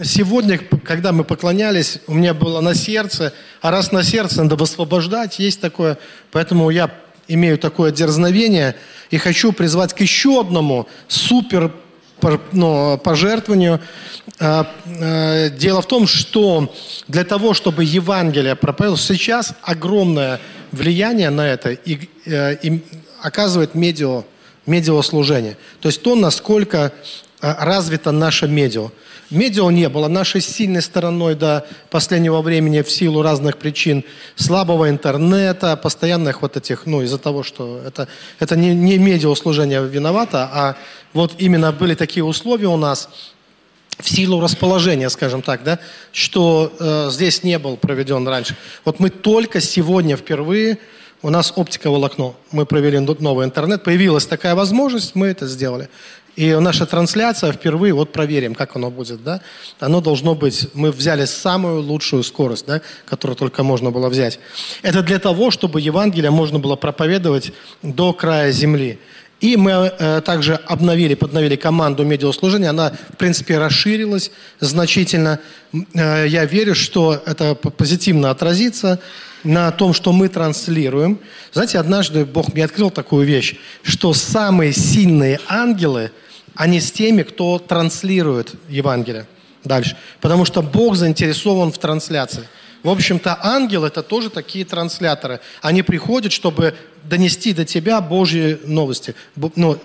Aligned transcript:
Сегодня, 0.00 0.58
когда 0.58 1.10
мы 1.10 1.24
поклонялись, 1.24 1.98
у 2.06 2.14
меня 2.14 2.32
было 2.32 2.60
на 2.60 2.76
сердце, 2.76 3.32
а 3.60 3.72
раз 3.72 3.90
на 3.90 4.04
сердце 4.04 4.44
надо 4.44 4.54
высвобождать, 4.54 5.40
есть 5.40 5.60
такое. 5.60 5.98
Поэтому 6.30 6.70
я 6.70 6.94
имею 7.26 7.58
такое 7.58 7.90
дерзновение 7.90 8.76
и 9.10 9.18
хочу 9.18 9.50
призвать 9.50 9.94
к 9.94 10.00
еще 10.00 10.40
одному 10.40 10.86
супер 11.08 11.72
ну, 12.52 12.96
пожертвованию. 12.98 13.80
А, 14.38 14.72
а, 14.86 15.48
дело 15.50 15.82
в 15.82 15.88
том, 15.88 16.06
что 16.06 16.72
для 17.08 17.24
того, 17.24 17.52
чтобы 17.52 17.82
Евангелие 17.82 18.54
проповедовалось, 18.54 19.02
сейчас 19.02 19.54
огромное 19.62 20.40
влияние 20.70 21.30
на 21.30 21.48
это 21.48 21.70
и, 21.70 22.08
э, 22.24 22.54
и 22.62 22.84
оказывает 23.20 23.74
медиа, 23.74 24.22
медиаслужение. 24.64 25.56
То 25.80 25.88
есть 25.88 26.02
то, 26.02 26.14
насколько 26.14 26.92
а, 27.40 27.64
развито 27.64 28.12
наше 28.12 28.46
медиа. 28.46 28.90
Медиа 29.30 29.68
не 29.70 29.88
было 29.88 30.08
нашей 30.08 30.40
сильной 30.40 30.80
стороной 30.80 31.34
до 31.34 31.66
последнего 31.90 32.40
времени 32.40 32.80
в 32.80 32.90
силу 32.90 33.22
разных 33.22 33.58
причин. 33.58 34.04
Слабого 34.36 34.88
интернета, 34.88 35.76
постоянных 35.76 36.42
вот 36.42 36.56
этих, 36.56 36.86
ну, 36.86 37.02
из-за 37.02 37.18
того, 37.18 37.42
что 37.42 37.80
это, 37.86 38.08
это 38.38 38.56
не, 38.56 38.74
не 38.74 38.96
медиаслужение 38.96 39.86
виновато, 39.86 40.48
а 40.52 40.76
вот 41.12 41.34
именно 41.38 41.72
были 41.72 41.94
такие 41.94 42.24
условия 42.24 42.68
у 42.68 42.76
нас, 42.76 43.08
в 43.98 44.08
силу 44.08 44.40
расположения, 44.40 45.10
скажем 45.10 45.42
так, 45.42 45.64
да, 45.64 45.80
что 46.12 46.72
э, 46.78 47.08
здесь 47.10 47.42
не 47.42 47.58
был 47.58 47.76
проведен 47.76 48.26
раньше. 48.28 48.56
Вот 48.84 49.00
мы 49.00 49.10
только 49.10 49.60
сегодня 49.60 50.16
впервые 50.16 50.78
у 51.20 51.30
нас 51.30 51.52
оптиковолокно. 51.56 52.34
Мы 52.52 52.64
провели 52.64 53.00
новый 53.00 53.44
интернет, 53.44 53.82
появилась 53.82 54.26
такая 54.26 54.54
возможность, 54.54 55.16
мы 55.16 55.26
это 55.28 55.46
сделали. 55.46 55.88
И 56.38 56.54
наша 56.54 56.86
трансляция 56.86 57.50
впервые, 57.50 57.92
вот 57.92 58.12
проверим, 58.12 58.54
как 58.54 58.76
оно 58.76 58.92
будет, 58.92 59.24
да. 59.24 59.40
Оно 59.80 60.00
должно 60.00 60.36
быть, 60.36 60.68
мы 60.72 60.92
взяли 60.92 61.24
самую 61.24 61.82
лучшую 61.82 62.22
скорость, 62.22 62.64
да, 62.64 62.80
которую 63.06 63.34
только 63.36 63.64
можно 63.64 63.90
было 63.90 64.08
взять. 64.08 64.38
Это 64.82 65.02
для 65.02 65.18
того, 65.18 65.50
чтобы 65.50 65.80
Евангелие 65.80 66.30
можно 66.30 66.60
было 66.60 66.76
проповедовать 66.76 67.52
до 67.82 68.12
края 68.12 68.52
земли. 68.52 69.00
И 69.40 69.56
мы 69.56 69.72
э, 69.72 70.20
также 70.20 70.54
обновили, 70.54 71.14
подновили 71.14 71.56
команду 71.56 72.04
медиаслужения. 72.04 72.70
Она, 72.70 72.92
в 73.14 73.16
принципе, 73.16 73.58
расширилась 73.58 74.30
значительно. 74.60 75.40
Э, 75.92 76.24
я 76.28 76.44
верю, 76.44 76.76
что 76.76 77.20
это 77.26 77.56
позитивно 77.56 78.30
отразится 78.30 79.00
на 79.42 79.72
том, 79.72 79.92
что 79.92 80.12
мы 80.12 80.28
транслируем. 80.28 81.18
Знаете, 81.52 81.80
однажды 81.80 82.24
Бог 82.24 82.54
мне 82.54 82.64
открыл 82.64 82.92
такую 82.92 83.26
вещь, 83.26 83.56
что 83.82 84.14
самые 84.14 84.72
сильные 84.72 85.40
ангелы– 85.48 86.12
а 86.58 86.66
не 86.66 86.80
с 86.80 86.90
теми, 86.90 87.22
кто 87.22 87.60
транслирует 87.60 88.54
Евангелие 88.68 89.26
дальше. 89.62 89.96
Потому 90.20 90.44
что 90.44 90.60
Бог 90.60 90.96
заинтересован 90.96 91.70
в 91.70 91.78
трансляции. 91.78 92.48
В 92.82 92.90
общем-то, 92.90 93.38
ангел 93.40 93.84
это 93.84 94.02
тоже 94.02 94.28
такие 94.28 94.64
трансляторы. 94.64 95.38
Они 95.62 95.82
приходят, 95.82 96.32
чтобы 96.32 96.74
донести 97.04 97.52
до 97.52 97.64
тебя 97.64 98.00
Божьи 98.00 98.58
новости. 98.64 99.14
Ну, 99.54 99.78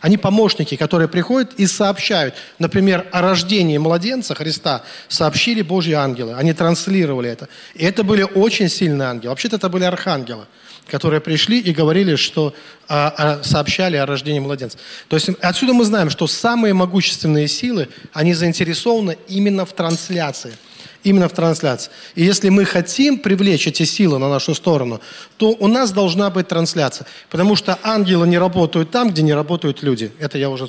они 0.00 0.16
помощники, 0.16 0.76
которые 0.76 1.06
приходят 1.06 1.54
и 1.54 1.66
сообщают. 1.68 2.34
Например, 2.58 3.06
о 3.12 3.20
рождении 3.22 3.78
младенца 3.78 4.34
Христа 4.34 4.82
сообщили 5.06 5.62
Божьи 5.62 5.92
ангелы. 5.92 6.34
Они 6.34 6.52
транслировали 6.52 7.30
это. 7.30 7.48
И 7.74 7.84
это 7.84 8.02
были 8.02 8.22
очень 8.22 8.68
сильные 8.68 9.08
ангелы. 9.08 9.30
Вообще-то 9.30 9.56
это 9.56 9.68
были 9.68 9.84
архангелы 9.84 10.46
которые 10.90 11.20
пришли 11.20 11.60
и 11.60 11.72
говорили, 11.72 12.16
что 12.16 12.54
а, 12.88 13.14
а, 13.16 13.42
сообщали 13.42 13.96
о 13.96 14.06
рождении 14.06 14.40
младенца. 14.40 14.78
То 15.08 15.16
есть 15.16 15.30
отсюда 15.40 15.72
мы 15.72 15.84
знаем, 15.84 16.10
что 16.10 16.26
самые 16.26 16.74
могущественные 16.74 17.48
силы, 17.48 17.88
они 18.12 18.34
заинтересованы 18.34 19.16
именно 19.28 19.64
в 19.64 19.72
трансляции– 19.72 20.52
именно 21.02 21.28
в 21.28 21.32
трансляции. 21.32 21.90
И 22.14 22.22
если 22.22 22.48
мы 22.48 22.64
хотим 22.64 23.18
привлечь 23.18 23.66
эти 23.66 23.84
силы 23.84 24.18
на 24.18 24.28
нашу 24.28 24.54
сторону, 24.54 25.00
то 25.36 25.56
у 25.58 25.68
нас 25.68 25.92
должна 25.92 26.30
быть 26.30 26.48
трансляция. 26.48 27.06
Потому 27.30 27.56
что 27.56 27.78
ангелы 27.82 28.26
не 28.26 28.38
работают 28.38 28.90
там, 28.90 29.10
где 29.10 29.22
не 29.22 29.34
работают 29.34 29.82
люди. 29.82 30.12
Это 30.18 30.38
я 30.38 30.50
уже 30.50 30.68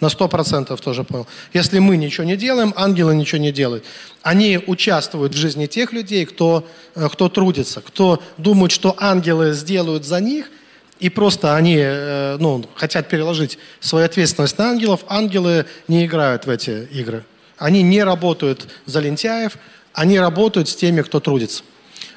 на 0.00 0.08
сто 0.08 0.28
процентов 0.28 0.80
тоже 0.80 1.04
понял. 1.04 1.26
Если 1.52 1.78
мы 1.78 1.96
ничего 1.96 2.24
не 2.24 2.36
делаем, 2.36 2.72
ангелы 2.76 3.14
ничего 3.14 3.40
не 3.40 3.52
делают. 3.52 3.84
Они 4.22 4.58
участвуют 4.66 5.34
в 5.34 5.36
жизни 5.36 5.66
тех 5.66 5.92
людей, 5.92 6.24
кто, 6.26 6.66
э, 6.94 7.08
кто 7.12 7.28
трудится, 7.28 7.80
кто 7.80 8.22
думает, 8.38 8.72
что 8.72 8.96
ангелы 8.98 9.52
сделают 9.52 10.04
за 10.04 10.20
них, 10.20 10.50
и 10.98 11.10
просто 11.10 11.54
они 11.54 11.76
э, 11.78 12.36
ну, 12.40 12.64
хотят 12.74 13.08
переложить 13.08 13.58
свою 13.80 14.06
ответственность 14.06 14.56
на 14.58 14.70
ангелов. 14.70 15.04
Ангелы 15.08 15.66
не 15.88 16.06
играют 16.06 16.46
в 16.46 16.50
эти 16.50 16.88
игры. 16.90 17.24
Они 17.58 17.82
не 17.82 18.02
работают 18.02 18.68
за 18.84 19.00
лентяев, 19.00 19.58
они 19.92 20.20
работают 20.20 20.68
с 20.68 20.76
теми, 20.76 21.02
кто 21.02 21.20
трудится. 21.20 21.62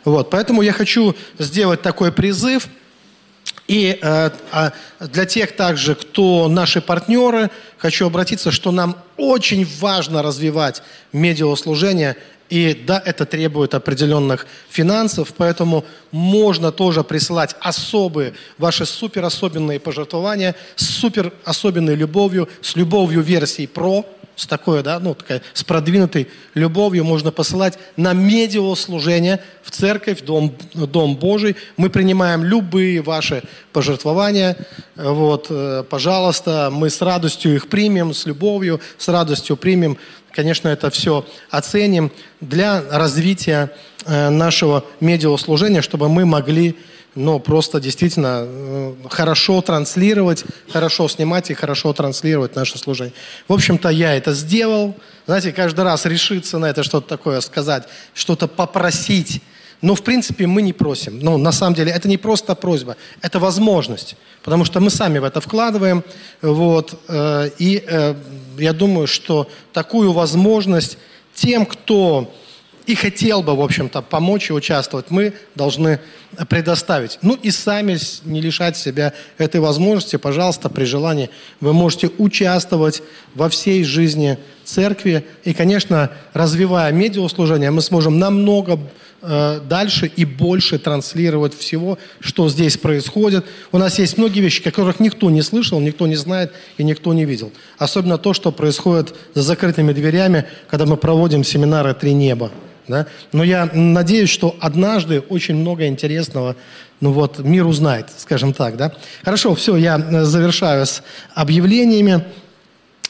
Вот, 0.04 0.30
поэтому 0.30 0.62
я 0.62 0.74
хочу 0.74 1.16
сделать 1.38 1.82
такой 1.82 2.12
призыв. 2.12 2.68
И 3.68 3.98
э, 4.02 4.30
а 4.52 4.74
для 5.00 5.26
тех 5.26 5.56
также, 5.56 5.96
кто 5.96 6.48
наши 6.50 6.82
партнеры, 6.82 7.50
хочу 7.78 8.08
обратиться, 8.08 8.52
что 8.52 8.72
нам 8.72 8.98
очень 9.16 9.68
важно 9.80 10.22
развивать 10.22 10.82
медиаслужение. 11.14 12.16
И 12.50 12.74
да, 12.74 13.02
это 13.04 13.26
требует 13.26 13.76
определенных 13.76 14.48
финансов, 14.70 15.34
поэтому 15.38 15.86
можно 16.12 16.72
тоже 16.72 17.04
присылать 17.04 17.56
особые, 17.60 18.34
ваши 18.58 18.88
супер 18.88 19.24
особенные 19.24 19.80
пожертвования 19.80 20.56
с 20.76 20.86
супер 20.86 21.32
особенной 21.46 21.94
любовью, 21.94 22.50
с 22.62 22.76
любовью 22.76 23.22
версии 23.22 23.70
Pro– 23.72 24.06
с 24.40 24.48
такой, 24.48 24.82
да, 24.84 25.00
ну, 25.02 25.14
такая, 25.14 25.42
с 25.54 25.66
продвинутой 25.66 26.30
любовью 26.54 27.04
можно 27.04 27.30
посылать 27.30 27.78
на 27.98 28.14
медиаслужение 28.14 29.42
в 29.64 29.70
церковь, 29.70 30.22
дом, 30.22 30.56
дом 30.74 31.18
Божий. 31.18 31.58
Мы 31.76 31.90
принимаем 31.90 32.46
любые 32.46 33.02
ваши 33.02 33.44
пожертвования. 33.74 34.56
Вот, 34.96 35.48
э, 35.50 35.84
пожалуйста, 35.90 36.70
мы 36.72 36.90
с 36.90 37.02
радостью 37.02 37.54
их 37.54 37.68
примем, 37.68 38.14
с 38.14 38.26
любовью, 38.26 38.80
с 38.98 39.10
радостью 39.10 39.58
примем. 39.58 39.98
Конечно, 40.32 40.70
это 40.70 40.90
все 40.90 41.26
оценим 41.50 42.10
для 42.40 42.82
развития 42.90 43.74
э, 44.06 44.30
нашего 44.30 44.86
медиаслужения, 45.02 45.82
чтобы 45.82 46.08
мы 46.08 46.26
могли 46.26 46.78
но 47.16 47.40
просто 47.40 47.80
действительно 47.80 48.46
э, 48.46 48.94
хорошо 49.09 49.62
транслировать, 49.62 50.46
хорошо 50.72 51.08
снимать 51.08 51.50
и 51.50 51.53
хорошо 51.53 51.94
транслировать 51.94 52.56
наше 52.56 52.78
служение. 52.78 53.14
В 53.47 53.53
общем-то, 53.53 53.90
я 53.90 54.16
это 54.16 54.34
сделал. 54.34 54.96
Знаете, 55.25 55.52
каждый 55.52 55.81
раз 55.81 56.06
решиться 56.06 56.58
на 56.59 56.68
это 56.68 56.84
что-то 56.84 57.08
такое 57.08 57.42
сказать, 57.42 57.88
что-то 58.14 58.47
попросить. 58.47 59.42
Но, 59.81 59.96
в 59.96 60.03
принципе, 60.03 60.46
мы 60.46 60.62
не 60.62 60.74
просим. 60.74 61.20
Ну, 61.20 61.38
на 61.38 61.52
самом 61.52 61.74
деле, 61.74 61.92
это 61.92 62.08
не 62.08 62.18
просто 62.18 62.53
просьба, 62.53 62.97
это 63.22 63.40
возможность. 63.40 64.16
Потому 64.44 64.66
что 64.66 64.80
мы 64.80 64.90
сами 64.90 65.20
в 65.20 65.24
это 65.24 65.41
вкладываем. 65.41 66.03
Вот, 66.41 67.00
э, 67.08 67.50
и 67.58 67.84
э, 67.88 68.16
я 68.58 68.74
думаю, 68.74 69.08
что 69.08 69.50
такую 69.74 70.12
возможность 70.12 70.97
тем, 71.34 71.66
кто 71.66 72.34
и 72.90 72.96
хотел 72.96 73.44
бы, 73.44 73.56
в 73.56 73.62
общем-то, 73.62 74.02
помочь 74.02 74.50
и 74.50 74.54
участвовать, 74.54 75.12
мы 75.12 75.34
должны 75.54 76.00
предоставить. 76.50 77.20
Ну 77.22 77.36
и 77.36 77.52
сами 77.52 77.96
не 78.26 78.42
лишать 78.42 78.78
себя 78.78 79.14
этой 79.38 79.62
возможности, 79.62 80.16
пожалуйста, 80.16 80.70
при 80.70 80.86
желании 80.86 81.30
вы 81.60 81.72
можете 81.72 82.10
участвовать 82.18 83.04
во 83.36 83.48
всей 83.48 83.84
жизни 83.84 84.40
церкви. 84.64 85.24
И, 85.44 85.54
конечно, 85.54 86.10
развивая 86.34 86.92
медиаслужение, 86.92 87.70
мы 87.70 87.84
сможем 87.84 88.18
намного 88.18 88.80
э, 89.22 89.62
дальше 89.70 90.08
и 90.08 90.26
больше 90.26 90.80
транслировать 90.80 91.56
всего, 91.56 92.00
что 92.20 92.50
здесь 92.50 92.78
происходит. 92.78 93.46
У 93.72 93.78
нас 93.78 94.00
есть 94.00 94.18
многие 94.18 94.40
вещи, 94.40 94.64
которых 94.64 95.00
никто 95.00 95.30
не 95.30 95.44
слышал, 95.44 95.80
никто 95.80 96.08
не 96.08 96.16
знает 96.16 96.54
и 96.80 96.84
никто 96.84 97.14
не 97.14 97.26
видел. 97.26 97.52
Особенно 97.78 98.18
то, 98.18 98.34
что 98.34 98.52
происходит 98.52 99.14
за 99.36 99.44
закрытыми 99.44 99.94
дверями, 99.94 100.46
когда 100.68 100.88
мы 100.88 100.98
проводим 100.98 101.44
семинары 101.44 101.94
«Три 101.94 102.14
неба». 102.14 102.50
Да? 102.90 103.06
Но 103.32 103.44
я 103.44 103.70
надеюсь, 103.74 104.30
что 104.30 104.58
однажды 104.59 105.22
очень 105.22 105.56
много 105.56 105.88
интересного 105.88 106.58
ну 107.00 107.14
вот, 107.14 107.40
мир 107.40 107.66
узнает, 107.66 108.08
скажем 108.18 108.52
так. 108.52 108.76
Да? 108.76 108.91
Хорошо, 109.24 109.56
все, 109.56 109.78
я 109.78 109.97
э, 109.97 110.24
завершаю 110.26 110.86
с 110.86 111.02
объявлениями. 111.34 112.26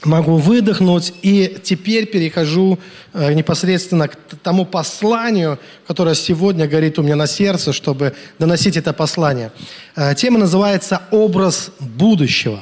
Могу 0.04 0.38
выдохнуть. 0.38 1.14
И 1.24 1.58
теперь 1.64 2.06
перехожу 2.06 2.78
э, 3.14 3.34
непосредственно 3.34 4.08
к 4.08 4.16
тому 4.44 4.66
посланию, 4.66 5.58
которое 5.88 6.14
сегодня 6.14 6.68
горит 6.68 7.00
у 7.00 7.04
меня 7.04 7.16
на 7.16 7.25
сердце, 7.25 7.74
чтобы 7.74 8.14
доносить 8.38 8.78
это 8.78 8.94
послание. 8.94 9.52
Э, 9.96 10.14
тема 10.14 10.38
называется 10.38 11.02
«Образ 11.10 11.72
будущего». 11.80 12.60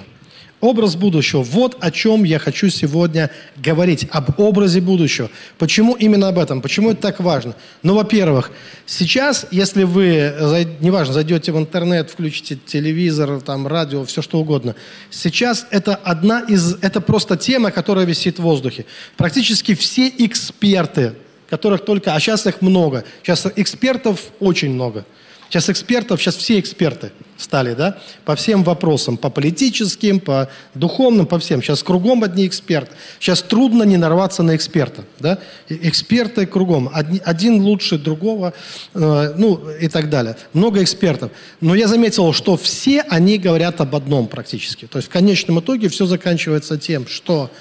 Образ 0.60 0.96
будущего. 0.96 1.44
Вот 1.44 1.78
о 1.82 1.92
чем 1.92 2.24
я 2.24 2.40
хочу 2.40 2.70
сегодня 2.70 3.30
говорить. 3.58 4.08
Об 4.12 4.40
образе 4.40 4.82
будущего. 4.82 5.30
Почему 5.60 5.94
именно 5.94 6.30
об 6.30 6.40
этом? 6.40 6.62
Почему 6.62 6.92
это 6.92 7.02
так 7.02 7.20
важно? 7.20 7.56
Ну, 7.84 7.94
во-первых, 7.94 8.52
сейчас, 8.88 9.46
если 9.52 9.84
вы, 9.84 10.34
неважно, 10.80 11.14
зайдете 11.14 11.52
в 11.52 11.60
интернет, 11.60 12.10
включите 12.10 12.58
телевизор, 12.66 13.40
там, 13.42 13.68
радио, 13.68 14.04
все 14.06 14.24
что 14.24 14.40
угодно, 14.40 14.76
сейчас 15.12 15.68
это 15.70 15.96
одна 15.96 16.40
из, 16.40 16.76
это 16.82 17.02
просто 17.02 17.38
тема, 17.38 17.70
которая 17.70 18.06
висит 18.06 18.40
в 18.40 18.42
воздухе. 18.42 18.86
Практически 19.16 19.76
все 19.76 20.12
эксперты, 20.18 21.14
которых 21.50 21.86
только, 21.86 22.16
а 22.16 22.20
сейчас 22.20 22.48
их 22.48 22.62
много, 22.62 23.04
сейчас 23.22 23.46
экспертов 23.56 24.22
очень 24.40 24.72
много– 24.72 25.06
Сейчас 25.50 25.70
экспертов, 25.70 26.22
сейчас 26.22 26.36
все 26.36 26.60
эксперты 26.60 27.12
стали, 27.38 27.74
да, 27.74 27.98
по 28.26 28.36
всем 28.36 28.64
вопросам, 28.64 29.18
по 29.18 29.30
политическим, 29.30 30.20
по 30.20 30.50
духовным, 30.74 31.26
по 31.26 31.40
всем. 31.40 31.62
Сейчас 31.62 31.84
кругом 31.84 32.24
одни 32.24 32.48
эксперты. 32.48 32.92
Сейчас 33.20 33.42
трудно 33.42 33.84
не 33.84 33.98
нарваться 33.98 34.44
на 34.44 34.56
эксперта, 34.56 35.04
да. 35.20 35.40
Эксперты 35.70 36.46
кругом. 36.46 36.90
Один, 36.94 37.22
один 37.24 37.62
лучше 37.62 37.98
другого, 37.98 38.54
э, 38.94 39.34
ну 39.38 39.70
и 39.70 39.88
так 39.88 40.10
далее. 40.10 40.36
Много 40.54 40.84
экспертов. 40.84 41.32
Но 41.62 41.76
я 41.76 41.88
заметил, 41.88 42.34
что 42.34 42.58
все 42.58 43.02
они 43.02 43.38
говорят 43.38 43.80
об 43.82 43.96
одном 43.96 44.28
практически. 44.28 44.86
То 44.88 44.98
есть 44.98 45.10
в 45.10 45.12
конечном 45.12 45.60
итоге 45.60 45.90
все 45.90 46.06
заканчивается 46.06 46.78
тем, 46.78 47.08
что 47.08 47.52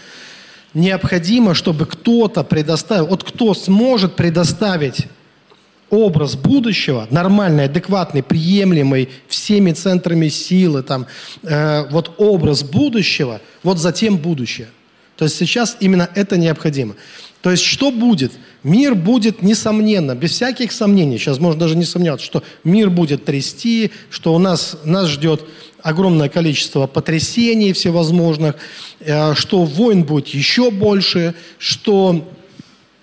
необходимо, 0.75 1.55
чтобы 1.55 1.87
кто-то 1.87 2.45
предоставил, 2.45 3.07
вот 3.07 3.25
кто 3.25 3.55
сможет 3.55 4.15
предоставить 4.17 5.07
образ 5.91 6.35
будущего, 6.37 7.07
нормальный, 7.11 7.65
адекватный, 7.65 8.23
приемлемый 8.23 9.09
всеми 9.29 9.73
центрами 9.73 10.29
силы, 10.29 10.83
там, 10.83 11.07
э, 11.43 11.89
вот 11.91 12.15
образ 12.19 12.63
будущего, 12.63 13.41
вот 13.63 13.79
затем 13.79 14.17
будущее. 14.17 14.69
То 15.17 15.25
есть 15.25 15.37
сейчас 15.37 15.77
именно 15.81 16.09
это 16.15 16.37
необходимо. 16.37 16.95
То 17.41 17.51
есть 17.51 17.63
что 17.63 17.91
будет? 17.91 18.33
Мир 18.65 18.97
будет, 18.97 19.43
несомненно, 19.43 20.17
без 20.17 20.33
всяких 20.33 20.73
сомнений, 20.73 21.19
сейчас 21.19 21.39
можно 21.39 21.61
даже 21.61 21.77
не 21.77 21.85
сомневаться, 21.85 22.27
что 22.27 22.43
мир 22.65 22.91
будет 22.91 23.25
трясти, 23.25 23.93
что 24.11 24.35
у 24.35 24.39
нас, 24.39 24.77
нас 24.85 25.09
ждет 25.09 25.45
огромное 25.81 26.29
количество 26.29 26.89
потрясений 26.89 27.73
всевозможных, 27.73 28.57
э, 28.99 29.35
что 29.35 29.65
войн 29.65 30.03
будет 30.03 30.27
еще 30.29 30.73
больше, 30.73 31.35
что 31.59 32.29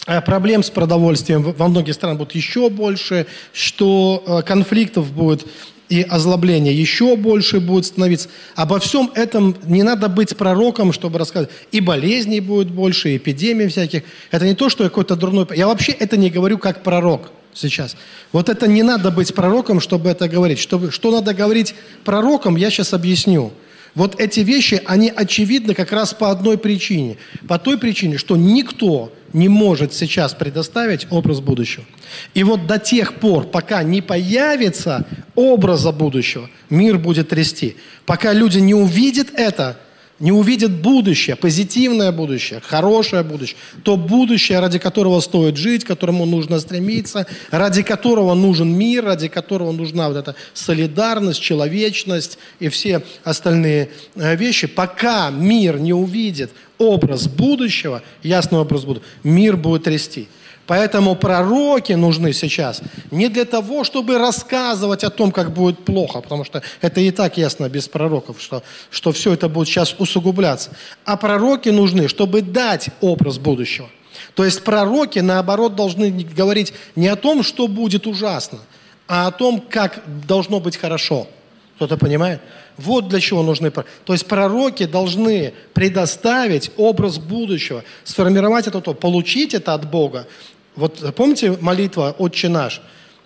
проблем 0.05 0.63
с 0.63 0.69
продовольствием 0.69 1.41
во 1.41 1.67
многих 1.67 1.93
странах 1.93 2.17
будет 2.17 2.35
еще 2.35 2.69
больше, 2.69 3.25
что 3.53 4.23
э, 4.25 4.41
конфликтов 4.41 5.11
будет 5.11 5.45
и 5.89 6.01
озлобления 6.01 6.71
еще 6.71 7.15
больше 7.15 7.59
будет 7.59 7.85
становиться. 7.85 8.29
Обо 8.55 8.79
всем 8.79 9.11
этом 9.15 9.55
не 9.65 9.83
надо 9.83 10.09
быть 10.09 10.35
пророком, 10.35 10.91
чтобы 10.91 11.19
рассказать. 11.19 11.49
И 11.71 11.81
болезней 11.81 12.39
будет 12.39 12.71
больше, 12.71 13.11
и 13.11 13.17
эпидемий 13.17 13.67
всяких. 13.67 14.03
Это 14.31 14.45
не 14.45 14.55
то, 14.55 14.69
что 14.69 14.83
я 14.83 14.89
какой-то 14.89 15.15
дурной... 15.15 15.45
Я 15.55 15.67
вообще 15.67 15.91
это 15.91 16.17
не 16.17 16.29
говорю 16.29 16.57
как 16.57 16.83
пророк 16.83 17.31
сейчас. 17.53 17.95
Вот 18.31 18.49
это 18.49 18.67
не 18.67 18.81
надо 18.81 19.11
быть 19.11 19.33
пророком, 19.35 19.79
чтобы 19.79 20.09
это 20.09 20.27
говорить. 20.27 20.59
Чтобы, 20.59 20.91
что 20.91 21.11
надо 21.11 21.33
говорить 21.33 21.75
пророком, 22.03 22.55
я 22.55 22.69
сейчас 22.71 22.93
объясню. 22.93 23.51
Вот 23.95 24.19
эти 24.19 24.39
вещи, 24.39 24.81
они 24.85 25.11
очевидны 25.15 25.75
как 25.75 25.91
раз 25.91 26.13
по 26.13 26.31
одной 26.31 26.57
причине. 26.57 27.17
По 27.47 27.59
той 27.59 27.77
причине, 27.77 28.17
что 28.17 28.35
никто 28.35 29.13
не 29.33 29.49
может 29.49 29.93
сейчас 29.93 30.33
предоставить 30.33 31.07
образ 31.11 31.41
будущего. 31.41 31.85
И 32.33 32.43
вот 32.43 32.65
до 32.65 32.79
тех 32.79 33.15
пор, 33.15 33.45
пока 33.45 33.83
не 33.83 34.01
появится 34.01 35.05
образа 35.35 35.91
будущего, 35.91 36.49
мир 36.69 36.97
будет 36.97 37.29
трясти. 37.29 37.75
Пока 38.05 38.33
люди 38.33 38.59
не 38.59 38.73
увидят 38.73 39.27
это, 39.35 39.77
не 40.19 40.31
увидят 40.31 40.71
будущее, 40.71 41.35
позитивное 41.35 42.11
будущее, 42.11 42.61
хорошее 42.61 43.23
будущее, 43.23 43.57
то 43.83 43.97
будущее, 43.97 44.59
ради 44.59 44.79
которого 44.79 45.19
стоит 45.19 45.57
жить, 45.57 45.83
к 45.83 45.87
которому 45.87 46.25
нужно 46.25 46.59
стремиться, 46.59 47.25
ради 47.51 47.83
которого 47.83 48.33
нужен 48.33 48.73
мир, 48.73 49.03
ради 49.03 49.27
которого 49.27 49.71
нужна 49.71 50.07
вот 50.07 50.17
эта 50.17 50.35
солидарность, 50.53 51.41
человечность 51.41 52.37
и 52.59 52.69
все 52.69 53.03
остальные 53.23 53.89
э, 54.15 54.35
вещи, 54.35 54.67
пока 54.67 55.29
мир 55.29 55.79
не 55.79 55.93
увидит 55.93 56.51
образ 56.77 57.27
будущего, 57.27 58.01
ясный 58.21 58.59
образ 58.59 58.85
будущего, 58.85 59.05
мир 59.23 59.57
будет 59.57 59.83
трясти. 59.83 60.27
Поэтому 60.65 61.15
пророки 61.15 61.93
нужны 61.93 62.31
сейчас 62.31 62.81
не 63.11 63.27
для 63.27 63.43
того, 63.43 63.83
чтобы 63.83 64.17
рассказывать 64.17 65.03
о 65.03 65.09
том, 65.09 65.31
как 65.31 65.53
будет 65.53 65.83
плохо, 65.83 66.21
потому 66.21 66.45
что 66.45 66.61
это 66.79 67.01
и 67.01 67.11
так 67.11 67.37
ясно 67.37 67.67
без 67.67 67.89
пророков, 67.89 68.41
что, 68.41 68.63
что 68.89 69.11
все 69.11 69.33
это 69.33 69.49
будет 69.49 69.67
сейчас 69.67 69.93
усугубляться. 69.97 70.71
А 71.03 71.17
пророки 71.17 71.69
нужны, 71.69 72.07
чтобы 72.07 72.41
дать 72.41 72.89
образ 73.01 73.39
будущего. 73.39 73.89
То 74.35 74.45
есть 74.45 74.63
пророки, 74.63 75.19
наоборот, 75.19 75.75
должны 75.75 76.09
говорить 76.09 76.73
не 76.95 77.07
о 77.07 77.15
том, 77.15 77.43
что 77.43 77.67
будет 77.67 78.07
ужасно, 78.07 78.59
а 79.07 79.27
о 79.27 79.31
том, 79.31 79.61
как 79.69 80.01
должно 80.27 80.59
быть 80.59 80.77
хорошо. 80.77 81.27
Кто-то 81.75 81.97
понимает? 81.97 82.39
Вот 82.77 83.07
для 83.07 83.19
чего 83.19 83.43
нужны 83.43 83.69
пророки. 83.69 83.93
То 84.05 84.13
есть 84.13 84.25
пророки 84.25 84.85
должны 84.85 85.53
предоставить 85.73 86.71
образ 86.77 87.17
будущего, 87.17 87.83
сформировать 88.03 88.67
это, 88.67 88.79
получить 88.79 89.53
это 89.53 89.73
от 89.73 89.89
Бога. 89.89 90.27
Вот 90.75 91.15
помните 91.15 91.57
молитва 91.59 92.15
«Отче 92.17 92.49
наш»? 92.49 92.81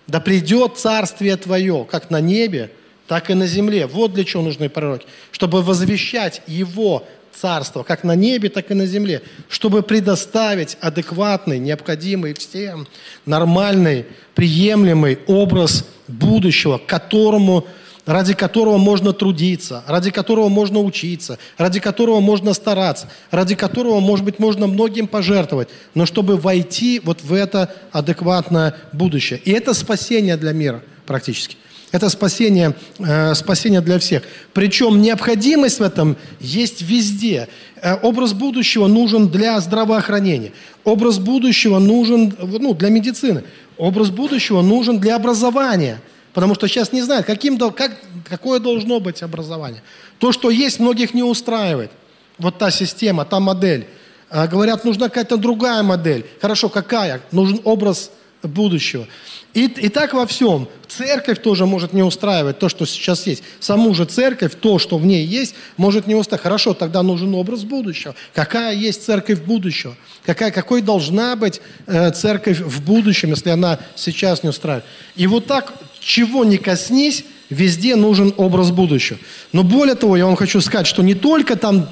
«Да 0.06 0.20
придет 0.20 0.78
царствие 0.78 1.36
Твое, 1.36 1.86
как 1.90 2.10
на 2.10 2.20
небе, 2.20 2.70
так 3.06 3.30
и 3.30 3.34
на 3.34 3.46
земле». 3.46 3.86
Вот 3.86 4.14
для 4.14 4.24
чего 4.24 4.42
нужны 4.42 4.68
пророки. 4.68 5.06
Чтобы 5.32 5.62
возвещать 5.62 6.42
Его 6.46 7.04
царство, 7.38 7.82
как 7.82 8.04
на 8.04 8.14
небе, 8.14 8.48
так 8.48 8.70
и 8.70 8.74
на 8.74 8.86
земле. 8.86 9.22
Чтобы 9.48 9.82
предоставить 9.82 10.76
адекватный, 10.80 11.58
необходимый 11.58 12.34
всем, 12.34 12.86
нормальный, 13.26 14.06
приемлемый 14.34 15.18
образ 15.26 15.86
будущего, 16.08 16.78
к 16.78 16.86
которому 16.86 17.66
ради 18.08 18.32
которого 18.32 18.78
можно 18.78 19.12
трудиться, 19.12 19.84
ради 19.86 20.10
которого 20.10 20.48
можно 20.48 20.80
учиться, 20.80 21.38
ради 21.58 21.78
которого 21.78 22.20
можно 22.20 22.54
стараться, 22.54 23.10
ради 23.30 23.54
которого, 23.54 24.00
может 24.00 24.24
быть, 24.24 24.38
можно 24.38 24.66
многим 24.66 25.06
пожертвовать, 25.06 25.68
но 25.94 26.06
чтобы 26.06 26.38
войти 26.38 27.02
вот 27.04 27.22
в 27.22 27.34
это 27.34 27.70
адекватное 27.92 28.74
будущее. 28.94 29.38
И 29.44 29.52
это 29.52 29.74
спасение 29.74 30.38
для 30.38 30.52
мира 30.52 30.82
практически. 31.04 31.58
Это 31.92 32.08
спасение, 32.08 32.74
э, 32.98 33.34
спасение 33.34 33.82
для 33.82 33.98
всех. 33.98 34.22
Причем 34.54 35.02
необходимость 35.02 35.78
в 35.78 35.82
этом 35.82 36.16
есть 36.40 36.80
везде. 36.80 37.48
Э, 37.82 37.96
образ 38.00 38.32
будущего 38.32 38.86
нужен 38.86 39.28
для 39.28 39.60
здравоохранения. 39.60 40.52
Образ 40.82 41.18
будущего 41.18 41.78
нужен 41.78 42.34
ну, 42.40 42.72
для 42.72 42.88
медицины. 42.88 43.44
Образ 43.76 44.08
будущего 44.08 44.62
нужен 44.62 44.98
для 44.98 45.16
образования– 45.16 46.00
Потому 46.34 46.54
что 46.54 46.66
сейчас 46.68 46.92
не 46.92 47.02
знают, 47.02 47.26
каким, 47.26 47.58
как, 47.58 47.92
какое 48.28 48.60
должно 48.60 49.00
быть 49.00 49.22
образование. 49.22 49.82
То, 50.18 50.32
что 50.32 50.50
есть, 50.50 50.78
многих 50.78 51.14
не 51.14 51.22
устраивает. 51.22 51.90
Вот 52.38 52.58
та 52.58 52.70
система, 52.70 53.24
та 53.24 53.40
модель. 53.40 53.86
А, 54.30 54.46
говорят, 54.46 54.84
нужна 54.84 55.08
какая-то 55.08 55.36
другая 55.36 55.82
модель. 55.82 56.26
Хорошо, 56.40 56.68
какая? 56.68 57.20
Нужен 57.32 57.60
образ 57.64 58.10
будущего. 58.42 59.06
И, 59.54 59.64
и 59.64 59.88
так 59.88 60.12
во 60.12 60.26
всем. 60.26 60.68
Церковь 60.86 61.42
тоже 61.42 61.66
может 61.66 61.92
не 61.92 62.02
устраивать 62.02 62.58
то, 62.58 62.68
что 62.68 62.86
сейчас 62.86 63.26
есть. 63.26 63.42
Саму 63.60 63.94
же 63.94 64.04
церковь, 64.04 64.52
то, 64.60 64.78
что 64.78 64.98
в 64.98 65.06
ней 65.06 65.24
есть, 65.24 65.54
может 65.76 66.06
не 66.06 66.14
устраивать. 66.14 66.42
Хорошо, 66.42 66.74
тогда 66.74 67.02
нужен 67.02 67.34
образ 67.34 67.64
будущего. 67.64 68.14
Какая 68.34 68.74
есть 68.74 69.04
церковь 69.04 69.40
будущего? 69.40 69.96
Какая, 70.24 70.50
какой 70.50 70.82
должна 70.82 71.34
быть 71.34 71.60
э, 71.86 72.10
церковь 72.12 72.60
в 72.60 72.84
будущем, 72.84 73.30
если 73.30 73.50
она 73.50 73.78
сейчас 73.96 74.42
не 74.42 74.50
устраивает? 74.50 74.84
И 75.16 75.26
вот 75.26 75.46
так 75.46 75.72
чего 76.00 76.44
не 76.44 76.58
коснись, 76.58 77.24
везде 77.50 77.96
нужен 77.96 78.34
образ 78.36 78.70
будущего. 78.70 79.18
Но 79.52 79.62
более 79.62 79.94
того, 79.94 80.16
я 80.16 80.26
вам 80.26 80.36
хочу 80.36 80.60
сказать, 80.60 80.86
что 80.86 81.02
не 81.02 81.14
только 81.14 81.56
там 81.56 81.88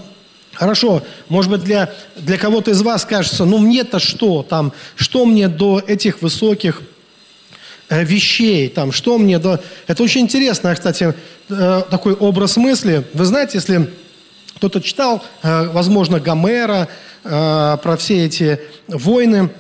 Хорошо, 0.56 1.02
может 1.28 1.50
быть, 1.50 1.64
для, 1.64 1.92
для 2.16 2.38
кого-то 2.38 2.70
из 2.70 2.80
вас 2.80 3.04
кажется, 3.04 3.44
ну 3.44 3.58
мне-то 3.58 3.98
что 3.98 4.42
там, 4.42 4.72
что 4.94 5.26
мне 5.26 5.48
до 5.48 5.82
этих 5.86 6.22
высоких 6.22 6.80
э, 7.90 8.02
вещей, 8.02 8.70
там, 8.70 8.90
что 8.90 9.18
мне 9.18 9.38
до... 9.38 9.60
Это 9.86 10.02
очень 10.02 10.22
интересно, 10.22 10.75
кстати, 10.75 11.14
э, 11.50 11.82
такой 11.90 12.14
образ 12.14 12.56
мысли. 12.56 13.04
Вы 13.12 13.26
знаете, 13.26 13.58
если 13.58 13.90
кто-то 14.56 14.80
читал, 14.80 15.22
э, 15.42 15.68
возможно, 15.68 16.20
Гомера, 16.20 16.88
про 17.22 17.96
все 17.98 18.25
эти 18.25 18.60
войны 18.86 19.50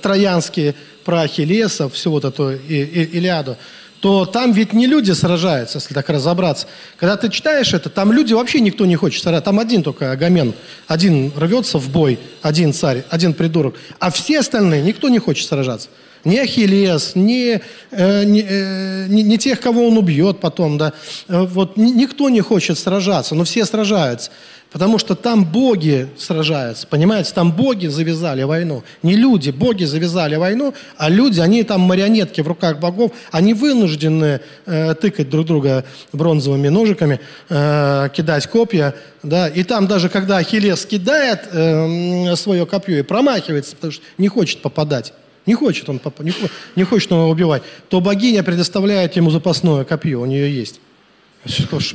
троянские, 0.00 0.76
про 1.06 1.22
Ахиллеса, 1.22 1.88
всю 1.88 2.10
вот 2.10 2.24
эту 2.24 2.50
Илиаду, 2.50 3.56
то 4.00 4.26
там 4.26 4.52
ведь 4.52 4.72
не 4.72 4.86
люди 4.86 5.12
сражаются, 5.12 5.78
если 5.78 5.94
так 5.94 6.10
разобраться. 6.10 6.66
Когда 6.98 7.16
ты 7.16 7.30
читаешь 7.30 7.72
это, 7.72 7.88
там 7.88 8.12
люди 8.12 8.34
вообще 8.34 8.60
никто 8.60 8.84
не 8.84 8.96
хочет 8.96 9.22
сражаться. 9.22 9.44
Там 9.46 9.58
один 9.58 9.82
только 9.82 10.12
Агамен, 10.12 10.52
один 10.86 11.32
рвется 11.36 11.78
в 11.78 11.88
бой, 11.90 12.18
один 12.42 12.72
царь, 12.72 13.04
один 13.08 13.32
придурок. 13.32 13.76
А 13.98 14.10
все 14.10 14.40
остальные, 14.40 14.82
никто 14.82 15.08
не 15.08 15.18
хочет 15.18 15.48
сражаться. 15.48 15.88
ни 16.24 16.36
Ахиллес, 16.36 17.12
ни, 17.14 17.60
э, 17.92 18.24
ни, 18.24 18.44
э, 18.46 19.06
ни, 19.08 19.22
ни 19.22 19.36
тех, 19.36 19.60
кого 19.60 19.86
он 19.86 19.96
убьет 19.96 20.40
потом, 20.40 20.76
да. 20.76 20.92
Э, 21.28 21.42
вот 21.42 21.76
никто 21.76 22.28
не 22.30 22.40
хочет 22.40 22.78
сражаться, 22.78 23.34
но 23.34 23.44
все 23.44 23.64
сражаются. 23.64 24.30
Потому 24.76 24.98
что 24.98 25.14
там 25.14 25.46
боги 25.46 26.06
сражаются, 26.18 26.86
понимаете? 26.86 27.32
Там 27.32 27.50
боги 27.50 27.86
завязали 27.86 28.42
войну. 28.42 28.84
Не 29.02 29.16
люди, 29.16 29.48
боги 29.48 29.84
завязали 29.84 30.36
войну, 30.36 30.74
а 30.98 31.08
люди, 31.08 31.40
они 31.40 31.62
там 31.62 31.80
марионетки 31.80 32.42
в 32.42 32.46
руках 32.46 32.78
богов, 32.78 33.12
они 33.30 33.54
вынуждены 33.54 34.42
э, 34.66 34.94
тыкать 34.96 35.30
друг 35.30 35.46
друга 35.46 35.86
бронзовыми 36.12 36.68
ножиками, 36.68 37.20
э, 37.48 38.10
кидать 38.14 38.48
копья. 38.48 38.94
Да? 39.22 39.48
И 39.48 39.62
там 39.62 39.86
даже 39.86 40.10
когда 40.10 40.36
Ахиллес 40.36 40.84
кидает 40.84 41.48
э, 41.52 42.36
свое 42.36 42.66
копье 42.66 42.98
и 42.98 43.02
промахивается, 43.02 43.76
потому 43.76 43.94
что 43.94 44.02
не 44.18 44.28
хочет 44.28 44.60
попадать, 44.60 45.14
не 45.46 45.54
хочет 45.54 45.88
он 45.88 46.02
не, 46.18 46.34
не 46.76 46.84
хочет 46.84 47.10
он 47.12 47.20
его 47.20 47.30
убивать, 47.30 47.62
то 47.88 48.02
богиня 48.02 48.42
предоставляет 48.42 49.16
ему 49.16 49.30
запасное 49.30 49.84
копье, 49.84 50.20
у 50.20 50.26
нее 50.26 50.54
есть. 50.54 50.80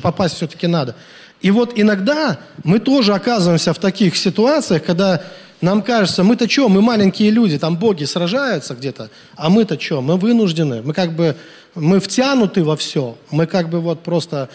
Попасть 0.01 0.38
все-таки 0.38 0.65
надо. 0.65 0.95
И 1.41 1.50
вот 1.50 1.74
иногда 1.75 2.39
мы 2.63 2.79
тоже 2.79 3.13
оказываемся 3.13 3.74
в 3.74 3.79
таких 3.79 4.15
ситуациях, 4.15 4.83
когда 4.83 5.24
нам 5.60 5.81
кажется, 5.81 6.24
мы-то 6.24 6.50
что, 6.50 6.69
мы 6.69 6.81
маленькие 6.81 7.31
люди, 7.31 7.57
там 7.57 7.77
боги 7.77 8.03
сражаются 8.03 8.75
где-то, 8.75 9.10
а 9.36 9.50
мы-то 9.50 9.79
что, 9.79 10.01
мы 10.01 10.17
вынуждены, 10.17 10.81
мы 10.83 10.93
как 10.93 11.13
бы, 11.13 11.36
мы 11.75 12.00
втянуты 12.00 12.63
во 12.63 12.75
все, 12.75 13.17
мы 13.31 13.48
как 13.48 13.69
бы 13.69 13.79
вот 13.79 14.01
просто, 14.01 14.50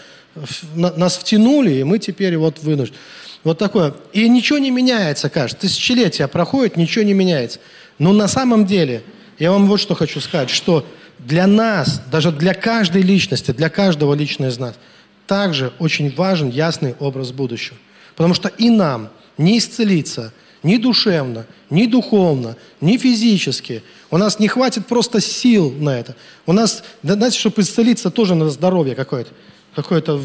нас 0.74 1.16
втянули, 1.16 1.74
и 1.74 1.84
мы 1.84 1.98
теперь 1.98 2.36
вот 2.36 2.60
вынуждены. 2.60 2.98
Вот 3.42 3.58
такое. 3.58 3.94
И 4.12 4.28
ничего 4.28 4.58
не 4.58 4.72
меняется, 4.72 5.28
кажется. 5.28 5.60
Тысячелетия 5.60 6.26
проходит, 6.26 6.76
ничего 6.76 7.04
не 7.04 7.14
меняется. 7.14 7.60
Но 7.98 8.12
на 8.12 8.26
самом 8.26 8.66
деле, 8.66 9.04
я 9.38 9.52
вам 9.52 9.68
вот 9.68 9.78
что 9.78 9.94
хочу 9.94 10.20
сказать, 10.20 10.50
что 10.50 10.84
для 11.20 11.46
нас, 11.46 12.02
даже 12.10 12.32
для 12.32 12.54
каждой 12.54 13.02
личности, 13.02 13.52
для 13.52 13.68
каждого 13.68 14.14
лично 14.14 14.46
из 14.46 14.58
нас– 14.58 14.74
также 15.26 15.72
очень 15.78 16.14
важен 16.14 16.48
ясный 16.48 16.94
образ 16.98 17.32
будущего. 17.32 17.76
Потому 18.14 18.34
что 18.34 18.48
и 18.48 18.70
нам 18.70 19.10
не 19.38 19.58
исцелиться 19.58 20.32
ни 20.62 20.78
душевно, 20.78 21.46
ни 21.70 21.86
духовно, 21.86 22.56
ни 22.80 22.96
физически. 22.96 23.82
У 24.10 24.16
нас 24.16 24.38
не 24.38 24.48
хватит 24.48 24.86
просто 24.86 25.20
сил 25.20 25.70
на 25.70 25.98
это. 25.98 26.16
У 26.46 26.52
нас, 26.52 26.82
знаете, 27.02 27.38
чтобы 27.38 27.62
исцелиться, 27.62 28.10
тоже 28.10 28.34
надо 28.34 28.50
здоровье 28.50 28.94
какое-то 28.94 29.32
какое-то 29.74 30.18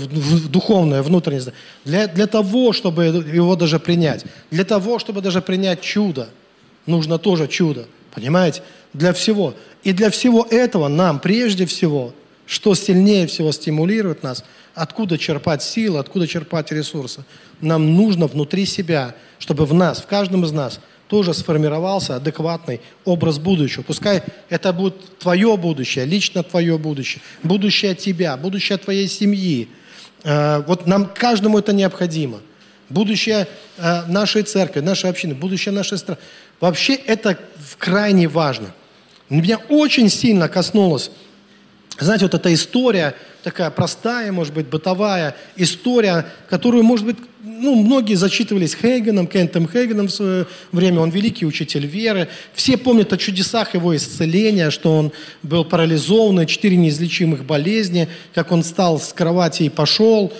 духовное, 0.47 1.01
внутреннее. 1.01 1.51
Для, 1.83 2.07
для 2.07 2.25
того, 2.25 2.71
чтобы 2.71 3.03
его 3.03 3.57
даже 3.57 3.79
принять, 3.79 4.23
для 4.49 4.63
того, 4.63 4.97
чтобы 4.97 5.19
даже 5.19 5.41
принять 5.41 5.81
чудо, 5.81 6.29
нужно 6.85 7.17
тоже 7.17 7.49
чудо. 7.49 7.85
Понимаете? 8.15 8.63
Для 8.93 9.11
всего. 9.11 9.53
И 9.83 9.91
для 9.91 10.09
всего 10.09 10.47
этого 10.49 10.87
нам 10.87 11.19
прежде 11.19 11.65
всего, 11.65 12.13
что 12.45 12.75
сильнее 12.75 13.27
всего 13.27 13.51
стимулирует 13.51 14.23
нас– 14.23 14.45
Откуда 14.73 15.17
черпать 15.17 15.63
силы, 15.63 15.99
откуда 15.99 16.27
черпать 16.27 16.71
ресурсы? 16.71 17.23
Нам 17.59 17.95
нужно 17.95 18.27
внутри 18.27 18.65
себя, 18.65 19.15
чтобы 19.37 19.65
в 19.65 19.73
нас, 19.73 19.99
в 20.01 20.07
каждом 20.07 20.45
из 20.45 20.51
нас 20.51 20.79
тоже 21.07 21.33
сформировался 21.33 22.15
адекватный 22.15 22.79
образ 23.03 23.37
будущего. 23.37 23.83
Пускай 23.83 24.23
это 24.49 24.71
будет 24.71 25.19
твое 25.19 25.57
будущее, 25.57 26.05
лично 26.05 26.41
твое 26.41 26.77
будущее, 26.77 27.21
будущее 27.43 27.95
тебя, 27.95 28.37
будущее 28.37 28.77
твоей 28.77 29.09
семьи. 29.09 29.67
Э, 30.23 30.63
вот 30.65 30.87
нам 30.87 31.05
каждому 31.13 31.59
это 31.59 31.73
необходимо. 31.73 32.39
Будущее 32.87 33.47
э, 33.77 34.05
нашей 34.07 34.43
церкви, 34.43 34.79
нашей 34.79 35.09
общины, 35.09 35.35
будущее 35.35 35.73
нашей 35.73 35.97
страны. 35.97 36.17
Вообще 36.61 36.93
это 36.93 37.37
крайне 37.77 38.29
важно. 38.29 38.73
Меня 39.27 39.57
очень 39.67 40.09
сильно 40.09 40.47
коснулось 40.47 41.11
знаете, 41.99 42.25
вот 42.25 42.33
эта 42.33 42.53
история, 42.53 43.15
такая 43.43 43.69
простая, 43.69 44.31
может 44.31 44.53
быть, 44.53 44.67
бытовая 44.67 45.35
история, 45.55 46.25
которую, 46.49 46.83
может 46.83 47.05
быть, 47.05 47.17
ну, 47.43 47.75
многие 47.75 48.15
зачитывались 48.15 48.75
Хейгеном, 48.75 49.27
Кентом 49.27 49.67
Хейгеном 49.67 50.07
в 50.07 50.11
свое 50.11 50.47
время, 50.71 51.01
он 51.01 51.09
великий 51.09 51.45
учитель 51.45 51.85
веры. 51.85 52.27
Все 52.53 52.77
помнят 52.77 53.11
о 53.13 53.17
чудесах 53.17 53.73
его 53.73 53.95
исцеления, 53.95 54.69
что 54.71 54.95
он 54.95 55.11
был 55.43 55.65
парализован, 55.65 56.45
четыре 56.45 56.77
неизлечимых 56.77 57.45
болезни, 57.45 58.07
как 58.33 58.51
он 58.51 58.63
встал 58.63 58.99
с 58.99 59.13
кровати 59.13 59.63
и 59.63 59.69
пошел, 59.69 60.31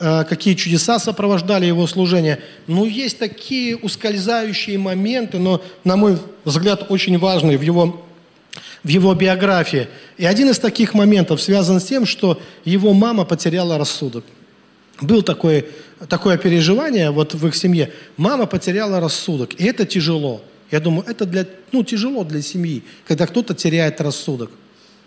э, 0.00 0.24
какие 0.28 0.54
чудеса 0.54 0.98
сопровождали 0.98 1.66
его 1.66 1.86
служение. 1.86 2.40
Но 2.66 2.84
есть 2.84 3.18
такие 3.18 3.76
ускользающие 3.76 4.78
моменты, 4.78 5.38
но, 5.38 5.62
на 5.84 5.96
мой 5.96 6.18
взгляд, 6.44 6.86
очень 6.90 7.18
важные 7.18 7.58
в 7.58 7.62
его 7.62 8.04
в 8.82 8.88
его 8.88 9.14
биографии. 9.14 9.88
И 10.16 10.24
один 10.24 10.50
из 10.50 10.58
таких 10.58 10.94
моментов 10.94 11.40
связан 11.40 11.80
с 11.80 11.84
тем, 11.84 12.06
что 12.06 12.40
его 12.64 12.92
мама 12.92 13.24
потеряла 13.24 13.78
рассудок. 13.78 14.24
Был 15.00 15.22
такое, 15.22 15.66
такое 16.08 16.38
переживание 16.38 17.10
вот 17.10 17.34
в 17.34 17.46
их 17.46 17.54
семье. 17.54 17.92
Мама 18.16 18.46
потеряла 18.46 19.00
рассудок, 19.00 19.54
и 19.58 19.64
это 19.64 19.86
тяжело. 19.86 20.42
Я 20.70 20.80
думаю, 20.80 21.04
это 21.08 21.24
для, 21.24 21.46
ну, 21.72 21.82
тяжело 21.82 22.24
для 22.24 22.42
семьи, 22.42 22.82
когда 23.06 23.26
кто-то 23.26 23.54
теряет 23.54 24.00
рассудок. 24.00 24.50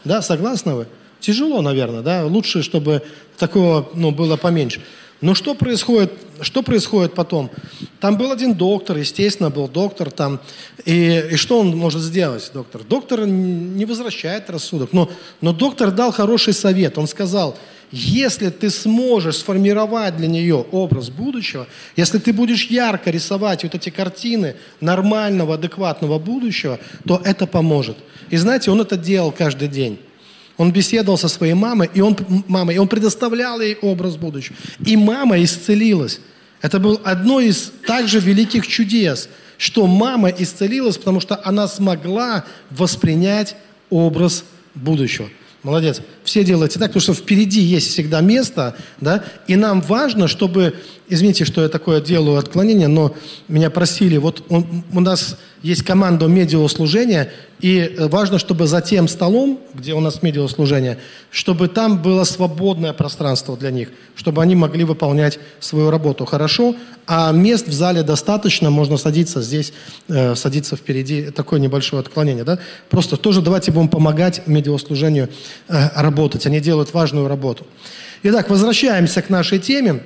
Да, 0.03 0.21
согласны 0.21 0.73
вы? 0.73 0.87
Тяжело, 1.19 1.61
наверное, 1.61 2.01
да? 2.01 2.25
Лучше, 2.25 2.63
чтобы 2.63 3.03
такого 3.37 3.89
ну, 3.93 4.11
было 4.11 4.37
поменьше. 4.37 4.81
Но 5.21 5.35
что 5.35 5.53
происходит, 5.53 6.11
что 6.41 6.63
происходит 6.63 7.13
потом? 7.13 7.51
Там 7.99 8.17
был 8.17 8.31
один 8.31 8.55
доктор, 8.55 8.97
естественно, 8.97 9.51
был 9.51 9.67
доктор 9.67 10.09
там. 10.09 10.39
И, 10.83 11.23
и 11.31 11.35
что 11.35 11.59
он 11.59 11.77
может 11.77 12.01
сделать, 12.01 12.49
доктор? 12.53 12.81
Доктор 12.83 13.27
не 13.27 13.85
возвращает 13.85 14.49
рассудок. 14.49 14.93
Но, 14.93 15.11
но 15.39 15.53
доктор 15.53 15.91
дал 15.91 16.11
хороший 16.11 16.53
совет. 16.53 16.97
Он 16.97 17.07
сказал, 17.07 17.55
если 17.91 18.49
ты 18.49 18.71
сможешь 18.71 19.37
сформировать 19.37 20.17
для 20.17 20.27
нее 20.27 20.65
образ 20.71 21.09
будущего, 21.09 21.67
если 21.95 22.17
ты 22.17 22.33
будешь 22.33 22.65
ярко 22.65 23.11
рисовать 23.11 23.63
вот 23.63 23.75
эти 23.75 23.89
картины 23.89 24.55
нормального, 24.79 25.53
адекватного 25.53 26.17
будущего, 26.17 26.79
то 27.05 27.21
это 27.23 27.45
поможет. 27.45 27.97
И 28.31 28.37
знаете, 28.37 28.71
он 28.71 28.81
это 28.81 28.97
делал 28.97 29.31
каждый 29.31 29.67
день. 29.67 29.99
Он 30.57 30.71
беседовал 30.71 31.17
со 31.17 31.27
своей 31.27 31.53
мамой, 31.53 31.89
и 31.93 32.01
он, 32.01 32.17
мамой, 32.47 32.75
и 32.75 32.77
он 32.77 32.87
предоставлял 32.87 33.59
ей 33.61 33.77
образ 33.81 34.17
будущего. 34.17 34.55
И 34.85 34.95
мама 34.95 35.41
исцелилась. 35.43 36.19
Это 36.61 36.79
было 36.79 36.99
одно 37.03 37.39
из 37.39 37.71
также 37.87 38.19
великих 38.19 38.67
чудес, 38.67 39.29
что 39.57 39.87
мама 39.87 40.29
исцелилась, 40.29 40.97
потому 40.97 41.19
что 41.19 41.39
она 41.43 41.67
смогла 41.67 42.45
воспринять 42.69 43.55
образ 43.89 44.43
будущего. 44.75 45.29
Молодец. 45.63 46.01
Все 46.23 46.43
делайте 46.43 46.79
так, 46.79 46.89
потому 46.89 47.01
что 47.01 47.13
впереди 47.13 47.61
есть 47.61 47.89
всегда 47.89 48.21
место, 48.21 48.75
да, 48.99 49.23
и 49.45 49.55
нам 49.55 49.81
важно, 49.81 50.27
чтобы, 50.27 50.73
извините, 51.07 51.45
что 51.45 51.61
я 51.61 51.69
такое 51.69 52.01
делаю 52.01 52.37
отклонение, 52.37 52.87
но 52.87 53.15
меня 53.47 53.69
просили, 53.69 54.17
вот 54.17 54.43
он, 54.49 54.83
у 54.91 54.99
нас 54.99 55.37
есть 55.61 55.83
команда 55.83 56.27
медиаслужения, 56.27 57.31
и 57.59 57.77
э, 57.79 58.07
важно, 58.07 58.39
чтобы 58.39 58.65
за 58.65 58.81
тем 58.81 59.07
столом, 59.07 59.59
где 59.73 59.93
у 59.93 59.99
нас 59.99 60.23
медиаслужение, 60.23 60.97
чтобы 61.29 61.67
там 61.67 62.01
было 62.01 62.23
свободное 62.23 62.93
пространство 62.93 63.55
для 63.55 63.69
них, 63.69 63.89
чтобы 64.15 64.41
они 64.41 64.55
могли 64.55 64.83
выполнять 64.83 65.39
свою 65.59 65.91
работу 65.91 66.25
хорошо, 66.25 66.75
а 67.05 67.31
мест 67.31 67.67
в 67.67 67.73
зале 67.73 68.01
достаточно, 68.01 68.71
можно 68.71 68.97
садиться 68.97 69.41
здесь, 69.41 69.73
э, 70.07 70.35
садиться 70.35 70.75
впереди, 70.75 71.29
такое 71.29 71.59
небольшое 71.59 72.01
отклонение, 72.01 72.43
да? 72.43 72.57
Просто 72.89 73.15
тоже 73.17 73.41
давайте 73.41 73.71
будем 73.71 73.89
помогать 73.89 74.47
медиаслужению 74.47 75.29
э, 75.67 75.89
работать, 75.95 76.47
они 76.47 76.59
делают 76.59 76.93
важную 76.93 77.27
работу. 77.27 77.67
Итак, 78.23 78.49
возвращаемся 78.49 79.21
к 79.21 79.29
нашей 79.29 79.59
теме. 79.59 80.01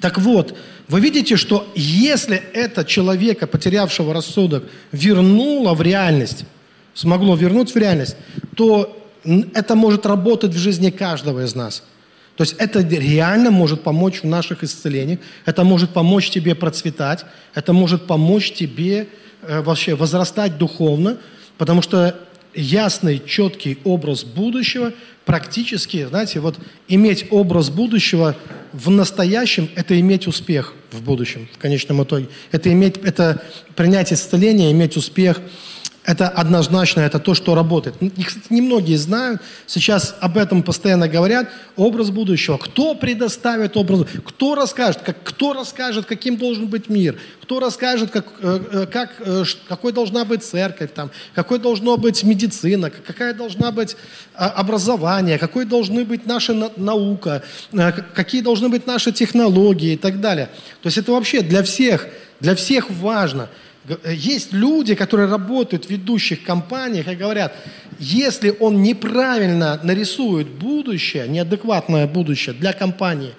Так 0.00 0.18
вот, 0.18 0.54
вы 0.88 1.00
видите, 1.00 1.36
что 1.36 1.70
если 1.74 2.36
это 2.36 2.84
человека, 2.84 3.46
потерявшего 3.46 4.14
рассудок, 4.14 4.64
вернуло 4.90 5.74
в 5.74 5.82
реальность, 5.82 6.44
смогло 6.94 7.36
вернуть 7.36 7.74
в 7.74 7.76
реальность, 7.76 8.16
то 8.56 8.96
это 9.54 9.74
может 9.74 10.06
работать 10.06 10.52
в 10.52 10.58
жизни 10.58 10.90
каждого 10.90 11.44
из 11.44 11.54
нас. 11.54 11.82
То 12.36 12.42
есть 12.42 12.54
это 12.58 12.80
реально 12.80 13.50
может 13.50 13.82
помочь 13.82 14.22
в 14.22 14.26
наших 14.26 14.62
исцелениях, 14.62 15.18
это 15.44 15.64
может 15.64 15.90
помочь 15.90 16.30
тебе 16.30 16.54
процветать, 16.54 17.24
это 17.54 17.72
может 17.72 18.06
помочь 18.06 18.52
тебе 18.52 19.08
э, 19.42 19.60
вообще 19.60 19.94
возрастать 19.94 20.56
духовно, 20.56 21.18
потому 21.58 21.82
что 21.82 22.18
ясный, 22.54 23.22
четкий 23.24 23.78
образ 23.84 24.24
будущего, 24.24 24.92
практически, 25.24 26.06
знаете, 26.06 26.40
вот 26.40 26.58
иметь 26.88 27.26
образ 27.30 27.70
будущего 27.70 28.36
в 28.72 28.90
настоящем– 28.90 29.68
это 29.74 29.98
иметь 30.00 30.26
успех 30.26 30.74
в 30.90 31.02
будущем, 31.02 31.48
в 31.52 31.58
конечном 31.58 32.02
итоге. 32.02 32.28
Это, 32.50 32.72
иметь, 32.72 32.96
это 32.98 33.42
принять 33.76 34.12
исцеление, 34.12 34.72
иметь 34.72 34.96
успех 34.96 35.40
Это 36.08 36.26
однозначно, 36.26 37.02
это 37.02 37.18
то, 37.18 37.34
что 37.34 37.54
работает. 37.54 37.96
И, 38.00 38.24
кстати, 38.24 38.46
немногие 38.48 38.96
знают, 38.96 39.42
сейчас 39.66 40.16
об 40.20 40.38
этом 40.38 40.62
постоянно 40.62 41.06
говорят, 41.06 41.50
образ 41.76 42.08
будущего. 42.08 42.56
Кто 42.56 42.94
предоставит 42.94 43.76
образ, 43.76 44.06
кто 44.24 44.54
расскажет, 44.54 45.02
как, 45.02 45.22
кто 45.22 45.52
расскажет, 45.52 46.06
каким 46.06 46.38
должен 46.38 46.66
быть 46.66 46.88
мир, 46.88 47.18
кто 47.42 47.60
расскажет, 47.60 48.10
как, 48.10 48.24
э, 48.40 48.58
э, 48.72 48.86
как, 48.86 49.16
э, 49.18 49.44
какой 49.68 49.92
должна 49.92 50.24
быть 50.24 50.42
церковь, 50.42 50.92
там, 50.94 51.10
какой 51.34 51.58
должна 51.58 51.98
быть 51.98 52.24
медицина, 52.24 52.88
какая 52.88 53.34
должна 53.34 53.70
быть 53.70 53.94
а, 54.34 54.48
образование, 54.48 55.36
какой 55.36 55.66
должны 55.66 56.06
быть 56.06 56.24
наша 56.24 56.70
наука, 56.78 57.42
какие 58.14 58.40
должны 58.40 58.70
быть 58.70 58.86
наши 58.86 59.12
технологии 59.12 59.92
и 59.92 59.98
так 59.98 60.22
далее. 60.22 60.46
То 60.80 60.86
есть 60.86 60.96
это 60.96 61.12
вообще 61.12 61.42
для 61.42 61.62
всех, 61.62 62.06
для 62.40 62.54
всех 62.54 62.88
важно– 62.88 63.50
есть 64.04 64.52
люди, 64.52 64.94
которые 64.94 65.28
работают 65.28 65.86
в 65.86 65.90
ведущих 65.90 66.42
компаниях 66.42 67.08
и 67.08 67.14
говорят, 67.14 67.54
если 67.98 68.54
он 68.60 68.82
неправильно 68.82 69.80
нарисует 69.82 70.48
будущее, 70.48 71.28
неадекватное 71.28 72.06
будущее 72.06 72.54
для 72.54 72.72
компании, 72.72 73.34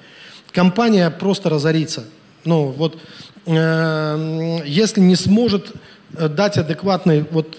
компания 0.52 1.10
просто 1.10 1.50
разорится. 1.50 2.06
Ну 2.46 2.68
вот, 2.68 3.00
э, 3.46 4.60
если 4.66 5.02
не 5.02 5.16
сможет 5.16 5.72
э, 6.18 6.28
дать 6.28 6.58
адекватный, 6.58 7.26
вот 7.32 7.58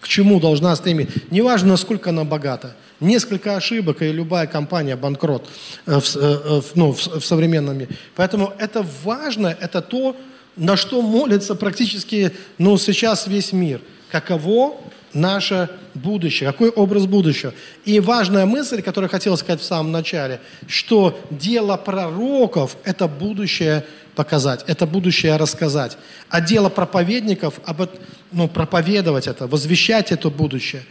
к 0.00 0.08
чему 0.08 0.40
должна 0.40 0.74
стремиться, 0.76 1.20
неважно, 1.30 1.68
насколько 1.70 2.10
она 2.10 2.24
богата. 2.24 2.76
Несколько 3.00 3.56
ошибок, 3.56 4.02
и 4.02 4.12
любая 4.12 4.46
компания 4.46 4.94
банкрот 4.94 5.48
в, 5.86 6.00
в, 6.00 6.64
ну, 6.74 6.92
в, 6.92 7.20
в 7.20 7.24
современном 7.24 7.78
мире. 7.78 7.88
Поэтому 8.14 8.52
это 8.58 8.84
важно, 9.04 9.56
это 9.58 9.80
то, 9.80 10.16
на 10.56 10.76
что 10.76 11.02
молится 11.02 11.54
практически, 11.54 12.32
ну, 12.58 12.76
сейчас 12.78 13.26
весь 13.26 13.52
мир. 13.52 13.80
Каково 14.10 14.76
наше 15.12 15.68
будущее, 15.94 16.50
какой 16.50 16.68
образ 16.68 17.06
будущего. 17.06 17.52
И 17.84 18.00
важная 18.00 18.46
мысль, 18.46 18.82
которую 18.82 19.08
я 19.08 19.10
хотел 19.10 19.36
сказать 19.36 19.60
в 19.60 19.64
самом 19.64 19.92
начале, 19.92 20.40
что 20.66 21.18
дело 21.30 21.76
пророков– 21.76 22.76
это 22.84 23.08
будущее 23.08 23.84
показать, 24.14 24.64
это 24.66 24.86
будущее 24.86 25.36
рассказать. 25.36 25.96
А 26.28 26.40
дело 26.40 26.68
проповедников– 26.68 27.60
ну, 28.32 28.48
проповедовать 28.48 29.26
это, 29.26 29.46
возвещать 29.46 30.12
это 30.12 30.30
будущее. 30.30 30.82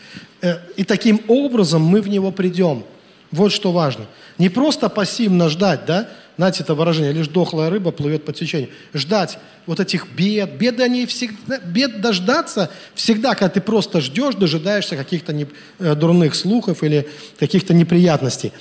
Э, 0.41 0.57
и 0.75 0.83
таким 0.83 1.21
образом 1.27 1.81
мы 1.81 2.01
в 2.01 2.09
него 2.09 2.31
придем. 2.31 2.83
Вот 3.31 3.51
что 3.53 3.71
важно. 3.71 4.05
Не 4.37 4.49
просто 4.49 4.89
пассивно 4.89 5.49
ждать, 5.49 5.85
да, 5.85 6.09
знаете, 6.39 6.63
это 6.63 6.73
выражение, 6.73 7.11
лишь 7.11 7.27
дохлая 7.27 7.69
рыба 7.69 7.91
плывет 7.91 8.23
по 8.23 8.31
течению. 8.31 8.69
Ждать 8.93 9.39
вот 9.65 9.81
этих 9.81 10.07
бед. 10.13 10.53
Беды, 10.53 10.83
они 10.83 11.05
всегда, 11.05 11.59
бед 11.59 11.99
дождаться 11.99 12.71
всегда, 12.95 13.35
когда 13.35 13.49
ты 13.49 13.59
просто 13.59 13.99
ждешь, 13.99 14.35
дожидаешься 14.35 14.95
каких-то 14.95 15.33
не, 15.33 15.47
э, 15.79 15.95
дурных 15.95 16.35
слухов 16.35 16.81
или 16.81 17.09
каких-то 17.39 17.73
неприятностей. 17.73 18.53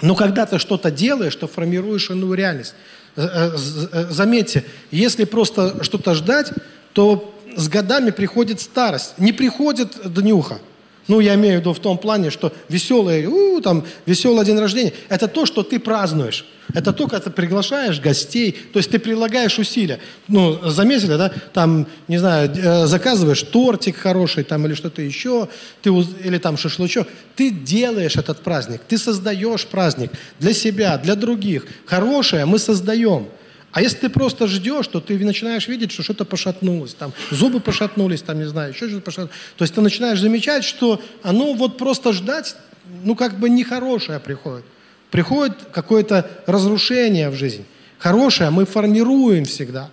Но 0.00 0.14
когда 0.14 0.46
ты 0.46 0.58
что-то 0.58 0.90
делаешь, 0.90 1.36
то 1.36 1.46
формируешь 1.46 2.08
иную 2.08 2.32
реальность. 2.32 2.74
Э, 3.16 3.50
э, 3.92 4.06
заметьте, 4.08 4.64
если 4.90 5.24
просто 5.24 5.84
что-то 5.84 6.14
ждать, 6.14 6.50
то 6.94 7.38
с 7.54 7.68
годами 7.68 8.10
приходит 8.10 8.62
старость. 8.62 9.18
Не 9.18 9.34
приходит 9.34 10.14
днюха. 10.14 10.60
Ну, 11.08 11.20
я 11.20 11.34
имею 11.34 11.56
в 11.56 11.60
виду 11.60 11.72
в 11.72 11.80
том 11.80 11.98
плане, 11.98 12.30
что 12.30 12.52
веселый, 12.68 13.26
у, 13.26 13.60
там, 13.60 13.84
веселый 14.06 14.44
день 14.46 14.58
рождения– 14.58 14.92
это 15.08 15.26
то, 15.26 15.46
что 15.46 15.62
ты 15.62 15.80
празднуешь. 15.80 16.44
Это 16.74 16.92
то, 16.92 17.08
когда 17.08 17.24
ты 17.24 17.30
приглашаешь 17.30 18.00
гостей, 18.00 18.52
то 18.72 18.78
есть 18.78 18.90
ты 18.90 18.98
прилагаешь 18.98 19.58
усилия. 19.58 19.98
Ну, 20.28 20.58
заметили, 20.70 21.16
да? 21.16 21.32
Там, 21.52 21.86
не 22.06 22.18
знаю, 22.18 22.50
э, 22.54 22.86
заказываешь 22.86 23.42
тортик 23.42 23.96
хороший 23.96 24.44
там 24.44 24.64
или 24.66 24.74
что-то 24.74 25.02
еще, 25.02 25.48
ты, 25.82 25.90
или 25.90 26.38
там 26.38 26.56
шашлычок. 26.56 27.08
Ты 27.34 27.50
делаешь 27.50 28.16
этот 28.16 28.40
праздник, 28.40 28.80
ты 28.86 28.96
создаешь 28.96 29.66
праздник 29.66 30.12
для 30.38 30.54
себя, 30.54 30.98
для 30.98 31.16
других. 31.16 31.66
Хорошее 31.84 32.46
мы 32.46 32.58
создаем– 32.58 33.26
а 33.72 33.80
если 33.80 33.98
ты 33.98 34.08
просто 34.10 34.46
ждешь, 34.46 34.86
то 34.86 35.00
ты 35.00 35.18
начинаешь 35.24 35.66
видеть, 35.66 35.92
что 35.92 36.02
что-то 36.02 36.26
пошатнулось, 36.26 36.92
там 36.94 37.12
зубы 37.30 37.58
пошатнулись, 37.58 38.20
там, 38.20 38.38
не 38.38 38.44
знаю, 38.44 38.72
еще 38.72 38.86
что-то 38.86 39.02
пошатнулось. 39.02 39.34
То 39.56 39.64
есть 39.64 39.74
ты 39.74 39.80
начинаешь 39.80 40.20
замечать, 40.20 40.62
что 40.62 41.00
оно 41.22 41.54
вот 41.54 41.78
просто 41.78 42.12
ждать, 42.12 42.54
ну, 43.02 43.16
как 43.16 43.38
бы 43.38 43.48
нехорошее 43.48 44.20
приходит. 44.20 44.64
Приходит 45.10 45.56
какое-то 45.72 46.30
разрушение 46.46 47.30
в 47.30 47.34
жизнь. 47.34 47.64
Хорошее 47.98 48.50
мы 48.50 48.66
формируем 48.66 49.44
всегда. 49.46 49.88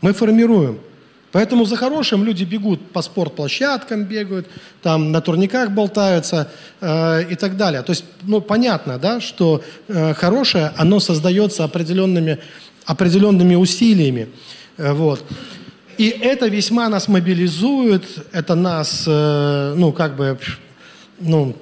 Мы 0.00 0.12
формируем. 0.12 0.78
Поэтому 1.32 1.64
за 1.64 1.76
хорошим 1.76 2.24
люди 2.24 2.44
бегут 2.44 2.92
по 2.92 3.02
спортплощадкам, 3.02 4.04
бегают, 4.04 4.46
там 4.82 5.10
на 5.10 5.20
турниках 5.20 5.70
болтаются 5.70 6.48
э, 6.80 7.24
и 7.28 7.34
так 7.34 7.56
далее. 7.56 7.82
То 7.82 7.90
есть, 7.90 8.04
ну, 8.22 8.40
понятно, 8.40 8.98
да, 8.98 9.20
что 9.20 9.62
э, 9.88 10.14
хорошее, 10.14 10.72
оно 10.76 11.00
создается 11.00 11.64
определенными 11.64 12.38
определенными 12.86 13.56
усилиями. 13.56 14.28
Э, 14.78 14.92
вот. 14.92 15.22
И 15.98 16.08
это 16.08 16.46
весьма 16.46 16.88
нас 16.88 17.08
мобилизует, 17.08 18.04
это 18.32 18.54
нас, 18.54 19.04
э, 19.06 19.74
ну, 19.76 19.92
как 19.92 20.16
бы, 20.16 20.38
ну, 21.20 21.56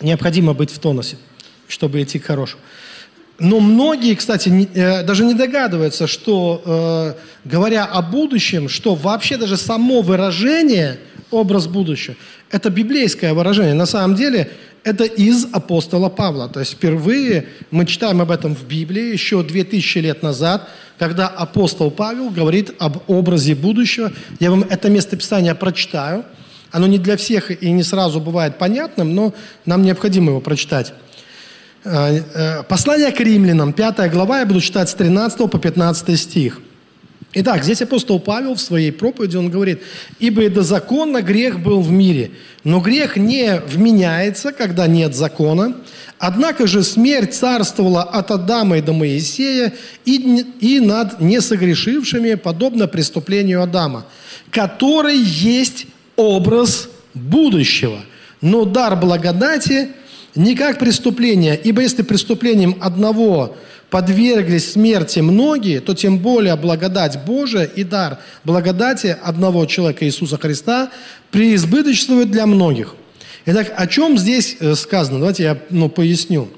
необходимо 0.00 0.54
быть 0.54 0.70
в 0.70 0.78
тонусе, 0.78 1.16
чтобы 1.68 2.02
идти 2.02 2.18
к 2.18 2.26
хорошему. 2.26 2.62
Но 3.38 3.60
многие, 3.60 4.14
кстати, 4.14 4.48
не, 4.48 4.68
э, 4.74 5.02
даже 5.02 5.24
не 5.24 5.34
догадываются, 5.34 6.06
что, 6.06 7.14
говоря 7.44 7.84
о 7.84 8.00
будущем, 8.00 8.68
что 8.68 8.94
вообще 8.94 9.36
даже 9.36 9.56
само 9.56 10.00
выражение, 10.00 10.98
образ 11.30 11.66
будущего, 11.66 12.14
это 12.50 12.70
библейское 12.70 13.34
выражение. 13.34 13.74
На 13.74 13.86
самом 13.86 14.14
деле 14.14 14.50
это 14.86 15.02
из 15.02 15.48
апостола 15.52 16.08
Павла. 16.08 16.48
То 16.48 16.60
есть 16.60 16.74
впервые 16.74 17.48
мы 17.72 17.86
читаем 17.86 18.20
об 18.20 18.30
этом 18.30 18.54
в 18.54 18.64
Библии 18.68 19.12
еще 19.12 19.42
2000 19.42 19.98
лет 19.98 20.22
назад, 20.22 20.68
когда 20.96 21.26
апостол 21.26 21.90
Павел 21.90 22.30
говорит 22.30 22.70
об 22.78 22.98
образе 23.08 23.56
будущего. 23.56 24.12
Я 24.38 24.52
вам 24.52 24.62
это 24.62 24.88
местописание 24.88 25.56
прочитаю. 25.56 26.24
Оно 26.70 26.86
не 26.86 26.98
для 26.98 27.16
всех 27.16 27.50
и 27.50 27.72
не 27.72 27.82
сразу 27.82 28.20
бывает 28.20 28.58
понятным, 28.58 29.12
но 29.12 29.34
нам 29.64 29.82
необходимо 29.82 30.30
его 30.30 30.40
прочитать. 30.40 30.94
Э, 31.82 32.20
э, 32.34 32.62
послание 32.62 33.10
к 33.10 33.18
римлянам, 33.18 33.72
5 33.72 34.08
глава, 34.12 34.38
я 34.38 34.46
буду 34.46 34.60
читать 34.60 34.88
с 34.88 34.94
13 34.94 35.50
по 35.50 35.58
15 35.58 36.16
стих. 36.16 36.60
Итак, 37.38 37.64
здесь 37.64 37.82
апостол 37.82 38.18
Павел 38.18 38.54
в 38.54 38.62
своей 38.62 38.90
проповеди, 38.90 39.36
он 39.36 39.50
говорит, 39.50 39.82
«Ибо 40.18 40.44
и 40.44 40.48
до 40.48 40.62
закона 40.62 41.20
грех 41.20 41.60
был 41.60 41.82
в 41.82 41.90
мире, 41.90 42.30
но 42.64 42.80
грех 42.80 43.18
не 43.18 43.60
вменяется, 43.60 44.52
когда 44.52 44.86
нет 44.86 45.14
закона. 45.14 45.76
Однако 46.18 46.66
же 46.66 46.82
смерть 46.82 47.34
царствовала 47.34 48.04
от 48.04 48.30
Адама 48.30 48.78
и 48.78 48.80
до 48.80 48.94
Моисея 48.94 49.74
и, 50.06 50.46
и 50.60 50.80
над 50.80 51.20
несогрешившими, 51.20 52.36
подобно 52.36 52.88
преступлению 52.88 53.62
Адама, 53.62 54.06
который 54.50 55.18
есть 55.18 55.88
образ 56.16 56.88
будущего. 57.12 58.00
Но 58.40 58.64
дар 58.64 58.96
благодати 58.96 59.88
не 60.34 60.54
как 60.54 60.78
преступление, 60.78 61.60
ибо 61.62 61.82
если 61.82 62.00
преступлением 62.00 62.76
одного 62.80 63.58
подверглись 63.96 64.72
смерти 64.72 65.20
многие, 65.20 65.80
то 65.80 65.94
тем 65.94 66.18
более 66.18 66.54
благодать 66.56 67.24
Божия 67.24 67.64
и 67.64 67.82
дар 67.82 68.18
благодати 68.44 69.16
одного 69.22 69.64
человека 69.64 70.04
Иисуса 70.04 70.36
Христа 70.36 70.90
преизбыточствует 71.30 72.30
для 72.30 72.44
многих. 72.44 72.94
Итак, 73.46 73.72
о 73.74 73.86
чем 73.86 74.18
здесь 74.18 74.58
э, 74.60 74.74
сказано? 74.74 75.18
Давайте 75.18 75.44
я 75.44 75.58
ну, 75.70 75.88
поясню. 75.88 76.50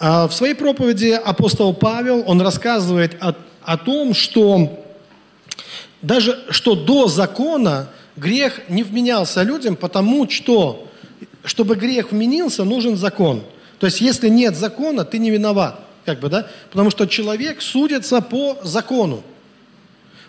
А, 0.00 0.26
в 0.26 0.34
своей 0.34 0.54
проповеди 0.54 1.10
апостол 1.10 1.74
Павел, 1.74 2.24
он 2.26 2.40
рассказывает 2.40 3.16
о, 3.20 3.36
о 3.62 3.76
том, 3.76 4.12
что 4.12 4.84
даже 6.02 6.40
что 6.50 6.74
до 6.74 7.06
закона 7.06 7.88
грех 8.16 8.62
не 8.68 8.82
вменялся 8.82 9.44
людям, 9.44 9.76
потому 9.76 10.28
что, 10.28 10.88
чтобы 11.44 11.76
грех 11.76 12.10
вменился, 12.10 12.64
нужен 12.64 12.96
закон. 12.96 13.44
То 13.78 13.86
есть, 13.86 14.00
если 14.00 14.28
нет 14.28 14.56
закона, 14.56 15.04
ты 15.04 15.18
не 15.18 15.30
виноват 15.30 15.83
как 16.04 16.20
бы, 16.20 16.28
да? 16.28 16.48
Потому 16.70 16.90
что 16.90 17.06
человек 17.06 17.62
судится 17.62 18.20
по 18.20 18.58
закону. 18.62 19.22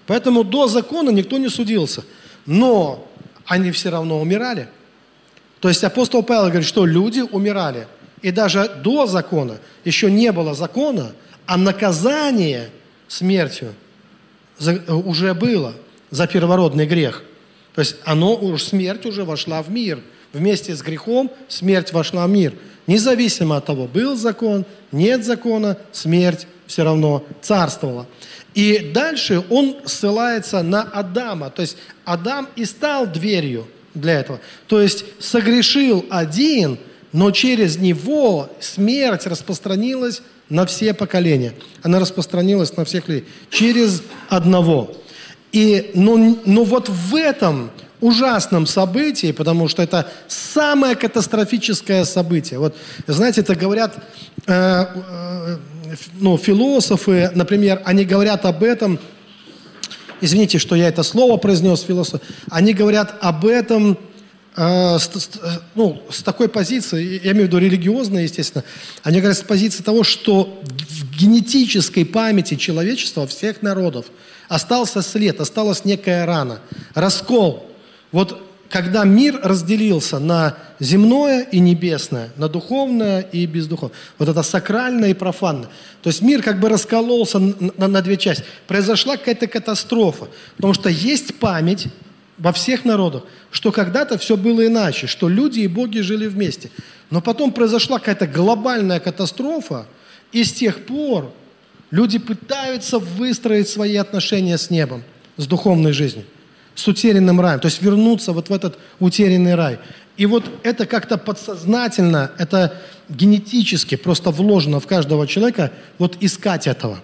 Поэтому 0.08 0.44
до 0.44 0.68
закона 0.68 1.10
никто 1.10 1.38
не 1.38 1.50
судился. 1.50 2.04
Но 2.46 3.08
они 3.46 3.72
все 3.72 3.90
равно 3.90 4.20
умирали. 4.20 4.68
То 5.60 5.70
есть 5.70 5.84
апостол 5.84 6.24
Павел 6.24 6.46
говорит, 6.46 6.68
что 6.68 6.86
люди 6.86 7.22
умирали. 7.22 7.88
И 8.22 8.32
даже 8.32 8.70
до 8.84 9.08
закона 9.08 9.58
еще 9.84 10.10
не 10.10 10.32
было 10.32 10.54
закона, 10.54 11.14
а 11.46 11.58
наказание 11.58 12.70
смертью 13.08 13.74
уже 14.88 15.34
было 15.34 15.74
за 16.10 16.28
первородный 16.28 16.86
грех. 16.86 17.24
То 17.74 17.82
есть 17.82 17.98
оно, 18.06 18.58
смерть 18.58 19.06
уже 19.06 19.24
вошла 19.24 19.62
в 19.62 19.70
мир. 19.70 20.00
Вместе 20.34 20.76
с 20.76 20.82
грехом 20.82 21.32
смерть 21.48 21.94
вошла 21.94 22.26
в 22.26 22.30
мир. 22.30 22.54
Независимо 22.88 23.58
от 23.58 23.66
того, 23.66 23.88
был 23.88 24.16
закон, 24.16 24.66
нет 24.92 25.26
закона, 25.26 25.78
смерть 25.92 26.48
все 26.68 26.84
равно 26.84 27.24
царствовала. 27.42 28.08
И 28.54 28.92
дальше 28.94 29.44
он 29.50 29.78
ссылается 29.86 30.62
на 30.64 30.84
Адама. 30.84 31.50
То 31.50 31.62
есть 31.62 31.78
Адам 32.06 32.48
и 32.56 32.66
стал 32.66 33.08
дверью 33.08 33.68
для 33.94 34.20
этого. 34.20 34.40
То 34.68 34.82
есть 34.82 35.06
согрешил 35.20 36.06
один, 36.10 36.78
но 37.12 37.32
через 37.32 37.78
него 37.78 38.50
смерть 38.60 39.26
распространилась 39.26 40.22
на 40.50 40.66
все 40.66 40.94
поколения. 40.94 41.54
Она 41.82 42.00
распространилась 42.00 42.76
на 42.78 42.86
всех 42.86 43.08
людей. 43.08 43.28
Через 43.50 44.04
одного. 44.30 44.96
И, 45.52 45.92
но, 45.94 46.38
но 46.46 46.64
вот 46.64 46.90
в 46.90 47.16
этом 47.16 47.72
ужасном 48.06 48.68
событии, 48.68 49.32
потому 49.32 49.68
что 49.68 49.82
это 49.82 50.10
самое 50.28 50.96
катастрофическое 50.96 52.06
событие. 52.06 52.60
Вот, 52.60 52.76
знаете, 53.08 53.42
это 53.42 53.56
говорят 53.56 53.96
э, 54.48 54.86
э, 54.96 55.58
ну, 56.20 56.38
философы, 56.38 57.32
например, 57.34 57.82
они 57.86 58.06
говорят 58.06 58.46
об 58.46 58.64
этом, 58.64 59.00
извините, 60.22 60.58
что 60.60 60.76
я 60.76 60.88
это 60.88 61.04
слово 61.04 61.38
произнес, 61.38 61.82
философ, 61.82 62.22
они 62.50 62.74
говорят 62.74 63.16
об 63.22 63.46
этом 63.46 63.98
э, 64.56 64.98
с, 65.00 65.04
с, 65.04 65.30
ну, 65.76 66.02
с 66.10 66.24
такой 66.24 66.50
позиции, 66.50 67.22
я 67.24 67.32
имею 67.32 67.46
в 67.46 67.48
виду 67.48 67.58
религиозной, 67.58 68.24
естественно, 68.24 68.64
они 69.04 69.20
говорят 69.20 69.38
с 69.38 69.44
позиции 69.44 69.84
того, 69.84 70.04
что 70.04 70.62
в 70.64 71.18
генетической 71.18 72.06
памяти 72.06 72.56
человечества, 72.56 73.26
всех 73.28 73.62
народов, 73.62 74.06
остался 74.48 75.02
след, 75.02 75.40
осталась 75.40 75.86
некая 75.86 76.26
рана, 76.26 76.60
раскол. 76.94 77.72
Вот 78.16 78.42
когда 78.70 79.04
мир 79.04 79.42
разделился 79.44 80.20
на 80.20 80.56
земное 80.80 81.42
и 81.42 81.60
небесное, 81.60 82.32
на 82.38 82.48
духовное 82.48 83.20
и 83.20 83.46
бездуховное, 83.46 83.98
вот 84.18 84.30
это 84.30 84.42
сакральное 84.42 85.10
и 85.10 85.14
профанное, 85.14 85.68
то 86.02 86.08
есть 86.08 86.22
мир 86.22 86.42
как 86.42 86.62
бы 86.62 86.70
раскололся 86.70 87.40
на, 87.40 87.54
на, 87.76 87.88
на 87.90 88.02
две 88.02 88.16
части, 88.16 88.46
произошла 88.68 89.18
какая-то 89.18 89.48
катастрофа, 89.48 90.30
потому 90.56 90.74
что 90.74 90.88
есть 90.88 91.36
память 91.40 91.90
во 92.38 92.54
всех 92.54 92.86
народах, 92.86 93.24
что 93.52 93.74
когда-то 93.74 94.18
все 94.18 94.38
было 94.38 94.66
иначе, 94.66 95.08
что 95.08 95.28
люди 95.28 95.60
и 95.60 95.68
боги 95.68 96.00
жили 96.00 96.28
вместе. 96.28 96.72
Но 97.10 97.20
потом 97.20 97.52
произошла 97.52 98.00
какая-то 98.00 98.28
глобальная 98.28 99.02
катастрофа, 99.02 99.88
и 100.32 100.46
с 100.46 100.54
тех 100.54 100.86
пор 100.86 101.34
люди 101.92 102.18
пытаются 102.18 102.98
выстроить 102.98 103.68
свои 103.68 103.98
отношения 103.98 104.58
с 104.58 104.70
небом, 104.70 105.04
с 105.36 105.46
духовной 105.48 105.92
жизнью 105.92 106.24
с 106.76 106.88
утерянным 106.88 107.40
раем, 107.40 107.60
то 107.60 107.68
есть 107.68 107.82
вернуться 107.82 108.34
вот 108.34 108.50
в 108.50 108.54
этот 108.54 108.78
утерянный 109.00 109.56
рай. 109.56 109.80
И 110.18 110.26
вот 110.26 110.44
это 110.64 110.86
как-то 110.86 111.18
подсознательно, 111.18 112.32
это 112.38 112.74
генетически 113.10 113.96
просто 113.96 114.30
вложено 114.32 114.80
в 114.80 114.88
каждого 114.88 115.26
человека, 115.28 115.72
вот 115.98 116.18
искать 116.20 116.68
этого, 116.68 117.00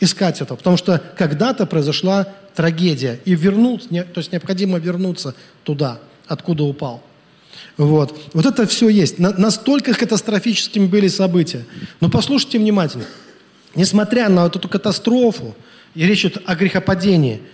искать 0.00 0.40
этого, 0.40 0.56
потому 0.56 0.76
что 0.76 1.02
когда-то 1.16 1.66
произошла 1.66 2.26
трагедия, 2.54 3.20
и 3.24 3.34
вернуться, 3.34 3.88
то 3.88 4.18
есть 4.20 4.32
необходимо 4.32 4.78
вернуться 4.78 5.34
туда, 5.64 5.98
откуда 6.26 6.64
упал. 6.64 7.02
Вот. 7.78 8.18
вот 8.32 8.46
это 8.46 8.66
все 8.66 8.88
есть. 8.88 9.18
На, 9.18 9.32
настолько 9.32 9.92
катастрофическими 9.94 10.86
были 10.86 11.08
события. 11.08 11.64
Но 12.00 12.08
послушайте 12.08 12.58
внимательно. 12.58 13.04
Несмотря 13.74 14.30
на 14.30 14.44
вот 14.44 14.56
эту 14.56 14.68
катастрофу, 14.68 15.54
и 15.94 16.06
речь 16.06 16.24
идет 16.24 16.42
о 16.46 16.54
грехопадении– 16.54 17.40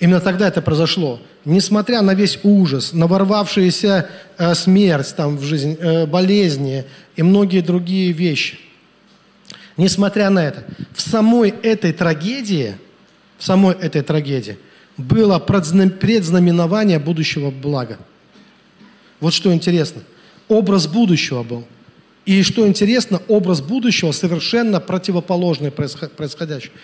Именно 0.00 0.20
тогда 0.20 0.48
это 0.48 0.62
произошло. 0.62 1.20
Несмотря 1.44 2.02
на 2.02 2.14
весь 2.14 2.38
ужас, 2.44 2.92
на 2.92 3.06
ворвавшуюся 3.06 4.08
э, 4.36 4.54
смерть 4.54 5.14
там, 5.16 5.36
в 5.36 5.42
жизнь, 5.42 5.76
э, 5.80 6.06
болезни 6.06 6.84
и 7.16 7.22
многие 7.22 7.62
другие 7.62 8.12
вещи. 8.12 8.58
Несмотря 9.76 10.30
на 10.30 10.44
это, 10.44 10.64
в 10.94 11.00
самой 11.00 11.50
этой 11.50 11.92
трагедии, 11.92 12.76
в 13.38 13.44
самой 13.44 13.74
этой 13.74 14.02
трагедии 14.02 14.58
было 14.96 15.38
предзнаменование 15.38 16.98
будущего 16.98 17.50
блага. 17.50 17.98
Вот 19.20 19.34
что 19.34 19.52
интересно. 19.52 20.02
Образ 20.48 20.86
будущего 20.86 21.42
был. 21.42 21.64
И 22.24 22.42
что 22.42 22.66
интересно, 22.66 23.22
образ 23.28 23.62
будущего 23.62 24.12
совершенно 24.12 24.80
противоположный 24.80 25.70
происходящему. 25.70 26.74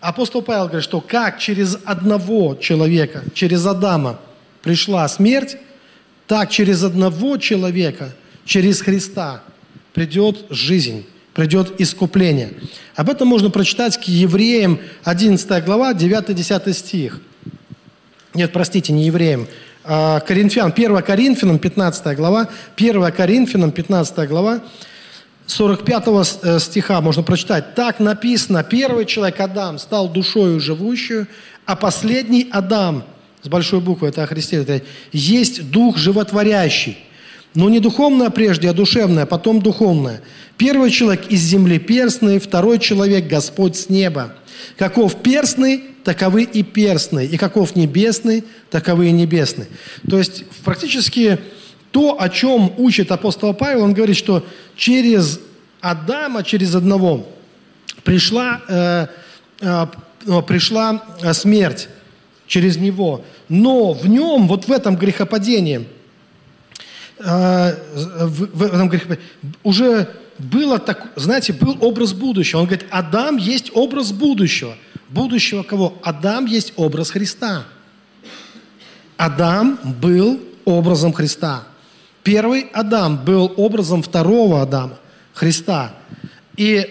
Апостол 0.00 0.40
Павел 0.40 0.64
говорит, 0.66 0.84
что 0.84 1.00
как 1.00 1.38
через 1.38 1.76
одного 1.84 2.54
человека, 2.54 3.22
через 3.34 3.66
Адама 3.66 4.18
пришла 4.62 5.06
смерть, 5.08 5.58
так 6.26 6.50
через 6.50 6.82
одного 6.82 7.36
человека, 7.36 8.12
через 8.44 8.80
Христа 8.80 9.42
придет 9.92 10.46
жизнь, 10.48 11.04
придет 11.34 11.80
искупление. 11.80 12.52
Об 12.96 13.10
этом 13.10 13.28
можно 13.28 13.50
прочитать 13.50 13.98
к 13.98 14.04
евреям 14.04 14.80
11 15.04 15.64
глава, 15.64 15.92
9-10 15.92 16.72
стих. 16.72 17.20
Нет, 18.32 18.52
простите, 18.52 18.92
не 18.92 19.04
евреям, 19.04 19.48
а 19.84 20.20
Коринфян, 20.20 20.72
1 20.72 21.02
Коринфянам, 21.02 21.58
15 21.58 22.16
глава, 22.16 22.48
1 22.76 23.12
Коринфянам, 23.12 23.72
15 23.72 24.28
глава, 24.28 24.60
45 25.50 26.04
э, 26.42 26.58
стиха 26.60 27.00
можно 27.00 27.22
прочитать. 27.22 27.74
Так 27.74 27.98
написано, 27.98 28.62
первый 28.62 29.04
человек 29.04 29.40
Адам 29.40 29.78
стал 29.78 30.08
душою 30.08 30.60
живущую, 30.60 31.26
а 31.66 31.74
последний 31.74 32.48
Адам, 32.52 33.04
с 33.42 33.48
большой 33.48 33.80
буквы, 33.80 34.08
это 34.08 34.22
о 34.22 34.26
Христе, 34.26 34.58
это 34.58 34.82
есть 35.12 35.70
дух 35.70 35.98
животворящий. 35.98 36.98
Но 37.54 37.68
не 37.68 37.80
духовное 37.80 38.30
прежде, 38.30 38.70
а 38.70 38.72
душевное, 38.72 39.26
потом 39.26 39.60
духовное. 39.60 40.22
Первый 40.56 40.90
человек 40.90 41.26
из 41.28 41.40
земли 41.40 41.80
перстный, 41.80 42.38
второй 42.38 42.78
человек 42.78 43.26
Господь 43.26 43.76
с 43.76 43.88
неба. 43.88 44.34
Каков 44.78 45.16
перстный, 45.16 45.82
таковы 46.04 46.44
и 46.44 46.62
перстный, 46.62 47.26
и 47.26 47.36
каков 47.36 47.74
небесный, 47.74 48.44
таковы 48.70 49.08
и 49.08 49.12
небесный. 49.12 49.66
То 50.08 50.18
есть 50.18 50.44
практически 50.64 51.40
то, 51.90 52.20
о 52.20 52.28
чем 52.28 52.72
учит 52.76 53.10
апостол 53.10 53.54
Павел, 53.54 53.82
он 53.82 53.94
говорит, 53.94 54.16
что 54.16 54.44
через 54.76 55.40
Адама, 55.80 56.42
через 56.42 56.74
одного, 56.74 57.26
пришла, 58.04 58.60
э, 58.68 59.06
э, 59.60 59.86
пришла 60.46 61.02
смерть 61.32 61.88
через 62.46 62.76
него. 62.76 63.24
Но 63.48 63.92
в 63.92 64.06
нем, 64.06 64.46
вот 64.46 64.68
в 64.68 64.72
этом 64.72 64.96
грехопадении, 64.96 65.88
э, 67.18 67.74
в, 67.94 68.56
в 68.56 68.62
этом 68.62 68.88
грехопадении 68.88 69.24
уже 69.62 70.08
было 70.38 70.78
так, 70.78 71.12
знаете, 71.16 71.52
был 71.52 71.76
образ 71.80 72.12
будущего. 72.12 72.60
Он 72.60 72.66
говорит, 72.66 72.86
Адам 72.90 73.36
есть 73.36 73.70
образ 73.74 74.12
будущего. 74.12 74.76
Будущего 75.08 75.62
кого? 75.62 75.98
Адам 76.02 76.46
есть 76.46 76.72
образ 76.76 77.10
Христа. 77.10 77.64
Адам 79.16 79.78
был 80.00 80.40
образом 80.64 81.12
Христа. 81.12 81.64
Первый 82.30 82.68
Адам 82.72 83.24
был 83.24 83.52
образом 83.56 84.04
второго 84.04 84.62
Адама, 84.62 85.00
Христа. 85.34 85.96
И 86.56 86.88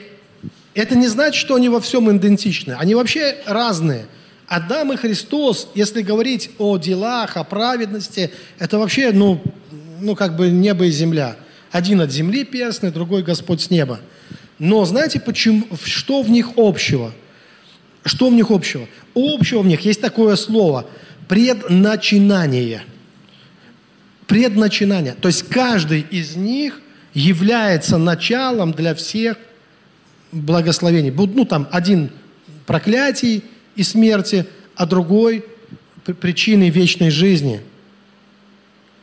это 0.73 0.97
не 0.97 1.07
значит, 1.07 1.39
что 1.39 1.55
они 1.55 1.69
во 1.69 1.79
всем 1.79 2.11
идентичны. 2.11 2.73
Они 2.73 2.93
вообще 2.93 3.37
разные. 3.45 4.07
Адам 4.49 4.91
и 4.91 4.97
Христос, 4.97 5.69
если 5.75 6.01
говорить 6.01 6.51
о 6.57 6.77
делах, 6.77 7.37
о 7.37 7.45
праведности, 7.45 8.31
это 8.57 8.79
вообще, 8.79 9.13
ну, 9.13 9.41
ну 10.01 10.13
как 10.13 10.35
бы 10.35 10.49
небо 10.49 10.87
и 10.87 10.91
земля. 10.91 11.37
Один 11.71 12.01
от 12.01 12.11
земли 12.11 12.43
перстный, 12.43 12.91
другой 12.91 13.23
Господь 13.23 13.61
с 13.61 13.69
неба. 13.69 14.01
Но 14.57 14.83
знаете, 14.83 15.21
почему, 15.21 15.63
что 15.85 16.21
в 16.21 16.29
них 16.29 16.49
общего? 16.57 17.13
Что 18.03 18.27
в 18.27 18.33
них 18.33 18.51
общего? 18.51 18.89
Общего 19.15 19.61
в 19.61 19.67
них 19.67 19.85
есть 19.85 20.01
такое 20.01 20.35
слово– 20.35 20.85
предначинание– 21.29 22.83
предначинания. 24.29 25.15
То 25.19 25.27
есть 25.27 25.49
каждый 25.49 26.01
из 26.01 26.35
них 26.35 26.79
является 27.15 27.97
началом 27.97 28.71
для 28.71 28.93
всех 28.93 29.37
благословений. 30.31 31.11
Ну, 31.11 31.45
там 31.45 31.67
один 31.71 32.11
проклятий 32.67 33.43
и 33.75 33.81
смерти, 33.81 34.45
а 34.75 34.85
другой 34.85 35.43
причиной 36.21 36.69
вечной 36.69 37.09
жизни 37.09 37.61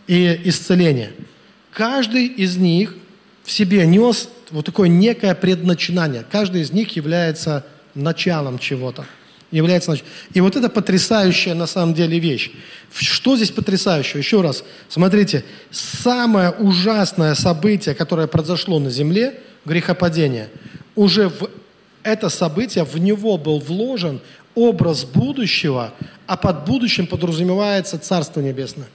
и 0.07 0.41
исцеления. 0.45 1.11
Каждый 1.73 2.27
из 2.27 2.57
них 2.57 2.95
в 3.43 3.51
себе 3.51 3.85
нес 3.85 4.29
вот 4.51 4.65
такое 4.65 4.89
некое 4.89 5.35
предначинание. 5.35 6.25
Каждый 6.31 6.63
из 6.63 6.71
них 6.71 6.95
является 6.95 7.67
началом 7.97 8.61
чего-то 8.61 9.05
является 9.51 9.91
ночью. 9.91 10.07
И 10.35 10.41
вот 10.41 10.57
это 10.57 10.69
потрясающая 10.69 11.55
на 11.55 11.67
самом 11.67 11.95
деле 11.95 12.19
вещь. 12.19 12.51
Что 12.93 13.37
здесь 13.37 13.51
потрясающего? 13.51 14.19
Еще 14.19 14.41
раз, 14.41 14.65
смотрите, 14.89 15.45
самое 15.71 16.51
ужасное 16.51 17.35
событие, 17.35 17.95
которое 17.95 18.27
произошло 18.27 18.79
на 18.79 18.91
земле, 18.91 19.41
грехопадение, 19.65 20.49
уже 20.95 21.29
в 21.29 21.51
это 22.03 22.29
событие, 22.29 22.85
в 22.85 22.99
него 22.99 23.37
был 23.37 23.59
вложен 23.59 24.21
образ 24.55 25.05
будущего, 25.05 25.93
а 26.27 26.37
под 26.37 26.65
будущим 26.65 27.07
подразумевается 27.07 27.99
Царство 27.99 28.41
Небесное. 28.41 28.89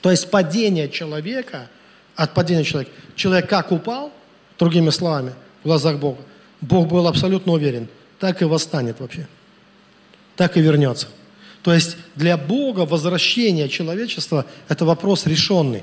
То 0.00 0.10
есть 0.10 0.30
падение 0.30 0.88
человека, 0.88 1.68
от 2.14 2.34
падения 2.34 2.64
человека, 2.64 2.92
человек 3.16 3.48
как 3.48 3.72
упал, 3.72 4.12
другими 4.58 4.90
словами, 4.90 5.32
в 5.62 5.66
глазах 5.66 5.98
Бога, 5.98 6.20
Бог 6.60 6.88
был 6.88 7.06
абсолютно 7.06 7.52
уверен– 7.52 7.88
так 8.18 8.42
и 8.42 8.44
восстанет 8.44 9.00
вообще. 9.00 9.28
Так 10.36 10.56
и 10.56 10.60
вернется. 10.60 11.08
То 11.62 11.74
есть 11.74 11.96
для 12.14 12.36
Бога 12.36 12.80
возвращение 12.80 13.68
человечества– 13.68 14.46
это 14.68 14.84
вопрос 14.84 15.26
решенный. 15.26 15.82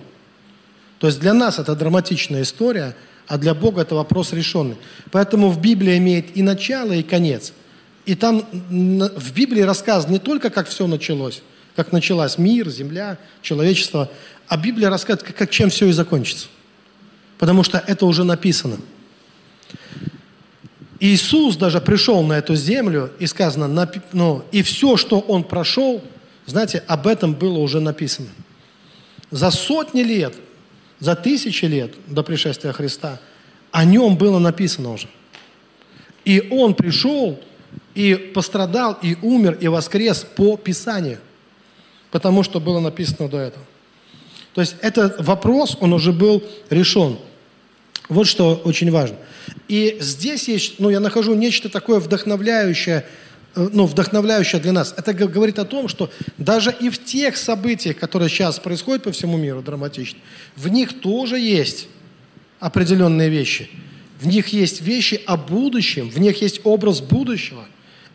То 0.99 1.07
есть 1.07 1.19
для 1.19 1.33
нас 1.33 1.59
это 1.59 1.75
драматичная 1.75 2.43
история, 2.43 2.95
а 3.27 3.37
для 3.37 3.53
Бога 3.53 3.81
это 3.81 3.95
вопрос 3.95 4.33
решенный. 4.33 4.77
Поэтому 5.11 5.49
в 5.49 5.59
Библии 5.59 5.97
имеет 5.97 6.37
и 6.37 6.41
начало, 6.41 6.93
и 6.93 7.03
конец. 7.03 7.53
И 8.05 8.15
там 8.15 8.45
в 8.51 9.33
Библии 9.33 9.61
рассказано 9.61 10.13
не 10.13 10.19
только, 10.19 10.49
как 10.49 10.67
все 10.67 10.87
началось, 10.87 11.41
как 11.75 11.91
началась 11.91 12.37
мир, 12.37 12.69
земля, 12.69 13.17
человечество, 13.41 14.09
а 14.47 14.57
Библия 14.57 14.89
рассказывает, 14.89 15.35
как, 15.35 15.49
чем 15.49 15.69
все 15.69 15.87
и 15.87 15.91
закончится. 15.91 16.47
Потому 17.37 17.63
что 17.63 17.83
это 17.85 18.05
уже 18.05 18.23
написано. 18.23 18.77
Иисус 20.99 21.57
даже 21.57 21.81
пришел 21.81 22.23
на 22.23 22.33
эту 22.33 22.55
землю, 22.55 23.11
и 23.19 23.27
сказано, 23.27 23.89
ну, 24.13 24.43
и 24.51 24.61
все, 24.61 24.97
что 24.97 25.19
Он 25.19 25.43
прошел, 25.43 26.01
знаете, 26.45 26.83
об 26.87 27.07
этом 27.07 27.33
было 27.33 27.57
уже 27.59 27.79
написано. 27.79 28.29
За 29.31 29.51
сотни 29.51 30.01
лет, 30.01 30.35
за 30.99 31.15
тысячи 31.15 31.65
лет 31.65 31.93
до 32.07 32.23
пришествия 32.23 32.71
Христа 32.71 33.19
о 33.71 33.83
Нем 33.83 34.17
было 34.17 34.39
написано 34.39 34.93
уже. 34.93 35.07
И 36.23 36.47
Он 36.51 36.73
пришел, 36.73 37.39
и 37.93 38.15
пострадал, 38.15 38.97
и 39.01 39.17
умер, 39.21 39.57
и 39.59 39.67
воскрес 39.67 40.25
по 40.35 40.55
Писанию, 40.57 41.19
потому 42.11 42.43
что 42.43 42.59
было 42.59 42.79
написано 42.79 43.27
до 43.27 43.37
этого. 43.37 43.65
То 44.53 44.61
есть 44.61 44.75
этот 44.81 45.25
вопрос, 45.25 45.77
он 45.81 45.91
уже 45.91 46.13
был 46.13 46.41
решен. 46.69 47.17
Вот 48.09 48.27
что 48.27 48.55
очень 48.63 48.91
важно. 48.91 49.17
И 49.67 49.97
здесь 49.99 50.47
есть, 50.47 50.79
ну, 50.79 50.89
я 50.89 50.99
нахожу 50.99 51.33
нечто 51.33 51.69
такое 51.69 51.99
вдохновляющее, 51.99 53.05
э, 53.55 53.69
ну, 53.71 53.85
вдохновляющее 53.85 54.61
для 54.61 54.71
нас. 54.71 54.93
Это 54.95 55.13
говорит 55.13 55.59
о 55.59 55.65
том, 55.65 55.87
что 55.87 56.11
даже 56.37 56.73
и 56.79 56.89
в 56.89 57.03
тех 57.03 57.35
событиях, 57.35 57.97
которые 57.97 58.29
сейчас 58.29 58.59
происходят 58.59 59.03
по 59.03 59.11
всему 59.11 59.37
миру, 59.37 59.61
драматично, 59.61 60.19
в 60.55 60.67
них 60.67 61.01
тоже 61.01 61.39
есть 61.39 61.87
определенные 62.59 63.29
вещи. 63.29 63.69
В 64.19 64.27
них 64.27 64.49
есть 64.49 64.81
вещи 64.81 65.21
о 65.25 65.35
будущем, 65.35 66.09
в 66.09 66.19
них 66.19 66.41
есть 66.41 66.61
образ 66.63 67.01
будущего. 67.01 67.65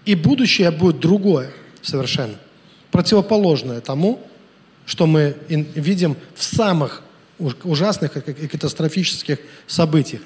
И 0.07 0.15
будущее 0.15 0.71
будет 0.71 0.99
другое 0.99 1.51
совершенно, 1.83 2.37
противоположное 2.91 3.81
тому, 3.81 4.27
что 4.87 5.07
мы 5.07 5.37
видим 5.49 6.17
в 6.35 6.43
самых 6.43 7.03
ужасных 7.65 8.17
и 8.17 8.47
катастрофических 8.47 9.39
событиях. 9.67 10.23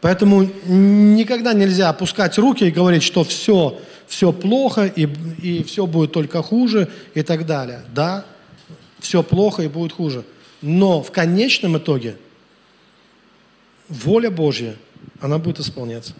Поэтому 0.00 0.50
никогда 0.66 1.52
нельзя 1.52 1.88
опускать 1.88 2.36
руки 2.36 2.64
и 2.64 2.70
говорить, 2.70 3.04
что 3.04 3.22
все, 3.22 3.80
все 4.08 4.32
плохо 4.32 4.86
и, 4.86 5.08
и 5.40 5.62
все 5.62 5.86
будет 5.86 6.12
только 6.12 6.42
хуже 6.42 6.90
и 7.14 7.22
так 7.22 7.46
далее. 7.46 7.82
Да, 7.94 8.24
все 8.98 9.22
плохо 9.22 9.62
и 9.62 9.68
будет 9.68 9.92
хуже. 9.92 10.24
Но 10.60 11.02
в 11.02 11.12
конечном 11.12 11.78
итоге 11.78 12.16
воля 13.88 14.30
Божья, 14.30 14.76
она 15.20 15.38
будет 15.38 15.60
исполняться. 15.60 16.14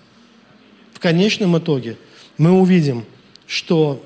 В 0.95 1.01
конечном 1.01 1.59
итоге 1.59 1.97
мы 2.39 2.53
увидим, 2.53 3.05
что 3.47 4.01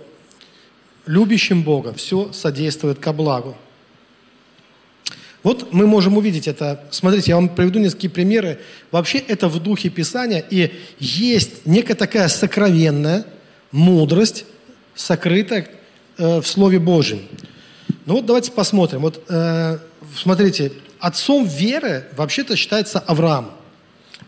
любящим 1.05 1.63
Бога 1.63 1.93
все 1.93 2.33
содействует 2.33 2.99
ко 2.99 3.13
благу. 3.13 3.57
Вот 5.43 5.73
мы 5.73 5.87
можем 5.87 6.17
увидеть 6.17 6.49
это. 6.49 6.85
Смотрите, 6.91 7.31
я 7.31 7.37
вам 7.37 7.49
приведу 7.49 7.79
несколько 7.79 8.09
примеры. 8.09 8.59
Вообще 8.91 9.19
это 9.19 9.49
в 9.49 9.63
духе 9.63 9.91
Писания, 9.91 10.45
и 10.51 10.73
есть 10.99 11.67
некая 11.67 11.95
такая 11.95 12.29
сокровенная 12.29 13.25
мудрость, 13.71 14.45
сокрытая 14.95 15.69
э, 16.19 16.41
в 16.41 16.47
Слове 16.47 16.79
Божьем. 16.79 17.23
Ну 18.07 18.15
вот 18.15 18.27
давайте 18.27 18.51
посмотрим. 18.53 19.03
Вот 19.03 19.23
э, 19.29 19.79
смотрите, 20.17 20.73
отцом 20.99 21.47
веры 21.47 22.07
вообще-то 22.17 22.57
считается 22.57 22.99
Авраам. 22.99 23.53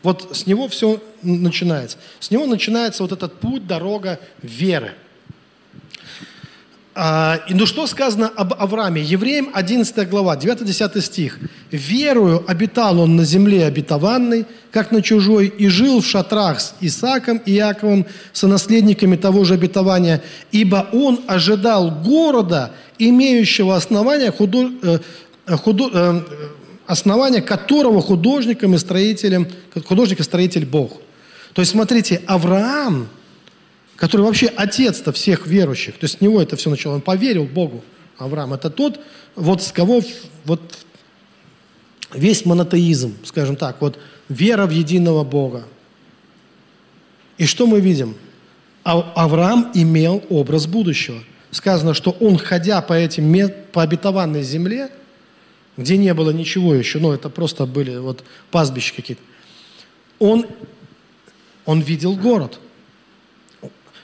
Вот 0.02 0.36
с 0.36 0.46
него 0.46 0.68
все 0.68 1.02
начинается. 1.22 1.98
С 2.20 2.30
него 2.30 2.46
начинается 2.46 3.02
вот 3.02 3.12
этот 3.12 3.40
путь, 3.40 3.66
дорога 3.66 4.20
веры– 4.42 4.92
и 7.48 7.54
ну 7.54 7.64
что 7.64 7.86
сказано 7.86 8.28
об 8.34 8.54
Аврааме? 8.54 9.00
Евреям 9.00 9.50
11 9.52 10.08
глава, 10.08 10.36
9-10 10.36 11.00
стих. 11.00 11.38
«Верую 11.70 12.42
обитал 12.50 12.98
он 12.98 13.14
на 13.14 13.24
земле 13.24 13.66
обетованной, 13.66 14.46
как 14.72 14.90
на 14.90 15.00
чужой, 15.00 15.46
и 15.46 15.68
жил 15.68 16.00
в 16.00 16.06
шатрах 16.06 16.60
с 16.60 16.74
Исааком 16.80 17.40
и 17.46 17.52
Яковом, 17.52 18.04
сонаследниками 18.32 19.14
того 19.14 19.44
же 19.44 19.54
обетования, 19.54 20.24
ибо 20.50 20.88
он 20.92 21.20
ожидал 21.28 21.92
города, 21.92 22.72
имеющего 22.98 23.76
основания, 23.76 24.32
худо, 24.32 24.68
э, 24.82 25.56
худо, 25.56 25.90
э, 25.92 26.20
основания 26.88 27.42
которого 27.42 28.02
художником 28.02 28.74
и 28.74 28.78
строителем, 28.78 29.46
художник 29.86 30.18
и 30.18 30.24
строитель 30.24 30.66
Бог». 30.66 30.94
То 31.52 31.62
есть, 31.62 31.70
смотрите, 31.70 32.22
Авраам– 32.26 33.08
который 33.98 34.22
вообще 34.22 34.46
отец-то 34.46 35.12
всех 35.12 35.46
верующих. 35.46 35.94
То 35.98 36.04
есть 36.04 36.18
с 36.18 36.20
него 36.20 36.40
это 36.40 36.56
все 36.56 36.70
начало. 36.70 36.94
Он 36.94 37.00
поверил 37.00 37.44
Богу, 37.44 37.84
Авраам. 38.16 38.54
Это 38.54 38.70
тот, 38.70 39.00
вот 39.34 39.60
с 39.62 39.72
кого 39.72 40.02
вот 40.44 40.78
весь 42.14 42.46
монотеизм, 42.46 43.16
скажем 43.24 43.56
так, 43.56 43.80
вот 43.80 43.98
вера 44.28 44.66
в 44.66 44.70
единого 44.70 45.24
Бога. 45.24 45.64
И 47.38 47.46
что 47.46 47.66
мы 47.66 47.80
видим? 47.80 48.14
А 48.84 49.00
Авраам 49.16 49.72
имел 49.74 50.22
образ 50.30 50.66
будущего. 50.66 51.22
Сказано, 51.50 51.92
что 51.92 52.12
он, 52.12 52.38
ходя 52.38 52.80
по 52.82 52.92
этим, 52.92 53.50
по 53.72 53.82
обетованной 53.82 54.42
земле, 54.42 54.90
где 55.76 55.96
не 55.96 56.14
было 56.14 56.30
ничего 56.30 56.74
еще, 56.74 56.98
ну, 56.98 57.12
это 57.12 57.30
просто 57.30 57.66
были 57.66 57.96
вот 57.96 58.22
пастбища 58.50 58.94
какие-то, 58.94 59.22
он, 60.18 60.46
он 61.64 61.80
видел 61.80 62.14
город– 62.14 62.60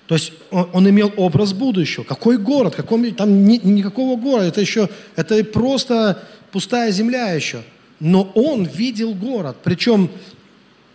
то 0.07 0.15
есть 0.17 0.33
он, 0.51 0.69
он 0.73 0.91
имел 0.91 1.13
образ 1.17 1.53
будущего. 1.53 2.05
Какой 2.05 2.37
город? 2.37 2.75
Какой, 2.75 3.13
там 3.13 3.47
ни, 3.47 3.57
никакого 3.57 4.21
города. 4.21 4.49
Это 4.49 4.61
еще, 4.61 4.89
это 5.17 5.43
просто 5.45 6.23
пустая 6.51 6.91
земля 6.93 7.33
еще. 7.33 7.63
Но 8.01 8.31
он 8.35 8.65
видел 8.65 9.15
город. 9.15 9.57
Причем 9.65 10.11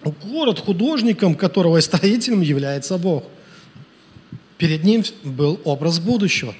город, 0.04 0.60
художником 0.60 1.36
которого 1.36 1.78
и 1.78 1.82
строителем 1.82 2.42
является 2.42 2.98
Бог. 2.98 3.24
Перед 4.58 4.84
ним 4.84 5.04
был 5.24 5.60
образ 5.64 6.00
будущего. 6.00 6.54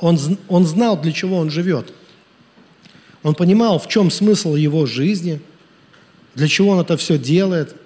Он, 0.00 0.18
он 0.48 0.66
знал, 0.66 1.00
для 1.00 1.12
чего 1.12 1.36
он 1.36 1.50
живет. 1.50 1.92
Он 3.22 3.34
понимал, 3.34 3.78
в 3.78 3.88
чем 3.88 4.10
смысл 4.10 4.54
его 4.54 4.86
жизни, 4.86 5.40
для 6.34 6.48
чего 6.48 6.70
он 6.70 6.80
это 6.80 6.96
все 6.96 7.16
делает, 7.16 7.76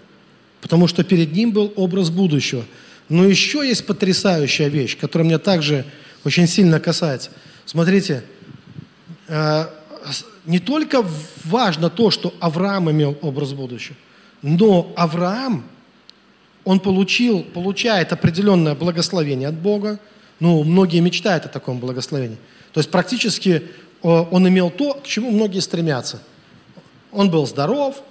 потому 0.62 0.88
что 0.88 1.04
перед 1.04 1.32
ним 1.32 1.50
был 1.50 1.70
образ 1.76 2.08
будущего– 2.08 2.64
но 3.08 3.24
еще 3.24 3.66
есть 3.66 3.86
потрясающая 3.86 4.68
вещь, 4.68 4.98
которая 4.98 5.26
меня 5.26 5.38
также 5.38 5.84
очень 6.24 6.46
сильно 6.46 6.80
касается. 6.80 7.30
Смотрите, 7.64 8.22
э, 9.28 9.66
не 10.46 10.58
только 10.58 11.04
важно 11.44 11.90
то, 11.90 12.10
что 12.10 12.34
Авраам 12.40 12.90
имел 12.90 13.16
образ 13.22 13.52
будущего, 13.52 13.96
но 14.42 14.92
Авраам, 14.96 15.64
он 16.64 16.80
получил, 16.80 17.42
получает 17.42 18.12
определенное 18.12 18.74
благословение 18.74 19.48
от 19.48 19.54
Бога. 19.54 19.98
Ну, 20.38 20.62
многие 20.64 21.00
мечтают 21.00 21.46
о 21.46 21.48
таком 21.48 21.80
благословении. 21.80 22.36
То 22.72 22.80
есть 22.80 22.90
практически 22.90 23.64
он 24.02 24.46
имел 24.48 24.70
то, 24.70 24.94
к 24.94 25.06
чему 25.06 25.30
многие 25.30 25.60
стремятся. 25.60 26.20
Он 27.10 27.30
был 27.30 27.46
здоров, 27.46 28.02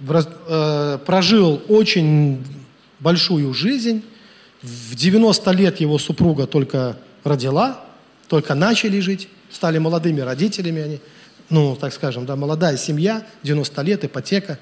э, 0.00 0.98
прожил 1.06 1.62
очень 1.68 2.44
большую 3.04 3.52
жизнь. 3.52 4.02
В 4.62 4.94
90 4.94 5.50
лет 5.52 5.78
его 5.78 5.98
супруга 5.98 6.46
только 6.46 6.96
родила, 7.22 7.84
только 8.28 8.54
начали 8.54 8.98
жить, 9.00 9.28
стали 9.52 9.78
молодыми 9.78 10.22
родителями 10.22 10.82
они. 10.82 11.00
Ну, 11.50 11.76
так 11.76 11.92
скажем, 11.92 12.24
да, 12.24 12.34
молодая 12.34 12.78
семья, 12.78 13.22
90 13.42 13.82
лет, 13.82 14.04
ипотека, 14.04 14.58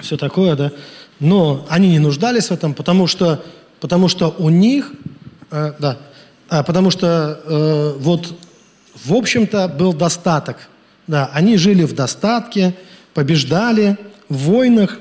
все 0.00 0.16
такое, 0.16 0.56
да. 0.56 0.72
Но 1.20 1.64
они 1.70 1.90
не 1.90 2.00
нуждались 2.00 2.48
в 2.48 2.50
этом, 2.50 2.74
потому 2.74 3.06
что, 3.06 3.44
потому 3.78 4.08
что 4.08 4.34
у 4.38 4.50
них, 4.50 4.92
э, 5.52 5.74
да, 5.78 5.98
а, 6.48 6.64
потому 6.64 6.90
что 6.90 7.40
э, 7.44 7.94
вот, 7.98 8.34
в 9.04 9.14
общем-то, 9.14 9.68
был 9.68 9.92
достаток. 9.92 10.56
Да, 11.06 11.30
они 11.32 11.56
жили 11.56 11.84
в 11.84 11.94
достатке, 11.94 12.74
побеждали 13.14 13.96
в 14.28 14.36
войнах, 14.38 14.98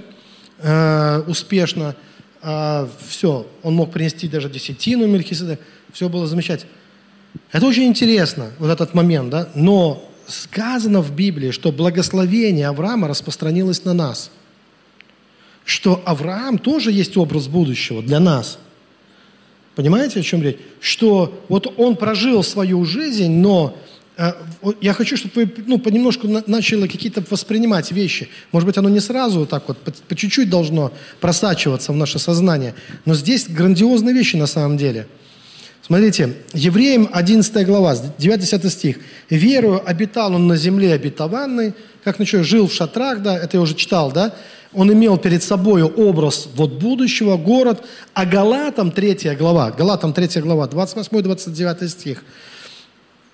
э, 0.61 1.23
успешно. 1.27 1.95
Э, 2.41 2.87
все, 3.07 3.47
он 3.63 3.75
мог 3.75 3.91
принести 3.91 4.27
даже 4.27 4.49
десятину 4.49 5.07
Мельхиседек. 5.07 5.59
Все 5.93 6.07
было 6.09 6.27
замечательно. 6.27 6.71
Это 7.51 7.65
очень 7.65 7.85
интересно, 7.85 8.51
вот 8.59 8.69
этот 8.69 8.93
момент, 8.93 9.29
да? 9.29 9.49
Но 9.55 10.09
сказано 10.27 11.01
в 11.01 11.15
Библии, 11.15 11.51
что 11.51 11.71
благословение 11.71 12.67
Авраама 12.67 13.07
распространилось 13.07 13.83
на 13.85 13.93
нас. 13.93 14.31
что 15.69 16.01
Авраам 16.03 16.57
тоже 16.57 16.91
есть 16.91 17.15
образ 17.15 17.47
будущего 17.47 18.01
для 18.01 18.19
нас. 18.19 18.57
Понимаете, 19.75 20.19
о 20.19 20.23
чем 20.23 20.41
речь? 20.41 20.57
Что 20.81 21.43
вот 21.47 21.71
он 21.77 21.95
прожил 21.95 22.43
свою 22.43 22.83
жизнь, 22.85 23.31
но 23.31 23.77
я 24.81 24.93
хочу, 24.93 25.15
чтобы 25.17 25.45
вы 25.45 25.51
ну, 25.65 25.77
понемножку 25.77 26.27
начали 26.27 26.87
какие-то 26.87 27.23
воспринимать 27.29 27.91
вещи. 27.91 28.29
Может 28.51 28.67
быть, 28.67 28.77
оно 28.77 28.89
не 28.89 28.99
сразу 28.99 29.45
так 29.45 29.67
вот, 29.67 29.77
по, 29.77 30.15
чуть-чуть 30.15 30.49
должно 30.49 30.91
просачиваться 31.21 31.93
в 31.93 31.95
наше 31.95 32.19
сознание. 32.19 32.75
Но 33.05 33.15
здесь 33.15 33.47
грандиозные 33.47 34.13
вещи 34.13 34.35
на 34.35 34.47
самом 34.47 34.77
деле. 34.77 35.07
Смотрите, 35.81 36.35
Евреям 36.53 37.09
11 37.11 37.65
глава, 37.65 37.95
9-10 38.17 38.69
стих. 38.69 38.97
«Верую 39.29 39.81
обитал 39.89 40.33
он 40.33 40.47
на 40.47 40.55
земле 40.55 40.93
обетованной». 40.93 41.73
Как 42.03 42.19
начал, 42.19 42.43
жил 42.43 42.67
в 42.67 42.73
шатрах, 42.73 43.21
да, 43.21 43.37
это 43.37 43.57
я 43.57 43.61
уже 43.61 43.75
читал, 43.75 44.11
да, 44.11 44.33
он 44.73 44.91
имел 44.93 45.17
перед 45.17 45.43
собой 45.43 45.83
образ 45.83 46.47
вот 46.55 46.73
будущего, 46.73 47.37
город, 47.37 47.83
а 48.13 48.25
Галатам 48.25 48.91
3 48.91 49.35
глава, 49.37 49.71
Галатам 49.71 50.13
3 50.13 50.41
глава, 50.41 50.67
28-29 50.67 51.87
стих, 51.87 52.23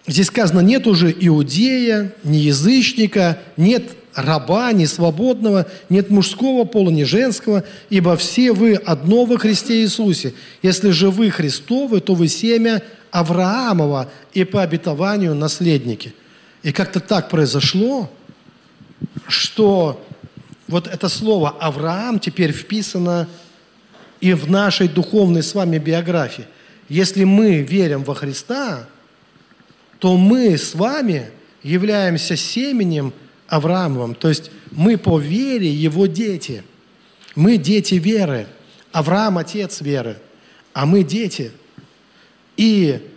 здесь 0.07 0.27
сказано, 0.27 0.61
нет 0.61 0.87
уже 0.87 1.15
иудея, 1.17 2.13
ни 2.23 2.37
язычника, 2.37 3.39
нет 3.57 3.83
раба, 4.13 4.71
ни 4.71 4.85
свободного, 4.85 5.67
нет 5.89 6.09
мужского 6.09 6.63
пола, 6.63 6.89
ни 6.89 7.03
женского, 7.03 7.63
ибо 7.89 8.15
все 8.15 8.53
вы 8.53 8.75
одно 8.75 9.25
во 9.25 9.37
Христе 9.37 9.81
Иисусе. 9.81 10.33
Если 10.61 10.91
же 10.91 11.11
вы 11.11 11.29
Христовы, 11.29 11.99
то 11.99 12.15
вы 12.15 12.27
семя 12.27 12.81
Авраамова 13.11 14.09
и 14.33 14.43
по 14.43 14.61
обетованию 14.61 15.35
наследники. 15.35 16.13
И 16.63 16.71
как-то 16.71 16.99
так 16.99 17.29
произошло, 17.29 18.09
что 19.27 20.03
вот 20.67 20.87
это 20.87 21.09
слово 21.09 21.49
Авраам 21.59 22.19
теперь 22.19 22.51
вписано 22.51 23.27
и 24.21 24.33
в 24.33 24.49
нашей 24.49 24.87
духовной 24.87 25.43
с 25.43 25.53
вами 25.53 25.77
биографии. 25.77 26.45
Если 26.89 27.23
мы 27.23 27.59
верим 27.59 28.03
во 28.03 28.15
Христа, 28.15 28.87
то 29.99 30.17
мы 30.17 30.58
с 30.58 30.75
вами 30.75 31.29
являемся 31.63 32.36
семенем 32.36 33.13
Авраамовым. 33.47 34.15
То 34.15 34.29
есть 34.29 34.51
мы 34.71 34.97
по 34.97 35.19
вере 35.19 35.69
его 35.69 36.05
дети. 36.08 36.63
Мы 37.36 37.58
дети 37.58 37.95
веры. 37.95 38.47
Авраам– 38.91 39.38
отец 39.39 39.81
веры, 39.81 40.17
а 40.73 40.86
мы 40.86 41.03
дети. 41.03 41.51
И 42.55 43.12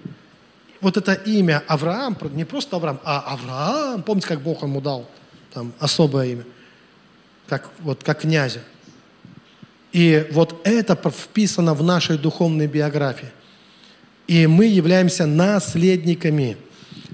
вот 0.80 0.96
это 0.96 1.12
имя 1.12 1.62
Авраам, 1.68 2.18
не 2.32 2.44
просто 2.44 2.76
Авраам, 2.76 3.00
а 3.04 3.20
Авраам, 3.20 4.02
помните, 4.02 4.26
как 4.26 4.42
Бог 4.42 4.62
ему 4.62 4.80
дал 4.80 5.08
там 5.52 5.72
особое 5.78 6.26
имя– 6.32 6.44
как, 7.48 7.70
вот, 7.80 8.04
как 8.04 8.20
князя. 8.20 8.60
И 9.92 10.26
вот 10.32 10.60
это 10.64 10.96
вписано 11.10 11.74
в 11.74 11.82
нашей 11.82 12.18
духовной 12.18 12.66
биографии. 12.66 13.30
И 14.26 14.46
мы 14.46 14.66
являемся 14.66 15.24
наследниками. 15.26 16.58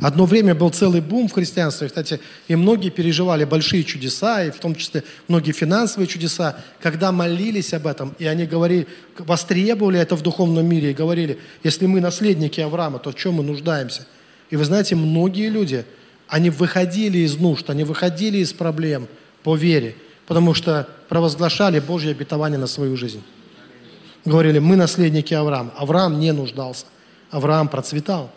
Одно 0.02 0.26
время 0.26 0.54
был 0.57 0.70
целый 0.70 1.00
бум 1.00 1.28
в 1.28 1.33
христианстве, 1.33 1.87
кстати, 1.87 2.18
и 2.48 2.57
многие 2.57 2.90
переживали 2.90 3.44
большие 3.44 3.85
чудеса, 3.85 4.44
и 4.44 4.50
в 4.50 4.59
том 4.59 4.74
числе 4.74 5.04
многие 5.28 5.52
финансовые 5.52 6.09
чудеса, 6.09 6.57
когда 6.80 7.12
молились 7.12 7.72
об 7.74 7.87
этом, 7.87 8.14
и 8.18 8.26
они 8.26 8.44
говорили, 8.46 8.88
востребовали 9.18 10.00
это 10.00 10.16
в 10.16 10.22
духовном 10.22 10.66
мире, 10.66 10.90
и 10.90 10.94
говорили, 10.94 11.38
если 11.62 11.87
мы 11.87 12.00
наследники 12.00 12.61
Авраама, 12.61 12.98
то 12.98 13.12
в 13.12 13.14
чем 13.14 13.35
мы 13.35 13.44
нуждаемся? 13.44 14.07
И 14.50 14.57
вы 14.57 14.64
знаете, 14.64 14.96
многие 14.96 15.48
люди, 15.48 15.85
они 16.26 16.50
выходили 16.50 17.18
из 17.18 17.37
нужд, 17.37 17.70
они 17.70 17.85
выходили 17.85 18.38
из 18.38 18.52
проблем 18.52 19.07
по 19.44 19.54
вере, 19.54 19.94
потому 20.26 20.54
что 20.54 20.88
провозглашали 21.09 21.78
Божье 21.78 22.11
обетование 22.11 22.59
на 22.59 22.66
свою 22.66 22.96
жизнь. 22.96 23.22
Говорили, 24.24 24.59
мы 24.59 24.74
наследники 24.74 25.35
Авраама. 25.35 25.72
Авраам 25.76 26.18
не 26.18 26.33
нуждался. 26.33 26.87
Авраам 27.30 27.68
процветал. 27.68 28.30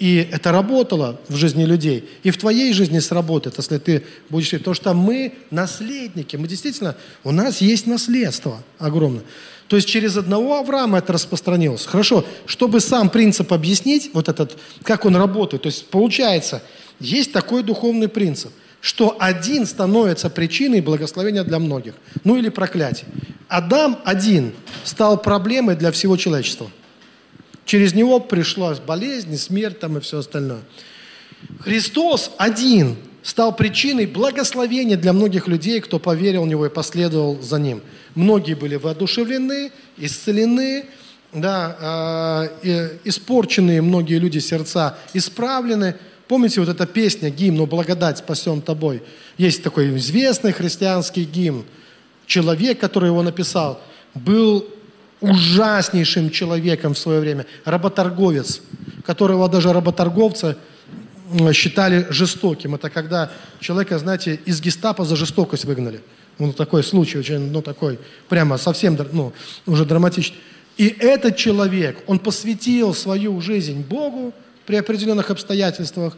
И 0.00 0.28
это 0.32 0.50
работало 0.50 1.20
в 1.28 1.36
жизни 1.36 1.64
людей. 1.64 2.08
И 2.22 2.30
в 2.30 2.38
твоей 2.38 2.72
жизни 2.72 2.98
сработает, 2.98 3.56
если 3.58 3.78
ты 3.78 4.02
будешь... 4.30 4.50
Потому 4.50 4.74
что 4.74 4.94
мы 4.94 5.34
наследники. 5.50 6.36
Мы 6.36 6.48
действительно... 6.48 6.96
У 7.22 7.30
нас 7.30 7.60
есть 7.60 7.86
наследство 7.86 8.62
огромное. 8.78 9.22
То 9.68 9.76
есть 9.76 9.86
через 9.86 10.16
одного 10.16 10.56
Авраама 10.56 10.98
это 10.98 11.12
распространилось. 11.12 11.86
Хорошо, 11.86 12.24
чтобы 12.46 12.80
сам 12.80 13.10
принцип 13.10 13.52
объяснить, 13.52 14.10
вот 14.12 14.28
этот, 14.28 14.58
как 14.82 15.04
он 15.04 15.14
работает. 15.14 15.62
То 15.62 15.68
есть 15.68 15.86
получается, 15.86 16.62
есть 16.98 17.32
такой 17.32 17.62
духовный 17.62 18.08
принцип– 18.08 18.50
что 18.80 19.16
один 19.18 19.66
становится 19.66 20.30
причиной 20.30 20.80
благословения 20.80 21.44
для 21.44 21.58
многих. 21.58 21.94
Ну 22.24 22.36
или 22.36 22.48
проклятия. 22.48 23.04
Адам 23.48 23.98
один 24.04 24.52
стал 24.84 25.20
проблемой 25.20 25.76
для 25.76 25.92
всего 25.92 26.16
человечества. 26.16 26.70
Через 27.64 27.94
него 27.94 28.20
пришла 28.20 28.74
болезнь, 28.74 29.36
смерть 29.36 29.78
там 29.78 29.98
и 29.98 30.00
все 30.00 30.18
остальное. 30.18 30.60
Христос 31.60 32.32
один 32.36 32.96
стал 33.22 33.54
причиной 33.54 34.06
благословения 34.06 34.96
для 34.96 35.12
многих 35.12 35.46
людей, 35.46 35.80
кто 35.80 35.98
поверил 35.98 36.44
в 36.44 36.48
Него 36.48 36.66
и 36.66 36.70
последовал 36.70 37.40
за 37.40 37.58
Ним. 37.58 37.82
Многие 38.14 38.54
были 38.54 38.76
воодушевлены, 38.76 39.72
исцелены, 39.96 40.86
да, 41.32 42.50
э, 42.62 42.98
испорченные 43.04 43.82
многие 43.82 44.18
люди 44.18 44.38
сердца 44.38 44.98
исправлены– 45.14 45.96
Помните 46.30 46.60
вот 46.60 46.68
эта 46.68 46.86
песня, 46.86 47.28
гимн 47.28 47.62
«О 47.62 47.66
благодать 47.66 48.18
спасен 48.18 48.62
тобой»? 48.62 49.02
Есть 49.36 49.64
такой 49.64 49.96
известный 49.96 50.52
христианский 50.52 51.24
гимн. 51.24 51.64
Человек, 52.24 52.78
который 52.78 53.08
его 53.08 53.20
написал, 53.24 53.80
был 54.14 54.64
ужаснейшим 55.20 56.30
человеком 56.30 56.94
в 56.94 56.98
свое 56.98 57.20
время, 57.20 57.46
работорговец, 57.64 58.62
которого 59.04 59.48
даже 59.48 59.72
работорговцы 59.72 60.56
считали 61.52 62.06
жестоким. 62.10 62.74
Это 62.74 62.90
когда 62.90 63.30
человека, 63.60 63.98
знаете, 63.98 64.40
из 64.46 64.60
гестапо 64.60 65.04
за 65.04 65.16
жестокость 65.16 65.64
выгнали. 65.64 66.00
Ну, 66.38 66.52
такой 66.52 66.82
случай 66.82 67.18
очень, 67.18 67.50
ну, 67.50 67.60
такой, 67.60 67.98
прямо 68.28 68.56
совсем, 68.56 68.98
ну, 69.12 69.32
уже 69.66 69.84
драматичный. 69.84 70.38
И 70.78 70.86
этот 70.98 71.36
человек, 71.36 71.98
он 72.06 72.18
посвятил 72.18 72.94
свою 72.94 73.40
жизнь 73.40 73.82
Богу, 73.82 74.32
при 74.66 74.76
определенных 74.76 75.30
обстоятельствах, 75.30 76.16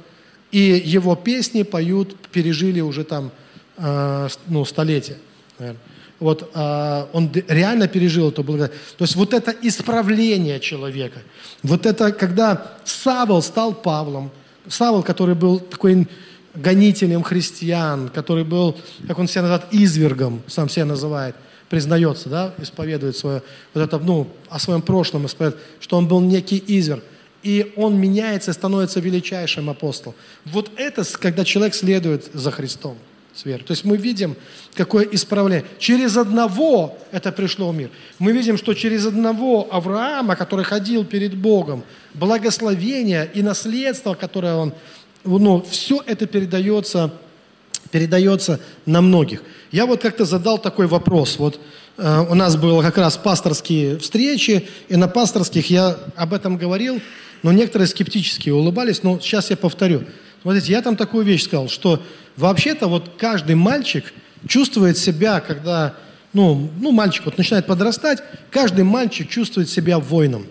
и 0.50 0.82
его 0.84 1.16
песни 1.16 1.62
поют, 1.62 2.14
пережили 2.30 2.80
уже 2.80 3.02
там 3.02 3.32
э, 3.78 4.28
ну, 4.46 4.64
столетия. 4.64 5.16
Наверное. 5.58 5.80
Вот 6.22 6.52
э, 6.54 7.06
он 7.12 7.32
реально 7.48 7.88
пережил 7.88 8.28
это 8.28 8.44
благодать. 8.44 8.70
То 8.96 9.02
есть 9.02 9.16
вот 9.16 9.34
это 9.34 9.52
исправление 9.60 10.60
человека, 10.60 11.18
вот 11.64 11.84
это, 11.84 12.12
когда 12.12 12.74
Савол 12.84 13.42
стал 13.42 13.74
Павлом, 13.74 14.30
Савол, 14.68 15.02
который 15.02 15.34
был 15.34 15.58
такой 15.58 16.06
гонителем 16.54 17.24
христиан, 17.24 18.08
который 18.08 18.44
был, 18.44 18.76
как 19.08 19.18
он 19.18 19.26
себя 19.26 19.42
называет, 19.42 19.64
извергом, 19.72 20.42
сам 20.46 20.68
себя 20.68 20.84
называет, 20.84 21.34
признается, 21.68 22.28
да, 22.28 22.54
исповедует 22.58 23.16
свое, 23.16 23.42
вот 23.74 23.80
это, 23.80 23.98
ну, 23.98 24.28
о 24.48 24.60
своем 24.60 24.82
прошлом 24.82 25.26
исповедует, 25.26 25.60
что 25.80 25.96
он 25.96 26.06
был 26.06 26.20
некий 26.20 26.62
изверг 26.64 27.02
и 27.42 27.72
он 27.74 27.98
меняется, 27.98 28.52
становится 28.52 29.00
величайшим 29.00 29.68
апостолом. 29.68 30.14
Вот 30.44 30.70
это, 30.76 31.02
когда 31.18 31.44
человек 31.44 31.74
следует 31.74 32.30
за 32.32 32.52
Христом 32.52 32.96
с 33.34 33.44
верой. 33.44 33.62
То 33.62 33.72
есть 33.72 33.84
мы 33.84 33.96
видим, 33.96 34.36
какое 34.74 35.04
исправление. 35.04 35.64
Через 35.78 36.16
одного 36.16 36.98
это 37.10 37.32
пришло 37.32 37.70
в 37.70 37.76
мир. 37.76 37.90
Мы 38.18 38.32
видим, 38.32 38.56
что 38.56 38.74
через 38.74 39.06
одного 39.06 39.68
Авраама, 39.70 40.36
который 40.36 40.64
ходил 40.64 41.04
перед 41.04 41.34
Богом, 41.34 41.84
благословение 42.14 43.30
и 43.32 43.42
наследство, 43.42 44.14
которое 44.14 44.56
он, 44.56 44.74
ну, 45.24 45.64
все 45.68 46.02
это 46.06 46.26
передается, 46.26 47.12
передается 47.90 48.60
на 48.86 49.00
многих. 49.00 49.42
Я 49.70 49.86
вот 49.86 50.02
как-то 50.02 50.24
задал 50.24 50.58
такой 50.58 50.86
вопрос. 50.86 51.38
Вот 51.38 51.58
э, 51.96 52.26
у 52.28 52.34
нас 52.34 52.56
было 52.56 52.82
как 52.82 52.98
раз 52.98 53.16
пасторские 53.16 53.98
встречи, 53.98 54.68
и 54.88 54.96
на 54.96 55.08
пасторских 55.08 55.70
я 55.70 55.96
об 56.16 56.34
этом 56.34 56.56
говорил– 56.56 57.00
но 57.42 57.50
некоторые 57.52 57.88
скептически 57.88 58.50
улыбались, 58.50 59.02
но 59.02 59.18
сейчас 59.18 59.50
я 59.50 59.56
повторю. 59.56 60.04
Смотрите, 60.42 60.72
я 60.72 60.82
там 60.82 60.96
такую 60.96 61.24
вещь 61.24 61.44
сказал, 61.44 61.68
что 61.68 62.02
вообще-то 62.36 62.88
вот 62.88 63.12
каждый 63.16 63.54
мальчик 63.54 64.12
чувствует 64.48 64.98
себя, 64.98 65.40
когда, 65.40 65.94
ну, 66.32 66.68
ну, 66.80 66.90
мальчик 66.90 67.24
вот 67.26 67.38
начинает 67.38 67.66
подрастать, 67.66 68.22
каждый 68.50 68.84
мальчик 68.84 69.28
чувствует 69.28 69.70
себя 69.70 70.00
воином. 70.00 70.46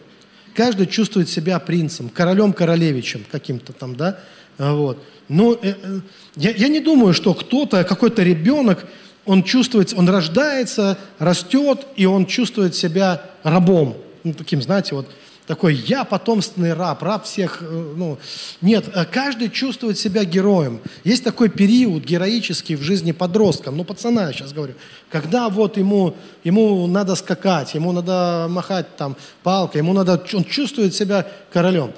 Каждый 0.56 0.88
чувствует 0.88 1.30
себя 1.30 1.60
принцем, 1.60 2.10
королем-королевичем 2.10 3.25
каким-то 3.30 3.73
там, 3.73 3.95
да, 3.95 4.19
вот. 4.58 5.01
Но 5.27 5.54
э, 5.54 5.73
э, 5.82 5.99
я, 6.36 6.51
я 6.51 6.67
не 6.67 6.82
думаю, 6.82 7.13
что 7.13 7.34
кто-то, 7.34 7.84
какой-то 7.84 8.21
ребенок, 8.21 8.86
он 9.25 9.43
чувствует, 9.43 9.93
он 9.93 10.10
рождается, 10.10 10.97
растет, 11.19 11.86
и 11.95 12.06
он 12.06 12.25
чувствует 12.25 12.75
себя 12.75 13.21
рабом. 13.43 13.97
Ну, 14.23 14.34
таким, 14.34 14.62
знаете, 14.62 14.95
вот 14.95 15.08
такой 15.47 15.75
«я 15.75 16.04
потомственный 16.04 16.73
раб, 16.73 17.01
раб 17.04 17.25
всех». 17.25 17.62
э, 17.62 17.93
Ну, 17.95 18.17
нет, 18.62 18.86
э, 18.93 19.06
каждый 19.06 19.49
чувствует 19.49 19.97
себя 19.97 20.23
героем. 20.23 20.80
Есть 21.04 21.23
такой 21.23 21.49
период 21.49 22.04
героический 22.04 22.75
в 22.75 22.82
жизни 22.82 23.12
подростка, 23.12 23.71
ну, 23.71 23.84
пацана 23.84 24.27
я 24.27 24.34
сейчас 24.34 24.54
говорю, 24.54 24.73
когда 25.10 25.49
вот 25.49 25.77
ему, 25.77 26.16
ему 26.43 26.88
надо 26.88 27.16
скакать, 27.16 27.74
ему 27.74 27.91
надо 27.91 28.47
махать 28.49 28.95
там 28.95 29.16
палкой, 29.43 29.80
ему 29.80 29.93
надо, 29.93 30.24
он 30.34 30.43
чувствует 30.43 30.93
себя 30.93 31.28
королем. 31.51 31.91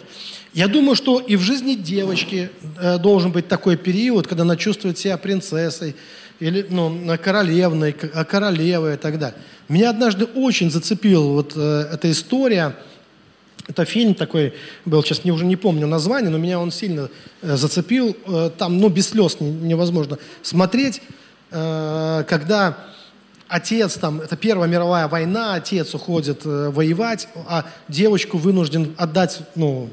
Я 0.53 0.67
думаю, 0.67 0.95
что 0.95 1.19
и 1.19 1.35
в 1.35 1.41
жизни 1.41 1.73
девочки 1.73 2.49
э, 2.79 2.97
должен 2.99 3.31
быть 3.31 3.47
такой 3.47 3.75
период, 3.75 4.27
когда 4.27 4.43
она 4.43 4.55
чувствует 4.55 4.97
себя 4.97 5.17
принцессой, 5.17 5.95
или 6.39 6.65
ну, 6.69 7.17
королевной, 7.23 7.93
королевой 7.93 8.95
и 8.95 8.97
так 8.97 9.17
далее. 9.19 9.37
Меня 9.69 9.91
однажды 9.91 10.25
очень 10.25 10.69
зацепила 10.69 11.33
вот 11.33 11.55
эта 11.55 12.11
история. 12.11 12.75
Это 13.67 13.85
фильм 13.85 14.13
такой 14.13 14.53
был, 14.85 15.03
сейчас 15.03 15.23
не, 15.23 15.31
уже 15.31 15.45
не 15.45 15.55
помню 15.55 15.87
название, 15.87 16.29
но 16.29 16.37
меня 16.37 16.59
он 16.59 16.71
сильно 16.71 17.09
э, 17.41 17.55
зацепил. 17.55 18.17
Э, 18.25 18.49
там, 18.57 18.77
ну, 18.79 18.89
без 18.89 19.09
слез 19.09 19.39
не- 19.39 19.51
невозможно 19.51 20.17
смотреть, 20.41 21.01
э, 21.51 22.25
когда 22.27 22.77
отец 23.47 23.93
там, 23.93 24.19
это 24.19 24.35
Первая 24.35 24.67
мировая 24.67 25.07
война, 25.07 25.53
отец 25.53 25.93
уходит 25.93 26.41
э, 26.45 26.69
воевать, 26.69 27.29
а 27.47 27.65
девочку 27.87 28.37
вынужден 28.37 28.93
отдать, 28.97 29.39
ну, 29.55 29.89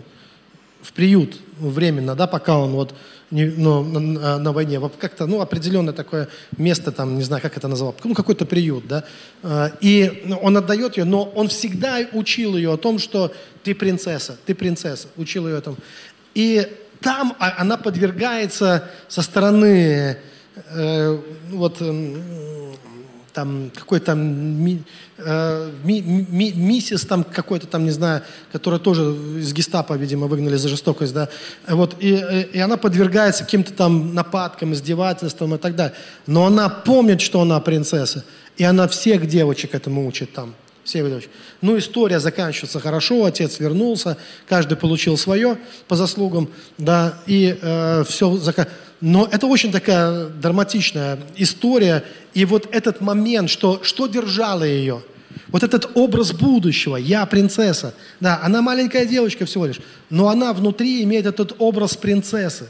в 0.83 0.93
приют 0.93 1.37
временно, 1.59 2.17
да, 2.17 2.27
пока 2.27 2.59
он 2.59 2.73
вот 2.73 2.95
не- 3.31 3.47
ну, 3.57 3.83
на, 3.85 4.39
на- 4.39 4.53
войне. 4.53 4.81
Как-то, 4.99 5.27
ну, 5.27 5.41
определенное 5.41 5.93
такое 5.95 6.29
место, 6.59 6.93
там, 6.93 7.17
не 7.17 7.23
знаю, 7.23 7.43
как 7.43 7.57
это 7.57 7.69
называл, 7.69 7.95
ну, 8.05 8.15
какой-то 8.15 8.45
приют, 8.47 8.87
да. 8.89 9.05
Э, 9.43 9.71
И 9.81 10.23
ну, 10.27 10.37
он 10.37 10.57
отдает 10.57 10.97
ее, 10.97 11.05
но 11.05 11.25
он 11.25 11.49
всегда 11.49 11.99
учил 12.13 12.57
ее 12.57 12.73
о 12.73 12.77
том, 12.77 12.99
что 12.99 13.33
ты 13.63 13.75
принцесса, 13.75 14.37
ты 14.47 14.55
принцесса, 14.55 15.09
учил 15.17 15.47
ее 15.49 15.59
этому. 15.59 15.77
И 16.35 16.67
там 17.01 17.35
а- 17.39 17.55
она 17.59 17.77
подвергается 17.77 18.91
со 19.09 19.23
стороны 19.23 20.17
э, 20.75 21.19
вот 21.51 21.81
там 23.33 23.71
какой-то 23.75 24.15
ми- 24.15 24.83
э, 25.19 25.71
ми- 25.85 26.27
ми- 26.31 26.53
миссис 26.57 27.05
там 27.05 27.25
какой-то 27.25 27.67
там, 27.67 27.85
не 27.85 27.91
знаю, 27.91 28.23
которая 28.53 28.81
тоже 28.81 29.03
из 29.39 29.53
гестапо, 29.53 29.95
видимо, 29.95 30.27
выгнали 30.27 30.57
за 30.57 30.69
жестокость, 30.69 31.15
да, 31.15 31.29
вот, 31.69 31.97
и, 32.01 32.15
э, 32.15 32.43
и 32.53 32.59
она 32.59 32.77
подвергается 32.77 33.45
каким-то 33.45 33.73
там 33.73 34.15
нападкам, 34.15 34.73
издевательствам 34.73 35.55
и 35.55 35.59
так 35.59 35.77
далее. 35.77 35.95
Но 36.27 36.47
она 36.47 36.69
помнит, 36.69 37.21
что 37.21 37.41
она 37.41 37.61
принцесса, 37.61 38.25
и 38.57 38.65
она 38.65 38.87
всех 38.89 39.27
девочек 39.27 39.75
этому 39.75 40.07
учит 40.07 40.33
там. 40.33 40.55
Все 40.83 41.07
девочки. 41.07 41.31
Ну, 41.61 41.79
история 41.79 42.19
заканчивается 42.21 42.81
хорошо, 42.81 43.25
отец 43.25 43.61
вернулся, 43.61 44.17
каждый 44.49 44.77
получил 44.77 45.17
свое 45.17 45.59
по 45.87 45.95
заслугам, 45.95 46.49
да, 46.79 47.21
и 47.27 47.57
все 48.09 48.37
Но 49.01 49.29
это 49.31 49.47
очень 49.47 49.73
такая 49.73 50.27
драматичная 50.27 51.19
история, 51.37 52.05
и 52.35 52.45
вот 52.45 52.69
этот 52.71 53.01
момент, 53.01 53.49
что, 53.49 53.81
что 53.83 54.07
держало 54.07 54.65
ее, 54.65 55.03
вот 55.49 55.63
этот 55.63 55.91
образ 55.95 56.33
будущего, 56.33 56.97
я 56.97 57.25
принцесса, 57.27 57.95
да, 58.21 58.41
она 58.43 58.63
маленькая 58.63 59.07
девочка 59.07 59.47
всего 59.47 59.67
лишь, 59.67 59.81
но 60.11 60.29
она 60.29 60.53
внутри 60.53 61.03
имеет 61.03 61.27
этот 61.27 61.55
образ 61.59 61.97
принцессы 61.97 62.69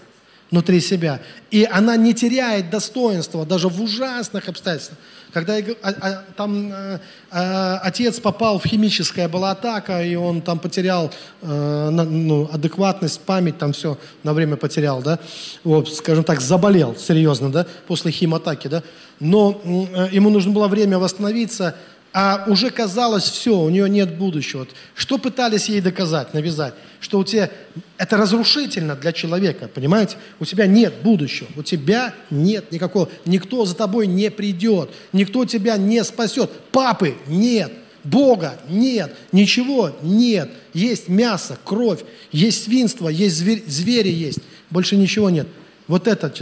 внутри 0.50 0.80
себя. 0.80 1.20
И 1.50 1.68
она 1.70 1.96
не 1.96 2.12
теряет 2.14 2.70
достоинства 2.70 3.46
даже 3.46 3.68
в 3.68 3.80
ужасных 3.82 4.48
обстоятельствах. 4.48 4.98
Когда 5.32 5.56
а- 5.56 5.62
а- 5.82 6.24
там 6.36 6.72
э, 6.72 6.98
э, 7.30 7.74
отец 7.82 8.20
попал 8.20 8.58
в 8.58 8.66
химическая 8.66 9.28
была 9.28 9.52
атака, 9.52 10.02
и 10.02 10.14
он 10.14 10.40
там 10.42 10.58
потерял 10.58 11.10
э, 11.42 11.90
ну, 11.90 12.48
адекватность, 12.52 13.20
память, 13.20 13.58
там 13.58 13.72
все 13.72 13.98
на 14.22 14.32
время 14.32 14.56
потерял, 14.56 15.02
да, 15.02 15.18
вот, 15.64 15.88
скажем 15.94 16.24
так, 16.24 16.40
заболел 16.40 16.96
серьезно, 16.96 17.50
да, 17.50 17.66
после 17.86 18.10
химатаки, 18.10 18.68
да, 18.68 18.82
но 19.20 19.60
э, 19.64 20.08
ему 20.12 20.30
нужно 20.30 20.52
было 20.52 20.68
время 20.68 20.98
восстановиться, 20.98 21.74
а 22.12 22.44
уже 22.48 22.70
казалось, 22.70 23.24
все, 23.24 23.56
у 23.56 23.68
нее 23.68 23.88
нет 23.88 24.16
будущего. 24.16 24.66
Что 24.94 25.18
пытались 25.18 25.68
ей 25.68 25.80
доказать, 25.80 26.34
навязать? 26.34 26.74
Что 26.98 27.18
у 27.18 27.24
тебя 27.24 27.50
это 27.98 28.16
разрушительно 28.16 28.96
для 28.96 29.12
человека, 29.12 29.68
понимаете? 29.68 30.16
У 30.40 30.44
тебя 30.44 30.66
нет 30.66 30.94
будущего, 31.02 31.48
у 31.56 31.62
тебя 31.62 32.14
нет 32.30 32.72
никакого, 32.72 33.08
никто 33.26 33.64
за 33.64 33.76
тобой 33.76 34.06
не 34.06 34.30
придет, 34.30 34.90
никто 35.12 35.44
тебя 35.44 35.76
не 35.76 36.02
спасет. 36.02 36.50
Папы 36.72 37.14
нет, 37.28 37.72
Бога 38.02 38.58
нет, 38.68 39.14
ничего 39.30 39.96
нет. 40.02 40.50
Есть 40.74 41.08
мясо, 41.08 41.58
кровь, 41.64 42.00
есть 42.32 42.64
свинство, 42.64 43.08
есть 43.08 43.36
зверь- 43.36 43.64
звери 43.66 44.10
есть, 44.10 44.40
больше 44.70 44.96
ничего 44.96 45.30
нет. 45.30 45.46
Вот 45.86 46.06
это 46.08 46.32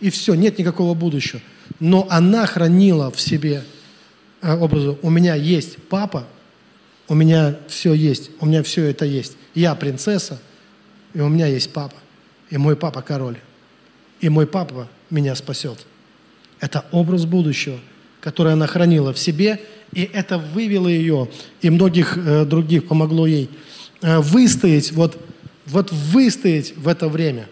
и 0.00 0.10
все, 0.10 0.34
нет 0.34 0.58
никакого 0.58 0.94
будущего. 0.94 1.40
Но 1.80 2.06
она 2.10 2.46
хранила 2.46 3.10
в 3.10 3.20
себе 3.20 3.62
образу, 4.42 4.98
у 5.02 5.10
меня 5.10 5.34
есть 5.34 5.76
папа, 5.88 6.26
у 7.08 7.14
меня 7.14 7.56
все 7.68 7.94
есть, 7.94 8.30
у 8.40 8.46
меня 8.46 8.62
все 8.62 8.84
это 8.84 9.04
есть. 9.04 9.36
Я 9.54 9.74
принцесса, 9.74 10.40
и 11.14 11.20
у 11.20 11.28
меня 11.28 11.46
есть 11.46 11.72
папа, 11.72 11.96
и 12.50 12.56
мой 12.56 12.76
папа 12.76 13.02
король, 13.02 13.38
и 14.20 14.28
мой 14.28 14.46
папа 14.46 14.88
меня 15.10 15.34
спасет. 15.34 15.86
Это 16.58 16.84
образ 16.90 17.24
будущего, 17.24 17.78
который 18.20 18.52
она 18.52 18.66
хранила 18.66 19.12
в 19.12 19.18
себе, 19.18 19.60
и 19.92 20.08
это 20.12 20.38
вывело 20.38 20.88
ее, 20.88 21.28
и 21.60 21.70
многих 21.70 22.16
э, 22.16 22.44
других 22.44 22.88
помогло 22.88 23.26
ей 23.26 23.50
э, 24.00 24.18
выстоять, 24.18 24.92
вот, 24.92 25.18
вот 25.66 25.92
выстоять 25.92 26.74
в 26.76 26.88
это 26.88 27.08
время. 27.08 27.46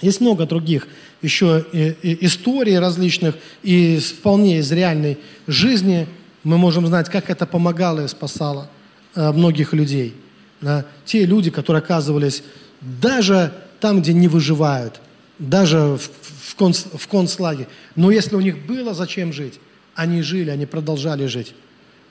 Есть 0.00 0.20
много 0.20 0.46
других 0.46 0.88
еще 1.22 1.64
э, 1.72 1.94
э, 2.02 2.16
историй 2.20 2.78
различных, 2.78 3.36
и 3.62 3.98
вполне 3.98 4.58
из 4.58 4.70
реальной 4.72 5.18
жизни 5.46 6.06
мы 6.44 6.56
можем 6.58 6.86
знать, 6.86 7.08
как 7.08 7.30
это 7.30 7.46
помогало 7.46 8.04
и 8.04 8.08
спасало 8.08 8.70
э, 9.14 9.32
многих 9.32 9.72
людей. 9.72 10.14
Да. 10.60 10.86
Те 11.04 11.24
люди, 11.24 11.50
которые 11.50 11.80
оказывались 11.80 12.42
даже 12.80 13.52
там, 13.80 14.00
где 14.00 14.12
не 14.12 14.28
выживают, 14.28 15.00
даже 15.38 15.78
в, 15.78 16.00
в, 16.00 16.56
конц- 16.58 16.96
в 16.96 17.08
концлагере. 17.08 17.68
Но 17.96 18.10
если 18.10 18.36
у 18.36 18.40
них 18.40 18.66
было 18.66 18.94
зачем 18.94 19.32
жить, 19.32 19.58
они 19.94 20.22
жили, 20.22 20.50
они 20.50 20.66
продолжали 20.66 21.26
жить. 21.26 21.54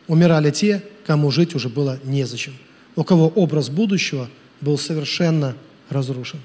Умирали 0.08 0.52
те, 0.52 0.84
кому 1.06 1.32
жить 1.32 1.56
уже 1.56 1.70
было 1.70 2.00
незачем. 2.04 2.54
У 2.96 3.04
кого 3.04 3.28
образ 3.28 3.70
будущего 3.70 4.30
был 4.62 4.78
совершенно 4.78 5.56
разрушен. 5.90 6.40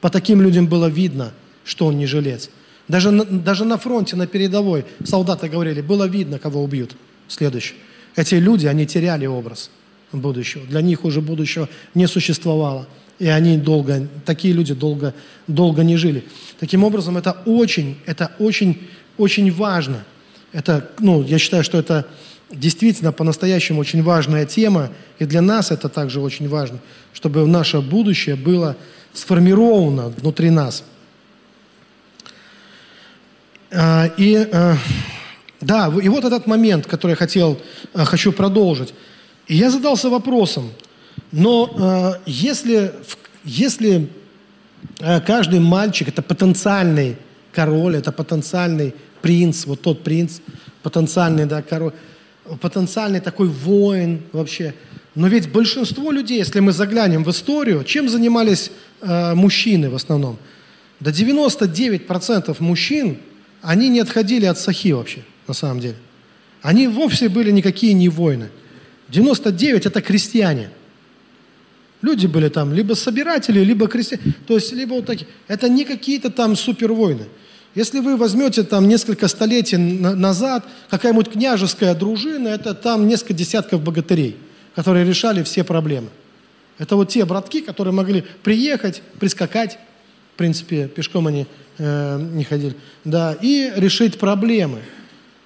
По 0.00 0.10
таким 0.10 0.42
людям 0.42 0.66
было 0.66 0.86
видно, 0.86 1.32
что 1.68 1.86
он 1.86 1.98
не 1.98 2.06
жилец. 2.06 2.48
Даже 2.88 3.10
даже 3.12 3.66
на 3.66 3.76
фронте, 3.76 4.16
на 4.16 4.26
передовой, 4.26 4.86
солдаты 5.04 5.48
говорили, 5.48 5.82
было 5.82 6.08
видно, 6.08 6.38
кого 6.38 6.62
убьют. 6.62 6.96
Следующий. 7.28 7.74
Эти 8.16 8.36
люди, 8.36 8.66
они 8.66 8.86
теряли 8.86 9.26
образ 9.26 9.70
будущего. 10.10 10.64
Для 10.64 10.80
них 10.80 11.04
уже 11.04 11.20
будущего 11.20 11.68
не 11.94 12.08
существовало. 12.08 12.88
И 13.18 13.26
они 13.26 13.58
долго, 13.58 14.08
такие 14.24 14.54
люди 14.54 14.72
долго, 14.72 15.12
долго 15.46 15.82
не 15.82 15.96
жили. 15.96 16.24
Таким 16.58 16.84
образом, 16.84 17.18
это 17.18 17.36
очень, 17.44 17.98
это 18.06 18.32
очень, 18.38 18.88
очень 19.18 19.52
важно. 19.52 20.04
Это, 20.52 20.90
ну, 21.00 21.22
я 21.22 21.38
считаю, 21.38 21.64
что 21.64 21.78
это 21.78 22.06
действительно 22.50 23.12
по-настоящему 23.12 23.80
очень 23.80 24.02
важная 24.02 24.46
тема, 24.46 24.88
и 25.18 25.26
для 25.26 25.42
нас 25.42 25.70
это 25.70 25.90
также 25.90 26.20
очень 26.20 26.48
важно, 26.48 26.78
чтобы 27.12 27.46
наше 27.46 27.82
будущее 27.82 28.36
было 28.36 28.74
сформировано 29.12 30.08
внутри 30.08 30.48
нас. 30.48 30.82
А, 33.70 34.10
И 34.16 34.48
э, 34.50 34.74
да, 35.60 35.92
и 36.02 36.08
вот 36.08 36.24
этот 36.24 36.46
момент, 36.46 36.86
который 36.86 37.10
я 37.10 37.16
хотел, 37.16 37.58
э, 37.94 38.04
хочу 38.04 38.32
продолжить. 38.32 38.94
И 39.46 39.56
я 39.56 39.70
задался 39.70 40.08
вопросом, 40.08 40.70
но 41.32 41.70
э, 41.78 42.30
если, 42.30 42.92
если 43.44 44.08
каждый 45.26 45.60
мальчик 45.60 46.08
это 46.08 46.22
потенциальный 46.22 47.16
король, 47.52 47.96
это 47.96 48.12
потенциальный 48.12 48.94
принц, 49.20 49.66
вот 49.66 49.82
тот 49.82 50.02
принц, 50.02 50.40
потенциальный 50.82 51.46
да, 51.46 51.62
король, 51.62 51.92
потенциальный 52.60 53.20
такой 53.20 53.48
воин 53.48 54.22
вообще. 54.32 54.74
Но 55.14 55.26
ведь 55.26 55.50
большинство 55.50 56.12
людей, 56.12 56.38
если 56.38 56.60
мы 56.60 56.72
заглянем 56.72 57.24
в 57.24 57.30
историю, 57.30 57.84
чем 57.84 58.08
занимались 58.08 58.70
мужчины 59.02 59.90
в 59.90 59.94
основном? 59.94 60.38
До 61.00 61.10
99% 61.10 62.56
мужчин, 62.60 63.18
они 63.62 63.88
не 63.88 64.00
отходили 64.00 64.46
от 64.46 64.58
сахи 64.58 64.92
вообще, 64.92 65.22
на 65.46 65.54
самом 65.54 65.80
деле. 65.80 65.96
Они 66.62 66.88
вовсе 66.88 67.28
были 67.28 67.50
никакие 67.50 67.92
не 67.92 68.08
воины. 68.08 68.50
99 69.08 69.86
это 69.86 70.00
крестьяне. 70.00 70.70
Люди 72.02 72.26
были 72.26 72.48
там 72.48 72.72
либо 72.72 72.94
собиратели, 72.94 73.60
либо 73.60 73.88
крестьяне. 73.88 74.34
То 74.46 74.54
есть, 74.54 74.72
либо 74.72 74.94
вот 74.94 75.06
такие. 75.06 75.28
Это 75.48 75.68
не 75.68 75.84
какие-то 75.84 76.30
там 76.30 76.56
супервойны. 76.56 77.26
Если 77.74 78.00
вы 78.00 78.16
возьмете 78.16 78.62
там 78.62 78.88
несколько 78.88 79.28
столетий 79.28 79.76
на- 79.76 80.14
назад, 80.14 80.66
какая-нибудь 80.90 81.30
княжеская 81.32 81.94
дружина, 81.94 82.48
это 82.48 82.74
там 82.74 83.06
несколько 83.06 83.34
десятков 83.34 83.82
богатырей, 83.82 84.36
которые 84.74 85.04
решали 85.04 85.42
все 85.42 85.64
проблемы. 85.64 86.08
Это 86.78 86.96
вот 86.96 87.08
те 87.08 87.24
братки, 87.24 87.60
которые 87.60 87.92
могли 87.92 88.24
приехать, 88.42 89.02
прискакать, 89.18 89.78
в 90.38 90.44
принципе, 90.48 90.86
пешком 90.86 91.26
они 91.26 91.48
э, 91.78 92.28
не 92.32 92.44
ходили, 92.44 92.76
да, 93.04 93.36
и 93.42 93.72
решить 93.74 94.20
проблемы. 94.20 94.78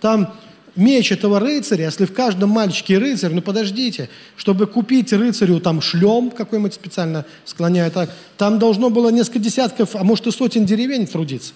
Там 0.03 0.34
меч 0.76 1.11
этого 1.11 1.40
рыцаря, 1.40 1.86
если 1.86 2.05
в 2.05 2.12
каждом 2.12 2.51
мальчике 2.51 2.99
рыцарь, 2.99 3.32
ну 3.32 3.40
подождите, 3.40 4.11
чтобы 4.36 4.66
купить 4.66 5.11
рыцарю 5.14 5.61
там 5.61 5.80
шлем 5.80 6.30
какой-нибудь 6.30 6.74
специально 6.74 7.24
склоняют 7.47 7.95
так, 7.95 8.11
там 8.36 8.59
должно 8.59 8.90
было 8.90 9.09
несколько 9.09 9.38
десятков, 9.38 9.97
а 9.97 10.05
может 10.05 10.26
и 10.26 10.30
сотен 10.30 10.66
деревень 10.66 11.07
трудиться, 11.07 11.55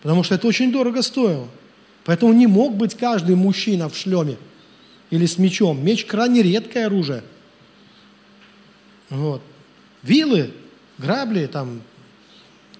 потому 0.00 0.22
что 0.22 0.36
это 0.36 0.46
очень 0.46 0.70
дорого 0.70 1.02
стоило. 1.02 1.48
Поэтому 2.04 2.32
не 2.32 2.46
мог 2.46 2.76
быть 2.76 2.94
каждый 2.94 3.34
мужчина 3.34 3.88
в 3.88 3.96
шлеме 3.96 4.36
или 5.10 5.26
с 5.26 5.38
мечом. 5.38 5.84
Меч 5.84 6.04
крайне 6.04 6.40
редкое 6.40 6.86
оружие. 6.86 7.24
Вот. 9.08 9.42
Вилы, 10.04 10.52
грабли, 10.98 11.46
там, 11.46 11.82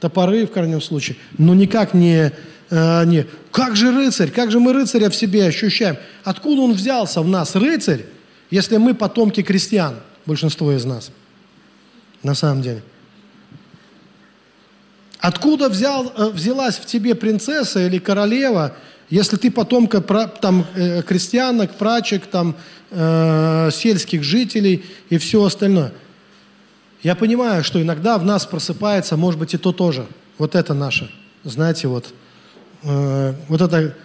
топоры 0.00 0.46
в 0.46 0.50
крайнем 0.50 0.80
случае, 0.80 1.16
но 1.38 1.54
никак 1.54 1.94
не 1.94 2.32
э, 2.70 3.04
не, 3.04 3.26
как 3.50 3.76
же 3.76 3.90
рыцарь, 3.92 4.30
как 4.30 4.50
же 4.50 4.60
мы 4.60 4.72
рыцаря 4.72 5.10
в 5.10 5.14
себе 5.14 5.46
ощущаем? 5.46 5.96
Откуда 6.24 6.62
он 6.62 6.72
взялся 6.72 7.20
в 7.20 7.28
нас, 7.28 7.54
рыцарь, 7.54 8.04
если 8.50 8.78
мы 8.78 8.94
потомки 8.94 9.42
крестьян, 9.42 9.96
большинство 10.26 10.72
из 10.72 10.84
нас, 10.84 11.10
на 12.22 12.34
самом 12.34 12.62
деле? 12.62 12.82
Откуда 15.18 15.68
взял, 15.68 16.12
э, 16.16 16.30
взялась 16.30 16.76
в 16.76 16.86
тебе 16.86 17.14
принцесса 17.14 17.86
или 17.86 17.98
королева, 17.98 18.74
если 19.10 19.36
ты 19.36 19.50
потомка 19.50 20.00
там, 20.40 20.66
э, 20.74 21.02
крестьянок, 21.02 21.74
прачек, 21.74 22.26
там, 22.26 22.56
э, 22.90 23.70
сельских 23.72 24.22
жителей 24.22 24.84
и 25.10 25.18
все 25.18 25.44
остальное? 25.44 25.92
Я 27.02 27.14
понимаю, 27.14 27.64
что 27.64 27.80
иногда 27.80 28.18
в 28.18 28.24
нас 28.24 28.44
просыпается, 28.44 29.16
может 29.16 29.40
быть, 29.40 29.54
и 29.54 29.58
то 29.58 29.72
тоже. 29.72 30.06
Вот 30.38 30.54
это 30.54 30.74
наше, 30.74 31.10
знаете, 31.44 31.88
вот 31.88 32.12
э, 32.82 33.34
вот 33.48 33.60
это 33.60 33.96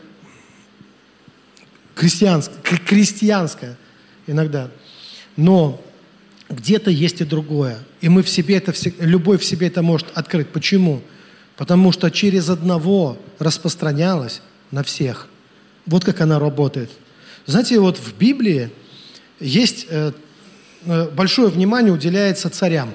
крестьянское, 1.94 2.56
крестьянское 2.86 3.78
иногда. 4.28 4.70
Но 5.36 5.82
где-то 6.50 6.92
есть 6.92 7.22
и 7.22 7.26
другое. 7.26 7.80
И 8.02 8.10
мы 8.10 8.24
в 8.24 8.30
себе 8.30 8.58
это, 8.58 8.74
любовь 9.00 9.42
в 9.42 9.46
себе 9.46 9.68
это 9.68 9.82
может 9.82 10.08
открыть. 10.14 10.50
Почему? 10.50 11.02
Потому 11.58 11.92
что 11.92 12.10
через 12.12 12.50
одного 12.50 13.18
распространялось 13.40 14.42
на 14.72 14.84
всех. 14.84 15.28
Вот 15.86 16.04
как 16.04 16.22
она 16.22 16.40
работает. 16.40 16.92
Знаете, 17.46 17.80
вот 17.80 17.98
в 17.98 18.18
Библии 18.18 18.72
есть 19.40 19.88
э, 19.90 20.12
большое 20.86 21.50
внимание 21.50 21.94
уделяется 21.94 22.50
царям. 22.50 22.94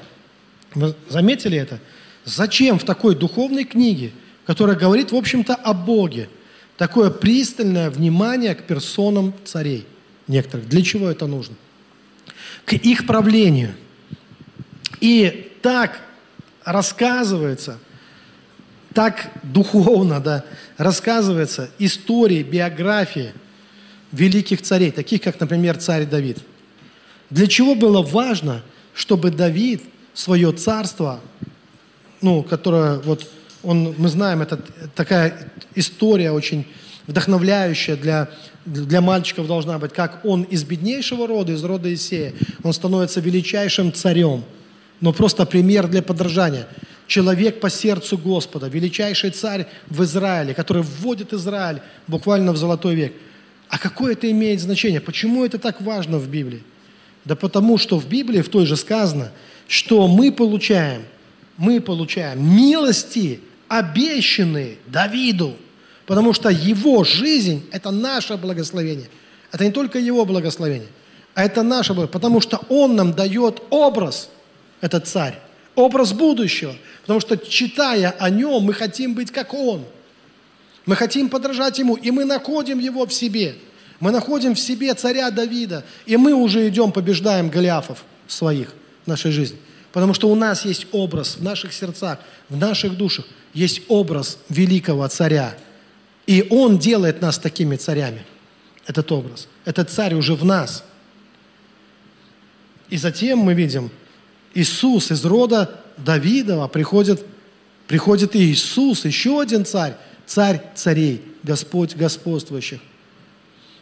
Вы 0.74 0.95
заметили 1.09 1.59
это? 1.59 1.78
Зачем 2.24 2.78
в 2.78 2.84
такой 2.84 3.14
духовной 3.14 3.64
книге– 3.64 4.12
которая 4.51 4.74
говорит, 4.74 5.12
в 5.12 5.16
общем-то, 5.16 5.55
о 5.55 5.72
Боге. 5.72 6.28
Такое 6.76 7.09
пристальное 7.11 7.88
внимание 7.88 8.57
к 8.57 8.64
персонам 8.64 9.32
царей 9.45 9.86
некоторых. 10.26 10.68
Для 10.68 10.82
чего 10.82 11.09
это 11.09 11.28
нужно? 11.28 11.55
К 12.64 12.72
их 12.72 13.07
правлению. 13.07 13.76
И 15.01 15.53
так 15.62 16.01
рассказывается, 16.64 17.78
так 18.93 19.30
духовно 19.45 20.18
да, 20.18 20.45
рассказывается 20.78 21.70
истории, 21.78 22.43
биографии 22.43 23.32
великих 24.11 24.62
царей, 24.62 24.91
таких 24.91 25.22
как, 25.22 25.38
например, 25.38 25.76
царь 25.76 26.07
Давид. 26.07 26.38
Для 27.31 27.47
чего 27.47 27.74
было 27.74 28.03
важно, 28.03 28.62
чтобы 28.95 29.31
Давид 29.31 29.83
свое 30.14 30.53
царство, 30.53 31.20
ну, 32.20 32.43
которое 32.43 32.99
вот 32.99 33.26
он, 33.62 33.95
мы 33.99 34.09
знаем, 34.09 34.43
это 34.43 34.61
такая 34.95 35.53
история 35.74 36.33
очень 36.33 36.66
вдохновляющая 37.07 37.97
для, 37.97 38.31
для 38.64 39.01
мальчиков 39.01 39.47
должна 39.47 39.78
быть, 39.78 39.93
как 39.93 40.24
он 40.24 40.43
из 40.45 40.64
беднейшего 40.64 41.26
рода, 41.26 41.53
из 41.53 41.64
рода 41.64 41.93
Исея, 41.93 42.33
он 42.62 42.72
становится 42.72 43.20
величайшим 43.20 43.93
царем. 43.93 44.45
Но 45.01 45.12
просто 45.12 45.47
пример 45.47 45.89
для 45.89 46.03
подражания. 46.03 46.68
Человек 47.07 47.59
по 47.59 47.70
сердцу 47.70 48.16
Господа, 48.16 48.68
величайший 48.68 49.31
царь 49.31 49.66
в 49.89 50.03
Израиле, 50.05 50.55
который 50.55 50.83
вводит 50.83 51.33
Израиль 51.33 51.81
буквально 52.07 52.53
в 52.53 52.57
золотой 52.57 52.95
век. 52.95 53.12
А 53.68 53.78
какое 53.78 54.12
это 54.12 54.31
имеет 54.31 54.61
значение? 54.61 55.01
Почему 55.01 55.45
это 55.45 55.59
так 55.59 55.81
важно 55.81 56.18
в 56.18 56.28
Библии? 56.28 56.62
Да 57.25 57.37
потому 57.37 57.79
что 57.79 57.99
в 57.99 58.09
Библии 58.09 58.41
в 58.41 58.49
той 58.49 58.66
же 58.66 58.77
сказано, 58.77 59.33
что 59.68 60.09
мы 60.09 60.33
получаем, 60.33 61.03
мы 61.57 61.81
получаем 61.81 62.43
милости 62.43 63.41
обещанные 63.68 64.79
Давиду, 64.87 65.57
потому 66.07 66.33
что 66.33 66.49
его 66.49 67.05
жизнь– 67.05 67.64
это 67.73 67.91
наше 67.91 68.37
благословение. 68.37 69.09
Это 69.53 69.64
не 69.64 69.71
только 69.71 69.99
его 69.99 70.25
благословение, 70.25 70.89
а 71.35 71.45
это 71.45 71.62
наше 71.62 71.93
благословение, 71.93 72.12
потому 72.12 72.41
что 72.41 72.61
он 72.68 72.97
нам 72.97 73.12
дает 73.12 73.62
образ, 73.71 74.31
этот 74.81 75.07
царь, 75.07 75.39
образ 75.75 76.12
будущего, 76.12 76.75
потому 77.03 77.21
что, 77.21 77.37
читая 77.37 78.11
о 78.18 78.31
нем, 78.31 78.62
мы 78.62 78.73
хотим 78.73 79.14
быть 79.14 79.31
как 79.31 79.55
он. 79.55 79.85
Мы 80.87 80.97
хотим 80.97 81.29
подражать 81.29 81.79
ему, 81.79 81.95
и 81.95 82.11
мы 82.11 82.25
находим 82.25 82.79
его 82.79 83.07
в 83.07 83.12
себе. 83.12 83.57
Мы 84.01 84.11
находим 84.11 84.55
в 84.55 84.61
себе 84.61 84.95
царя 84.95 85.31
Давида, 85.31 85.85
и 86.07 86.17
мы 86.17 86.35
уже 86.35 86.67
идем, 86.69 86.91
побеждаем 86.91 87.51
Голиафов 87.51 88.05
своих 88.27 88.73
в 89.05 89.09
нашей 89.09 89.31
жизни. 89.31 89.59
Потому 89.93 90.15
что 90.15 90.29
у 90.29 90.35
нас 90.35 90.65
есть 90.65 90.87
образ 90.93 91.37
в 91.37 91.43
наших 91.43 91.73
сердцах, 91.73 92.19
в 92.49 92.57
наших 92.57 92.97
душах– 92.97 93.27
есть 93.53 93.83
образ 93.89 94.39
великого 94.49 95.07
царя. 95.09 95.57
И 96.27 96.47
он 96.51 96.79
делает 96.79 97.21
нас 97.21 97.39
такими 97.39 97.77
царями. 97.77 98.25
Этот 98.87 99.11
образ. 99.13 99.49
Этот 99.65 99.91
царь 99.91 100.15
уже 100.15 100.35
в 100.35 100.45
нас. 100.45 100.85
И 102.89 102.97
затем 102.97 103.39
мы 103.39 103.55
видим, 103.55 103.91
Иисус 104.55 105.11
из 105.11 105.25
рода 105.25 105.81
Давидова 105.97 106.67
приходит, 106.69 107.25
приходит 107.87 108.35
и 108.35 108.51
Иисус, 108.51 109.05
еще 109.05 109.41
один 109.41 109.65
царь, 109.65 109.97
царь 110.27 110.63
царей, 110.75 111.23
Господь 111.43 111.95
господствующих. 111.95 112.81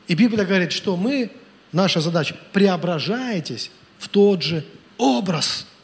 И 0.09 0.15
Библия 0.15 0.45
говорит, 0.45 0.73
что 0.73 0.97
мы, 0.97 1.31
наша 1.71 2.01
задача, 2.01 2.35
преображаетесь 2.53 3.71
в 3.99 4.09
тот 4.09 4.43
же 4.43 4.65
образ– 4.97 5.67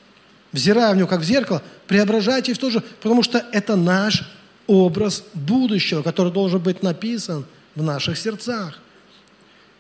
взирая 0.55 0.95
в 0.95 0.97
него 0.97 1.09
как 1.09 1.21
в 1.21 1.25
зеркало, 1.25 1.63
преображайтесь 1.89 2.57
тоже, 2.57 2.83
потому 3.03 3.23
что 3.23 3.45
это 3.53 3.77
наш 3.77 4.23
образ 4.67 5.25
будущего, 5.35 6.03
который 6.03 6.33
должен 6.33 6.61
быть 6.61 6.83
написан 6.83 7.45
в 7.75 7.83
наших 7.83 8.17
сердцах. 8.17 8.79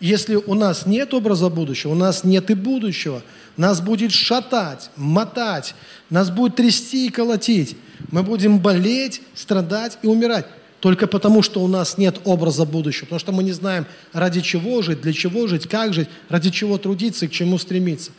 Если 0.00 0.34
у 0.34 0.54
нас 0.54 0.84
нет 0.84 1.14
образа 1.14 1.48
будущего, 1.48 1.92
у 1.92 1.94
нас 1.94 2.24
нет 2.24 2.50
и 2.50 2.54
будущего, 2.54 3.22
нас 3.56 3.80
будет 3.80 4.10
шатать, 4.10 4.90
мотать, 4.96 5.74
нас 6.10 6.28
будет 6.30 6.56
трясти 6.56 7.06
и 7.06 7.10
колотить. 7.10 7.76
Мы 8.10 8.24
будем 8.24 8.58
болеть, 8.58 9.22
страдать 9.34 9.96
и 10.02 10.08
умирать. 10.08 10.46
Только 10.84 11.06
потому, 11.06 11.40
что 11.40 11.62
у 11.62 11.66
нас 11.66 11.96
нет 11.96 12.20
образа 12.24 12.66
будущего. 12.66 13.06
Потому 13.06 13.18
что 13.18 13.32
мы 13.32 13.42
не 13.42 13.52
знаем, 13.52 13.86
ради 14.12 14.42
чего 14.42 14.82
жить, 14.82 15.00
для 15.00 15.14
чего 15.14 15.46
жить, 15.46 15.66
как 15.66 15.94
жить, 15.94 16.08
ради 16.28 16.50
чего 16.50 16.76
трудиться 16.76 17.24
и 17.24 17.28
к 17.28 17.32
чему 17.32 17.56
стремиться. 17.56 18.10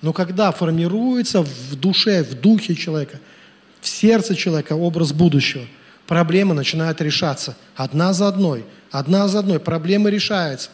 Но 0.00 0.14
когда 0.14 0.50
формируется 0.50 1.42
в 1.42 1.76
душе, 1.76 2.22
в 2.22 2.32
духе 2.32 2.76
человека, 2.76 3.20
в 3.82 3.86
сердце 3.86 4.34
человека 4.34 4.72
образ 4.72 5.12
будущего, 5.12 5.66
проблемы 6.06 6.54
начинают 6.54 7.02
решаться 7.02 7.58
одна 7.76 8.14
за 8.14 8.28
одной, 8.28 8.64
одна 8.90 9.28
за 9.28 9.40
одной, 9.40 9.60
проблемы 9.60 10.10
решаются. 10.10 10.70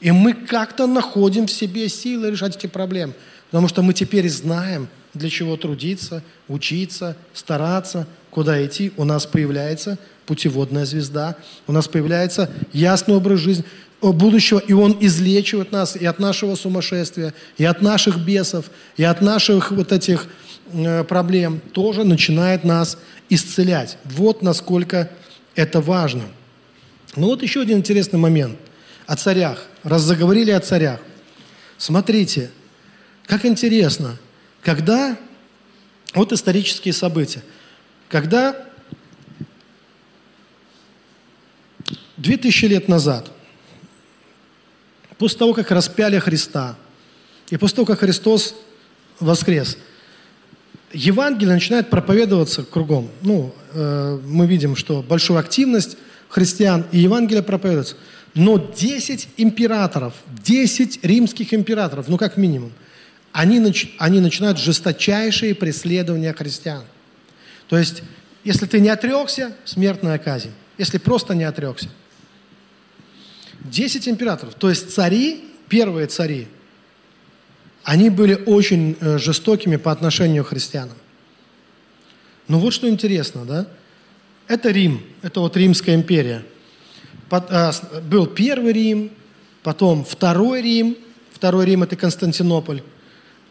И 0.00 0.10
мы 0.12 0.32
как-то 0.32 0.86
находим 0.86 1.46
в 1.46 1.52
себе 1.52 1.90
силы 1.90 2.30
решать 2.30 2.56
эти 2.56 2.68
проблемы, 2.68 3.12
потому 3.50 3.68
что 3.68 3.82
мы 3.82 3.92
теперь 3.92 4.30
знаем, 4.30 4.88
для 5.16 5.30
чего 5.30 5.56
трудиться, 5.56 6.22
учиться, 6.48 7.16
стараться, 7.34 8.06
куда 8.30 8.64
идти. 8.64 8.92
У 8.96 9.04
нас 9.04 9.26
появляется 9.26 9.98
путеводная 10.26 10.84
звезда, 10.84 11.36
у 11.66 11.72
нас 11.72 11.88
появляется 11.88 12.50
ясный 12.72 13.16
образ 13.16 13.40
жизни 13.40 13.64
будущего, 14.02 14.58
и 14.58 14.72
Он 14.72 14.96
излечивает 15.00 15.72
нас 15.72 15.96
и 15.96 16.04
от 16.04 16.18
нашего 16.18 16.54
сумасшествия, 16.54 17.32
и 17.56 17.64
от 17.64 17.82
наших 17.82 18.18
бесов, 18.18 18.70
и 18.96 19.04
от 19.04 19.22
наших 19.22 19.70
вот 19.70 19.92
этих 19.92 20.26
э, 20.72 21.04
проблем, 21.04 21.60
тоже 21.72 22.04
начинает 22.04 22.64
нас 22.64 22.98
исцелять. 23.30 23.98
Вот 24.04 24.42
насколько 24.42 25.10
это 25.54 25.80
важно. 25.80 26.24
Ну 27.16 27.26
вот 27.28 27.42
еще 27.42 27.62
один 27.62 27.78
интересный 27.78 28.18
момент 28.18 28.58
о 29.06 29.16
царях. 29.16 29.64
Раз 29.82 30.02
заговорили 30.02 30.50
о 30.50 30.60
царях. 30.60 31.00
Смотрите, 31.78 32.50
как 33.24 33.44
интересно, 33.44 34.18
когда, 34.66 35.16
вот 36.12 36.32
исторические 36.32 36.92
события, 36.92 37.40
когда 38.08 38.66
2000 42.16 42.64
лет 42.66 42.88
назад 42.88 43.30
После 45.18 45.38
того, 45.38 45.54
как 45.54 45.70
распяли 45.70 46.18
Христа, 46.18 46.76
и 47.48 47.56
после 47.56 47.76
того, 47.76 47.86
как 47.86 48.00
Христос 48.00 48.54
воскрес, 49.18 49.78
Евангелие 50.92 51.54
начинает 51.54 51.88
проповедоваться 51.88 52.64
кругом. 52.64 53.08
Ну, 53.22 53.54
э, 53.72 54.20
мы 54.24 54.46
видим, 54.46 54.76
что 54.76 55.02
большую 55.02 55.38
активность 55.38 55.96
христиан 56.28 56.84
и 56.92 56.98
Евангелие 56.98 57.42
проповедуется. 57.42 57.96
Но 58.34 58.58
10 58.58 59.28
императоров, 59.38 60.12
10 60.44 61.02
римских 61.02 61.54
императоров, 61.54 62.08
ну 62.08 62.18
как 62.18 62.36
минимум, 62.36 62.72
они, 63.36 63.60
нач, 63.60 63.88
они 63.98 64.20
начинают 64.20 64.58
жесточайшие 64.58 65.54
преследования 65.54 66.32
христиан. 66.32 66.84
То 67.68 67.76
есть, 67.76 68.02
если 68.44 68.64
ты 68.64 68.80
не 68.80 68.88
отрекся, 68.88 69.54
смертная 69.66 70.16
казнь. 70.16 70.52
Если 70.78 70.96
просто 70.96 71.34
не 71.34 71.44
отрекся. 71.44 71.90
10 73.60 74.08
императоров, 74.08 74.54
то 74.54 74.70
есть 74.70 74.94
цари, 74.94 75.44
первые 75.68 76.06
цари, 76.06 76.48
они 77.82 78.08
были 78.08 78.42
очень 78.46 78.96
э, 79.00 79.18
жестокими 79.18 79.76
по 79.76 79.92
отношению 79.92 80.42
к 80.42 80.48
христианам. 80.48 80.96
Но 82.48 82.58
вот 82.58 82.72
что 82.72 82.88
интересно, 82.88 83.44
да? 83.44 83.68
Это 84.48 84.70
Рим, 84.70 85.02
это 85.20 85.40
вот 85.40 85.58
Римская 85.58 85.94
империя. 85.94 86.42
Э, 87.30 87.72
был 88.00 88.28
первый 88.28 88.72
Рим, 88.72 89.10
потом 89.62 90.06
второй 90.06 90.62
Рим, 90.62 90.96
второй 91.32 91.66
Рим– 91.66 91.82
это 91.84 91.96
Константинополь, 91.96 92.82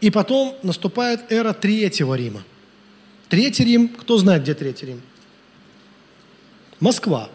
и 0.00 0.10
потом 0.10 0.56
наступает 0.62 1.32
эра 1.32 1.52
Третьего 1.52 2.14
Рима. 2.14 2.42
Третий 3.28 3.64
Рим, 3.64 3.88
кто 3.88 4.18
знает, 4.18 4.42
где 4.42 4.54
Третий 4.54 4.86
Рим? 4.86 5.02
Москва. 6.80 7.28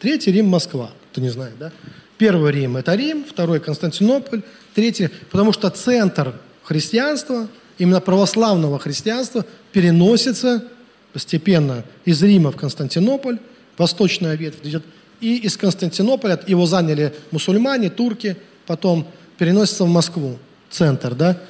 Третий 0.00 0.32
Рим– 0.32 0.46
Москва, 0.48 0.90
кто 1.12 1.20
не 1.20 1.28
знает, 1.28 1.56
да? 1.58 1.72
Первый 2.18 2.52
Рим– 2.52 2.76
это 2.78 2.94
Рим, 2.94 3.24
второй– 3.24 3.60
Константинополь, 3.60 4.42
Третье, 4.74 5.10
потому 5.30 5.52
что 5.52 5.70
центр 5.70 6.34
христианства, 6.64 7.48
именно 7.78 8.00
православного 8.00 8.78
христианства, 8.80 9.46
переносится 9.70 10.64
постепенно 11.12 11.84
из 12.04 12.22
Рима 12.22 12.50
в 12.50 12.56
Константинополь, 12.56 13.38
восточная 13.78 14.34
ветвь 14.34 14.58
идет, 14.64 14.82
и 15.20 15.36
из 15.36 15.56
Константинополя 15.56 16.40
его 16.48 16.66
заняли 16.66 17.14
мусульмане, 17.30 17.88
турки, 17.90 18.36
потом 18.66 19.06
переносится 19.38 19.84
в 19.84 19.88
Москву, 19.88 20.38
центр, 20.68 21.14
да, 21.14 21.40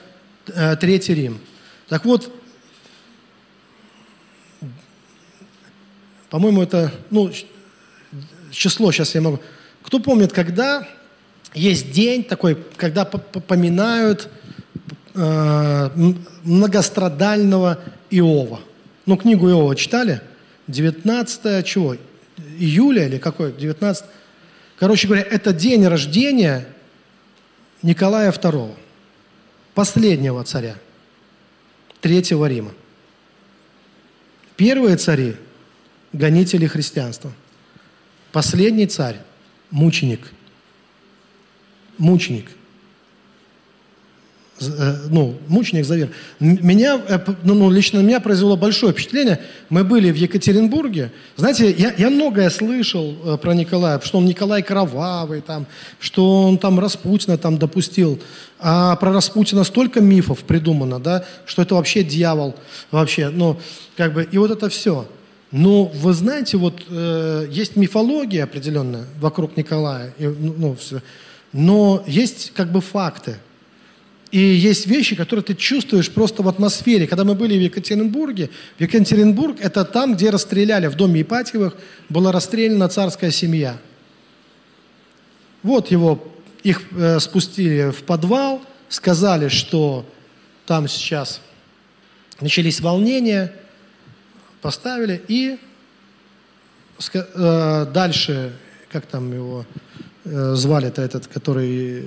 Третий 0.80 1.14
Рим. 1.14 1.38
Так 1.88 2.04
вот, 2.04 2.32
по-моему, 6.30 6.62
это, 6.62 6.92
ну, 7.10 7.30
число 8.50 8.90
сейчас 8.92 9.14
я 9.14 9.20
могу. 9.20 9.40
Кто 9.82 9.98
помнит, 9.98 10.32
когда 10.32 10.88
есть 11.54 11.92
день 11.92 12.24
такой, 12.24 12.56
когда 12.76 13.04
поминают 13.04 14.28
э, 15.14 15.90
многострадального 16.42 17.78
Иова. 18.10 18.60
Ну, 19.04 19.16
книгу 19.16 19.48
Иова 19.48 19.76
читали? 19.76 20.22
19 20.68 21.66
чего? 21.66 21.96
Июля 22.58 23.06
или 23.06 23.18
какой? 23.18 23.52
19 23.52 24.04
Короче 24.82 25.06
говоря, 25.06 25.22
это 25.22 25.52
день 25.52 25.86
рождения 25.86 26.66
Николая 27.82 28.32
II, 28.32 28.74
последнего 29.74 30.42
царя, 30.44 30.76
Третьего 32.00 32.46
Рима. 32.46 32.72
Первые 34.56 34.96
цари– 34.96 35.36
гонители 36.12 36.66
христианства. 36.66 37.32
Последний 38.32 38.86
царь– 38.86 39.20
мученик– 39.70 40.32
мученик. 41.98 42.50
Э, 44.68 44.96
ну, 45.10 45.36
мученик 45.48 45.84
за 45.84 45.96
веру. 45.96 46.10
Меня, 46.40 47.00
э, 47.08 47.18
ну, 47.42 47.54
ну, 47.54 47.70
лично 47.70 47.98
меня 47.98 48.20
произвело 48.20 48.56
большое 48.56 48.92
впечатление. 48.92 49.40
Мы 49.68 49.84
были 49.84 50.10
в 50.10 50.16
Екатеринбурге. 50.16 51.12
Знаете, 51.36 51.70
я, 51.70 51.92
я 51.96 52.10
многое 52.10 52.50
слышал 52.50 53.16
э, 53.24 53.36
про 53.36 53.54
Николая, 53.54 54.00
что 54.00 54.18
он 54.18 54.26
Николай 54.26 54.62
Кровавый, 54.62 55.40
там, 55.40 55.66
что 56.00 56.44
он 56.44 56.58
там 56.58 56.78
Распутина 56.78 57.38
там 57.38 57.58
допустил. 57.58 58.20
А 58.58 58.96
про 58.96 59.12
Распутина 59.12 59.64
столько 59.64 60.00
мифов 60.00 60.40
придумано, 60.40 61.00
да, 61.00 61.24
что 61.46 61.62
это 61.62 61.74
вообще 61.74 62.04
дьявол, 62.04 62.54
вообще, 62.90 63.28
ну, 63.28 63.58
как 63.96 64.14
бы, 64.14 64.28
и 64.30 64.38
вот 64.38 64.50
это 64.50 64.68
все. 64.68 65.06
Но 65.50 65.84
вы 65.84 66.14
знаете, 66.14 66.56
вот 66.56 66.82
э, 66.88 67.46
есть 67.50 67.76
мифология 67.76 68.44
определенная 68.44 69.04
вокруг 69.20 69.56
Николая, 69.56 70.14
и, 70.18 70.26
ну, 70.26 70.54
ну 70.56 70.74
все. 70.74 71.02
Но 71.52 72.02
есть 72.06 72.52
как 72.54 72.72
бы 72.72 72.80
факты. 72.80 73.36
И 74.32 74.38
есть 74.38 74.86
вещи, 74.86 75.14
которые 75.14 75.44
ты 75.44 75.54
чувствуешь 75.54 76.10
просто 76.10 76.42
в 76.42 76.48
атмосфере. 76.48 77.06
Когда 77.06 77.22
мы 77.22 77.34
были 77.34 77.56
в 77.56 77.60
Екатеринбурге, 77.60 78.48
в 78.78 78.80
Екатеринбург– 78.80 79.58
это 79.60 79.84
там, 79.84 80.14
где 80.14 80.30
расстреляли, 80.30 80.86
в 80.86 80.94
доме 80.96 81.20
Ипатьевых 81.20 81.76
была 82.08 82.32
расстреляна 82.32 82.88
царская 82.88 83.30
семья. 83.30 83.78
Вот 85.62 85.90
его, 85.90 86.26
их 86.62 86.80
э, 86.92 87.20
спустили 87.20 87.90
в 87.90 88.04
подвал, 88.04 88.62
сказали, 88.88 89.48
что 89.48 90.04
там 90.66 90.88
сейчас 90.88 91.40
начались 92.40 92.80
волнения, 92.80 93.52
поставили, 94.62 95.22
и 95.28 95.58
э, 97.12 97.86
дальше, 97.92 98.54
как 98.90 99.04
там 99.04 99.30
его, 99.32 99.66
Э, 100.24 100.54
звали-то 100.54 101.02
этот, 101.02 101.26
который, 101.26 102.04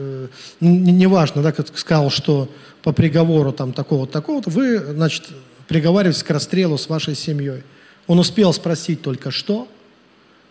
э, 0.00 0.28
неважно, 0.60 1.42
да, 1.42 1.52
как 1.52 1.76
сказал, 1.78 2.10
что 2.10 2.48
по 2.82 2.92
приговору 2.92 3.52
там 3.52 3.72
такого-то, 3.72 4.12
такого-то, 4.12 4.50
вы, 4.50 4.78
значит, 4.78 5.28
приговариваетесь 5.68 6.22
к 6.22 6.30
расстрелу 6.30 6.78
с 6.78 6.88
вашей 6.88 7.14
семьей. 7.14 7.62
Он 8.06 8.18
успел 8.18 8.52
спросить 8.52 9.02
только 9.02 9.30
что, 9.30 9.68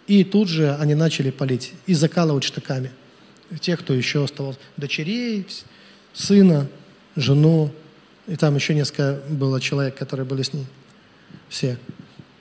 и 0.08 0.24
тут 0.24 0.47
же 0.47 0.76
они 0.76 0.95
начали 0.95 1.30
палить 1.30 1.74
и 1.86 1.93
закалывать 1.93 2.43
штыками. 2.43 2.91
Тех, 3.60 3.80
кто 3.80 3.93
еще 3.93 4.24
оставался. 4.24 4.60
Дочерей, 4.78 5.45
сына, 6.14 6.68
жену, 7.16 7.72
и 8.28 8.36
там 8.36 8.56
еще 8.56 8.76
несколько 8.76 9.20
было 9.28 9.60
человек, 9.60 9.95
которые 9.95 10.26
были 10.26 10.43
с 10.43 10.54
ней. 10.54 10.66
Все. 11.50 11.78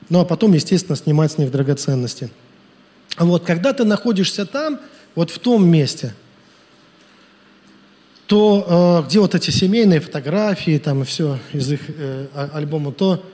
Ну, 0.09 0.21
а 0.21 0.25
потом, 0.25 0.53
естественно, 0.53 0.97
снимать 0.97 1.33
с 1.33 1.39
них 1.39 1.51
драгоценности. 1.51 2.31
Вот, 3.19 3.45
когда 3.45 3.73
ты 3.73 3.85
находишься 3.85 4.47
там, 4.47 4.81
вот 5.15 5.31
в 5.31 5.39
том 5.39 5.67
месте, 5.69 6.15
то 8.29 9.03
э, 9.05 9.09
где 9.09 9.21
вот 9.21 9.35
эти 9.35 9.51
семейные 9.51 10.01
фотографии, 10.01 10.79
там 10.79 11.03
и 11.03 11.05
все 11.05 11.39
из 11.55 11.73
их 11.73 11.81
э, 11.89 12.27
а, 12.35 12.51
альбома, 12.53 12.93
то 12.93 13.25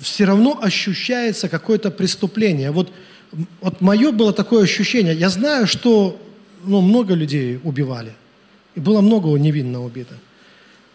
все 0.00 0.24
равно 0.24 0.58
ощущается 0.60 1.48
какое-то 1.48 1.92
преступление. 1.92 2.72
Вот, 2.72 2.92
вот 3.60 3.80
мое 3.80 4.10
было 4.10 4.32
такое 4.32 4.64
ощущение. 4.64 5.14
Я 5.14 5.28
знаю, 5.28 5.68
что 5.68 6.20
ну, 6.64 6.80
много 6.80 7.14
людей 7.14 7.60
убивали, 7.62 8.12
и 8.74 8.80
было 8.80 9.00
много 9.00 9.28
невинно 9.38 9.84
убито. 9.84 10.14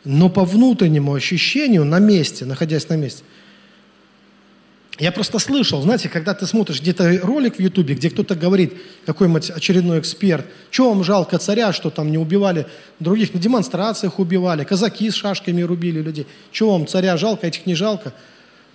Но 0.03 0.29
по 0.29 0.43
внутреннему 0.43 1.13
ощущению 1.13 1.86
на 1.86 1.99
месте, 1.99 2.45
находясь 2.45 2.89
на 2.89 2.97
месте– 2.97 3.23
я 5.01 5.11
просто 5.11 5.39
слышал, 5.39 5.81
знаете, 5.81 6.09
когда 6.09 6.35
ты 6.35 6.45
смотришь 6.45 6.79
где-то 6.79 7.21
ролик 7.23 7.55
в 7.55 7.59
Ютубе, 7.59 7.95
где 7.95 8.11
кто-то 8.11 8.35
говорит, 8.35 8.73
какой-нибудь 9.07 9.49
очередной 9.49 9.99
эксперт, 9.99 10.45
что 10.69 10.89
вам 10.89 11.03
жалко 11.03 11.39
царя, 11.39 11.73
что 11.73 11.89
там 11.89 12.11
не 12.11 12.19
убивали 12.19 12.67
других, 12.99 13.33
на 13.33 13.39
демонстрациях 13.39 14.19
убивали, 14.19 14.63
казаки 14.63 15.09
с 15.09 15.15
шашками 15.15 15.63
рубили 15.63 16.03
людей. 16.03 16.27
Чего 16.51 16.73
вам 16.73 16.85
царя 16.85 17.17
жалко, 17.17 17.47
этих 17.47 17.65
не 17.65 17.73
жалко? 17.73 18.13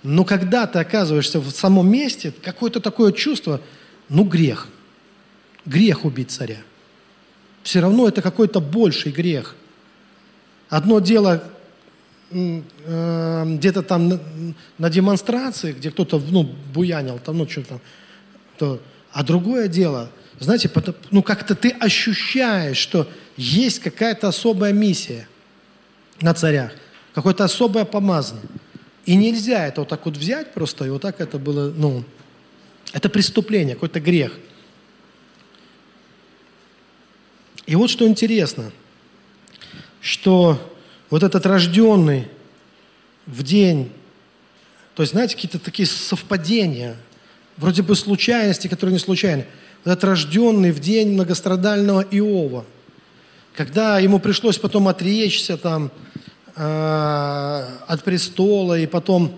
Но 0.02 0.24
когда 0.24 0.66
ты 0.66 0.80
оказываешься 0.80 1.38
в 1.38 1.48
самом 1.52 1.88
месте, 1.88 2.32
какое-то 2.42 2.80
такое 2.80 3.12
чувство, 3.12 3.60
ну 4.08 4.24
грех. 4.24 4.66
Грех 5.64 6.04
убить 6.04 6.32
царя. 6.32 6.58
Все 7.62 7.78
равно 7.78 8.08
это 8.08 8.20
какой-то 8.20 8.58
больший 8.58 9.12
грех. 9.12 9.54
Одно 10.70 10.98
дело 10.98 11.44
где-то 12.30 13.82
там 13.82 14.20
на, 14.78 14.90
демонстрации, 14.90 15.72
где 15.72 15.90
кто-то 15.90 16.18
ну, 16.18 16.42
буянил, 16.42 17.18
там, 17.18 17.38
ну, 17.38 17.48
что 17.48 17.62
там, 17.62 17.80
то, 18.58 18.80
а 19.12 19.22
другое 19.22 19.68
дело, 19.68 20.10
знаете, 20.40 20.70
ну, 21.10 21.22
как-то 21.22 21.54
ты 21.54 21.70
ощущаешь, 21.70 22.76
что 22.76 23.08
есть 23.36 23.78
какая-то 23.78 24.28
особая 24.28 24.72
миссия 24.72 25.28
на 26.20 26.34
царях, 26.34 26.72
какое-то 27.14 27.44
особое 27.44 27.84
помазание. 27.84 28.44
И 29.04 29.14
нельзя 29.14 29.66
это 29.66 29.82
вот 29.82 29.88
так 29.88 30.04
вот 30.04 30.16
взять 30.16 30.52
просто, 30.52 30.84
и 30.84 30.90
вот 30.90 31.02
так 31.02 31.20
это 31.20 31.38
было, 31.38 31.70
ну, 31.70 32.04
это 32.92 33.08
преступление, 33.08 33.74
какой-то 33.74 34.00
грех. 34.00 34.32
И 37.66 37.76
вот 37.76 37.88
что 37.88 38.06
интересно, 38.06 38.72
что 40.00 40.75
вот 41.10 41.22
этот 41.22 41.46
рожденный 41.46 42.28
в 43.26 43.42
день, 43.42 43.90
то 44.94 45.02
есть, 45.02 45.12
знаете, 45.12 45.34
какие-то 45.34 45.58
такие 45.58 45.86
совпадения, 45.86 46.96
вроде 47.56 47.82
бы 47.82 47.94
случайности, 47.94 48.68
которые 48.68 48.94
не 48.94 48.98
случайны. 48.98 49.46
Вот 49.84 49.92
этот 49.92 50.04
рожденный 50.04 50.72
в 50.72 50.80
день 50.80 51.12
многострадального 51.12 52.00
Иова, 52.10 52.64
когда 53.54 53.98
ему 53.98 54.18
пришлось 54.18 54.58
потом 54.58 54.88
отречься 54.88 55.56
там 55.56 55.90
э, 56.54 57.68
от 57.86 58.02
престола, 58.04 58.78
и 58.78 58.86
потом 58.86 59.36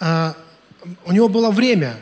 э, 0.00 0.32
у 1.04 1.12
него 1.12 1.28
было 1.28 1.50
время, 1.50 1.96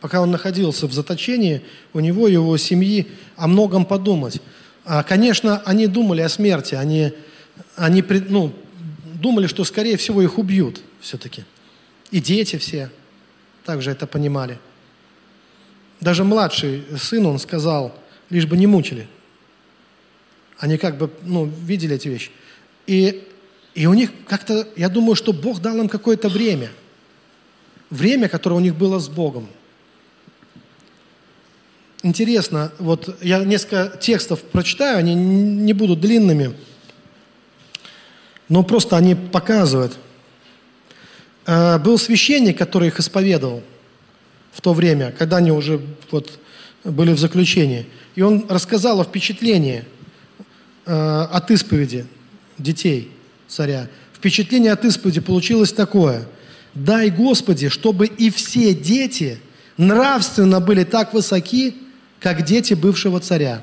пока 0.00 0.20
он 0.20 0.30
находился 0.30 0.86
в 0.86 0.92
заточении, 0.92 1.62
у 1.92 2.00
него 2.00 2.28
и 2.28 2.32
его 2.32 2.56
семьи 2.56 3.08
о 3.36 3.46
многом 3.46 3.84
подумать. 3.84 4.40
А, 4.84 5.02
конечно, 5.02 5.62
они 5.64 5.86
думали 5.86 6.20
о 6.20 6.28
смерти, 6.28 6.74
они, 6.74 7.12
они 7.76 8.04
ну, 8.28 8.52
думали, 9.04 9.46
что, 9.46 9.64
скорее 9.64 9.96
всего, 9.96 10.20
их 10.22 10.38
убьют 10.38 10.82
все-таки. 11.00 11.44
И 12.10 12.20
дети 12.20 12.58
все 12.58 12.90
также 13.64 13.90
это 13.90 14.06
понимали. 14.06 14.58
Даже 16.00 16.22
младший 16.22 16.84
сын, 16.98 17.24
он 17.26 17.38
сказал, 17.38 17.94
лишь 18.28 18.46
бы 18.46 18.56
не 18.56 18.66
мучили. 18.66 19.08
Они 20.58 20.76
как 20.76 20.98
бы, 20.98 21.10
ну, 21.22 21.46
видели 21.46 21.96
эти 21.96 22.08
вещи. 22.08 22.30
И, 22.86 23.26
и 23.74 23.86
у 23.86 23.94
них 23.94 24.10
как-то, 24.28 24.68
я 24.76 24.88
думаю, 24.88 25.14
что 25.16 25.32
Бог 25.32 25.60
дал 25.60 25.78
им 25.78 25.88
какое-то 25.88 26.28
время. 26.28 26.70
Время, 27.90 28.28
которое 28.28 28.56
у 28.56 28.60
них 28.60 28.76
было 28.76 28.98
с 28.98 29.08
Богом. 29.08 29.48
Интересно, 32.04 32.70
вот 32.78 33.16
я 33.22 33.42
несколько 33.44 33.96
текстов 33.96 34.42
прочитаю, 34.42 34.98
они 34.98 35.14
не 35.14 35.72
будут 35.72 36.02
длинными, 36.02 36.52
но 38.50 38.62
просто 38.62 38.98
они 38.98 39.14
показывают. 39.14 39.96
Э, 41.46 41.78
был 41.78 41.96
священник, 41.98 42.58
который 42.58 42.88
их 42.88 43.00
исповедовал 43.00 43.62
в 44.52 44.60
то 44.60 44.74
время, 44.74 45.14
когда 45.18 45.38
они 45.38 45.50
уже 45.50 45.80
вот 46.10 46.38
были 46.84 47.14
в 47.14 47.18
заключении. 47.18 47.86
И 48.16 48.20
он 48.20 48.44
рассказал 48.50 49.00
о 49.00 49.04
впечатлении 49.04 49.86
э, 50.84 51.26
от 51.30 51.50
исповеди 51.50 52.04
детей 52.58 53.12
царя. 53.48 53.88
Впечатление 54.12 54.72
от 54.72 54.84
исповеди 54.84 55.22
получилось 55.22 55.72
такое. 55.72 56.26
«Дай, 56.74 57.08
Господи, 57.08 57.70
чтобы 57.70 58.08
и 58.08 58.28
все 58.28 58.74
дети 58.74 59.38
нравственно 59.78 60.60
были 60.60 60.84
так 60.84 61.14
высоки, 61.14 61.76
как 62.24 62.42
дети 62.42 62.72
бывшего 62.72 63.20
царя. 63.20 63.60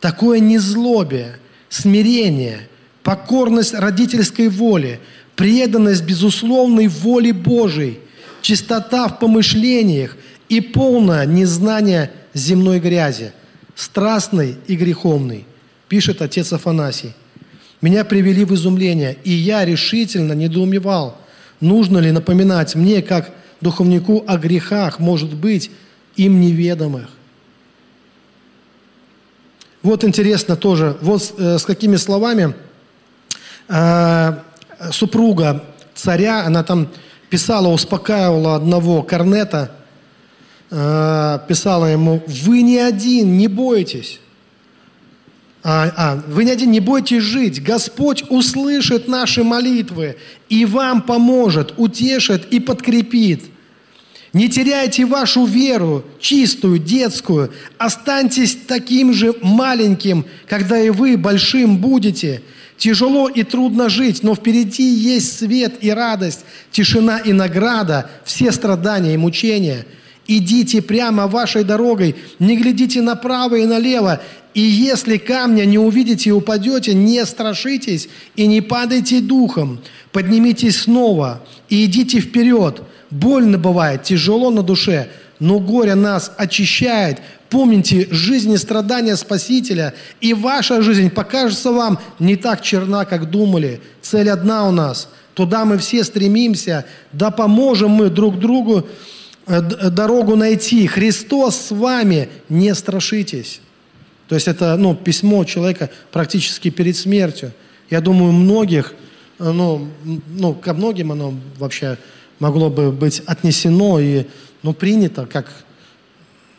Такое 0.00 0.38
незлобие, 0.38 1.36
смирение, 1.68 2.70
покорность 3.02 3.74
родительской 3.74 4.48
воле, 4.48 4.98
преданность 5.34 6.02
безусловной 6.02 6.88
воле 6.88 7.34
Божией, 7.34 7.98
чистота 8.40 9.08
в 9.08 9.18
помышлениях 9.18 10.16
и 10.48 10.62
полное 10.62 11.26
незнание 11.26 12.10
земной 12.32 12.80
грязи, 12.80 13.32
страстной 13.74 14.56
и 14.66 14.74
греховной, 14.74 15.44
пишет 15.86 16.22
отец 16.22 16.54
Афанасий. 16.54 17.12
Меня 17.82 18.06
привели 18.06 18.46
в 18.46 18.54
изумление, 18.54 19.18
и 19.22 19.32
я 19.32 19.66
решительно 19.66 20.32
недоумевал, 20.32 21.18
нужно 21.60 21.98
ли 21.98 22.10
напоминать 22.10 22.74
мне, 22.74 23.02
как 23.02 23.34
духовнику 23.60 24.24
о 24.26 24.38
грехах, 24.38 24.98
может 24.98 25.34
быть, 25.34 25.70
им 26.16 26.40
неведомых. 26.40 27.10
Вот 29.86 30.02
интересно 30.02 30.56
тоже, 30.56 30.96
вот 31.00 31.32
э, 31.38 31.58
с 31.58 31.64
какими 31.64 31.94
словами 31.94 32.56
э, 33.68 34.32
супруга 34.90 35.64
царя, 35.94 36.44
она 36.44 36.64
там 36.64 36.88
писала, 37.30 37.68
успокаивала 37.68 38.56
одного 38.56 39.04
корнета, 39.04 39.70
э, 40.72 41.38
писала 41.46 41.86
ему, 41.86 42.20
вы 42.26 42.62
не 42.62 42.78
один, 42.78 43.38
не 43.38 43.46
бойтесь. 43.46 44.18
А, 45.62 45.92
а, 45.96 46.22
вы 46.26 46.42
не 46.42 46.50
один, 46.50 46.72
не 46.72 46.80
бойтесь 46.80 47.22
жить. 47.22 47.62
Господь 47.62 48.24
услышит 48.28 49.06
наши 49.06 49.44
молитвы 49.44 50.16
и 50.48 50.64
вам 50.66 51.00
поможет, 51.00 51.74
утешит 51.76 52.52
и 52.52 52.58
подкрепит. 52.58 53.44
Не 54.36 54.50
теряйте 54.50 55.06
вашу 55.06 55.46
веру, 55.46 56.04
чистую, 56.20 56.78
детскую. 56.78 57.54
Останьтесь 57.78 58.58
таким 58.68 59.14
же 59.14 59.34
маленьким, 59.40 60.26
когда 60.46 60.78
и 60.78 60.90
вы 60.90 61.16
большим 61.16 61.78
будете– 61.78 62.42
Тяжело 62.76 63.30
и 63.30 63.42
трудно 63.42 63.88
жить, 63.88 64.22
но 64.22 64.34
впереди 64.34 64.86
есть 64.86 65.38
свет 65.38 65.76
и 65.80 65.88
радость, 65.88 66.44
тишина 66.70 67.16
и 67.18 67.32
награда, 67.32 68.10
все 68.22 68.52
страдания 68.52 69.14
и 69.14 69.16
мучения. 69.16 69.86
Идите 70.26 70.82
прямо 70.82 71.26
вашей 71.26 71.64
дорогой, 71.64 72.16
не 72.38 72.54
глядите 72.58 73.00
направо 73.00 73.54
и 73.54 73.64
налево, 73.64 74.20
и 74.52 74.60
если 74.60 75.16
камня 75.16 75.64
не 75.64 75.78
увидите 75.78 76.28
и 76.28 76.32
упадете, 76.32 76.92
не 76.92 77.24
страшитесь 77.24 78.10
и 78.36 78.46
не 78.46 78.60
падайте 78.60 79.20
духом. 79.20 79.80
Поднимитесь 80.12 80.82
снова 80.82 81.42
и 81.70 81.86
идите 81.86 82.20
вперед. 82.20 82.82
Больно 83.10 83.58
бывает, 83.58 84.02
тяжело 84.02 84.50
на 84.50 84.62
душе, 84.62 85.08
но 85.38 85.60
горе 85.60 85.94
нас 85.94 86.32
очищает, 86.36 87.20
Помните 87.48 88.08
жизнь 88.10 88.52
и 88.52 88.56
страдания 88.56 89.16
Спасителя, 89.16 89.94
и 90.20 90.34
ваша 90.34 90.82
жизнь 90.82 91.10
покажется 91.10 91.70
вам 91.70 92.00
не 92.18 92.36
так 92.36 92.60
черна, 92.62 93.04
как 93.04 93.30
думали. 93.30 93.80
Цель 94.02 94.30
одна 94.30 94.68
у 94.68 94.72
нас. 94.72 95.08
Туда 95.34 95.64
мы 95.64 95.78
все 95.78 96.02
стремимся. 96.02 96.86
Да 97.12 97.30
поможем 97.30 97.90
мы 97.90 98.10
друг 98.10 98.38
другу 98.38 98.88
э, 99.46 99.60
дорогу 99.60 100.34
найти. 100.34 100.86
Христос 100.86 101.56
с 101.56 101.70
вами, 101.70 102.28
не 102.48 102.74
страшитесь. 102.74 103.60
То 104.28 104.34
есть 104.34 104.48
это 104.48 104.76
ну, 104.76 104.96
письмо 104.96 105.44
человека 105.44 105.90
практически 106.10 106.70
перед 106.70 106.96
смертью. 106.96 107.52
Я 107.90 108.00
думаю, 108.00 108.32
многих, 108.32 108.94
э, 109.38 109.52
ну, 109.52 109.88
ну, 110.04 110.52
ко 110.54 110.74
многим 110.74 111.12
оно 111.12 111.34
вообще 111.58 111.96
могло 112.38 112.70
бы 112.70 112.92
быть 112.92 113.22
отнесено 113.26 113.98
и 113.98 114.26
ну, 114.62 114.72
принято 114.72 115.26
как 115.26 115.46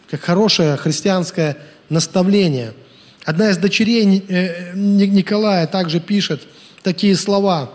как 0.09 0.21
хорошее 0.21 0.77
христианское 0.77 1.57
наставление. 1.89 2.73
Одна 3.25 3.49
из 3.49 3.57
дочерей 3.57 4.23
э, 4.27 4.73
Николая 4.73 5.67
также 5.67 5.99
пишет 5.99 6.43
такие 6.81 7.15
слова. 7.17 7.71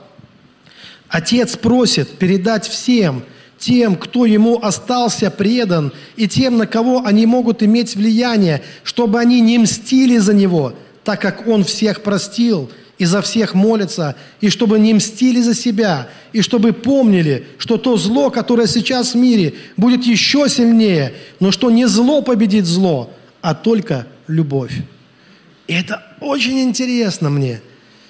Отец 1.08 1.56
просит 1.58 2.16
передать 2.16 2.66
всем, 2.66 3.22
тем, 3.58 3.96
кто 3.96 4.24
ему 4.24 4.58
остался 4.62 5.30
предан, 5.30 5.92
и 6.16 6.26
тем, 6.26 6.56
на 6.56 6.66
кого 6.66 7.04
они 7.04 7.26
могут 7.26 7.62
иметь 7.62 7.94
влияние, 7.94 8.62
чтобы 8.82 9.20
они 9.20 9.40
не 9.42 9.58
мстили 9.58 10.16
за 10.16 10.32
него, 10.32 10.72
так 11.04 11.20
как 11.20 11.46
он 11.46 11.64
всех 11.64 12.02
простил– 12.02 12.70
и 12.98 13.04
за 13.04 13.22
всех 13.22 13.54
молятся, 13.54 14.16
и 14.40 14.48
чтобы 14.48 14.78
не 14.78 14.94
мстили 14.94 15.40
за 15.40 15.54
себя, 15.54 16.08
и 16.32 16.40
чтобы 16.40 16.72
помнили, 16.72 17.46
что 17.58 17.78
то 17.78 17.96
зло, 17.96 18.30
которое 18.30 18.66
сейчас 18.66 19.14
в 19.14 19.16
мире, 19.16 19.54
будет 19.76 20.04
еще 20.04 20.48
сильнее, 20.48 21.14
но 21.40 21.50
что 21.50 21.70
не 21.70 21.86
зло 21.86 22.22
победит 22.22 22.66
зло, 22.66 23.12
а 23.40 23.54
только 23.54 24.06
любовь. 24.28 24.72
И 25.66 25.74
это 25.74 26.02
очень 26.20 26.60
интересно 26.60 27.30
мне. 27.30 27.60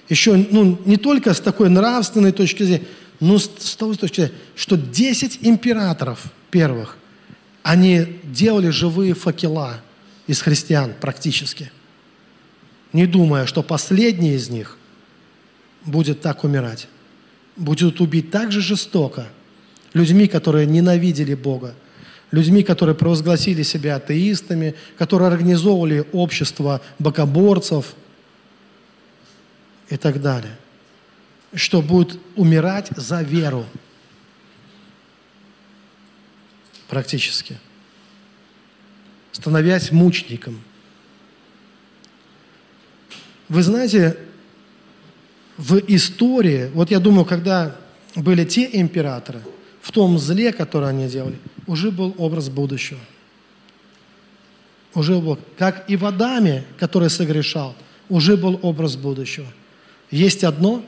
Еще 0.08 0.34
ну, 0.50 0.78
не 0.84 0.96
только 0.96 1.32
с 1.32 1.40
такой 1.40 1.68
нравственной 1.68 2.32
точки 2.32 2.64
зрения, 2.64 2.84
но 3.20 3.38
с, 3.38 3.50
с 3.58 3.76
той 3.76 3.96
точки 3.96 4.16
зрения, 4.22 4.34
что 4.56 4.76
10 4.76 5.38
императоров 5.42 6.24
первых, 6.50 6.98
они 7.62 8.18
делали 8.24 8.68
живые 8.68 9.14
факела 9.14 9.80
из 10.26 10.42
христиан 10.42 10.92
практически– 11.00 11.70
не 12.92 13.06
думая, 13.06 13.46
что 13.46 13.62
последний 13.62 14.34
из 14.34 14.50
них 14.50 14.78
будет 15.84 16.20
так 16.20 16.44
умирать. 16.44 16.88
Будет 17.56 18.00
убить 18.00 18.30
так 18.30 18.52
же 18.52 18.60
жестоко 18.60 19.26
людьми, 19.92 20.26
которые 20.26 20.66
ненавидели 20.66 21.34
Бога, 21.34 21.74
людьми, 22.30 22.62
которые 22.62 22.94
провозгласили 22.94 23.62
себя 23.62 23.96
атеистами, 23.96 24.74
которые 24.96 25.28
организовывали 25.28 26.06
общество 26.12 26.80
богоборцев 26.98 27.94
и 29.88 29.96
так 29.96 30.20
далее. 30.20 30.56
Что 31.54 31.82
будет 31.82 32.18
умирать 32.36 32.88
за 32.96 33.22
веру. 33.22 33.66
Практически. 36.88 37.58
Становясь 39.32 39.92
мучеником. 39.92 40.62
Вы 43.52 43.62
знаете, 43.62 44.16
в 45.58 45.76
истории, 45.88 46.70
вот 46.72 46.90
я 46.90 46.98
думаю, 46.98 47.26
когда 47.26 47.76
были 48.16 48.46
те 48.46 48.66
императоры, 48.72 49.42
в 49.82 49.92
том 49.92 50.18
зле, 50.18 50.54
которое 50.54 50.86
они 50.86 51.06
делали, 51.06 51.38
уже 51.66 51.90
был 51.90 52.14
образ 52.16 52.48
будущего. 52.48 53.00
Уже 54.94 55.18
был, 55.18 55.38
как 55.58 55.84
и 55.90 55.96
в 55.96 56.06
Адаме, 56.06 56.64
который 56.78 57.10
согрешал, 57.10 57.76
уже 58.08 58.38
был 58.38 58.58
образ 58.62 58.96
будущего. 58.96 59.48
Есть 60.10 60.44
одно, 60.44 60.82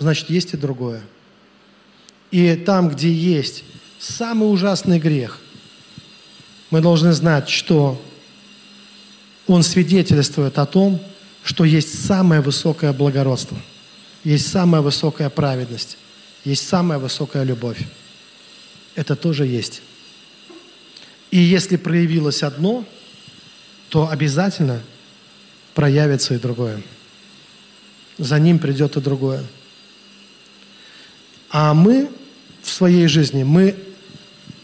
значит, 0.00 0.30
есть 0.30 0.54
и 0.54 0.56
другое. 0.56 1.02
И 2.32 2.56
там, 2.56 2.88
где 2.88 3.12
есть 3.12 3.62
самый 4.00 4.52
ужасный 4.52 4.98
грех, 4.98 5.38
мы 6.72 6.80
должны 6.80 7.12
знать, 7.12 7.48
что 7.48 8.02
он 9.46 9.62
свидетельствует 9.62 10.58
о 10.58 10.66
том, 10.66 11.00
что 11.44 11.64
есть 11.64 12.06
самое 12.06 12.40
высокое 12.40 12.92
благородство, 12.92 13.56
есть 14.24 14.48
самая 14.48 14.80
высокая 14.80 15.28
праведность, 15.28 15.98
есть 16.44 16.66
самая 16.66 16.98
высокая 16.98 17.44
любовь. 17.44 17.78
Это 18.94 19.14
тоже 19.14 19.46
есть. 19.46 19.82
И 21.30 21.38
если 21.38 21.76
проявилось 21.76 22.42
одно, 22.42 22.86
то 23.90 24.08
обязательно 24.08 24.80
проявится 25.74 26.34
и 26.34 26.38
другое. 26.38 26.82
За 28.16 28.38
ним 28.38 28.58
придет 28.58 28.96
и 28.96 29.00
другое. 29.00 29.44
А 31.50 31.74
мы 31.74 32.10
в 32.62 32.70
своей 32.70 33.06
жизни, 33.06 33.42
мы 33.42 33.76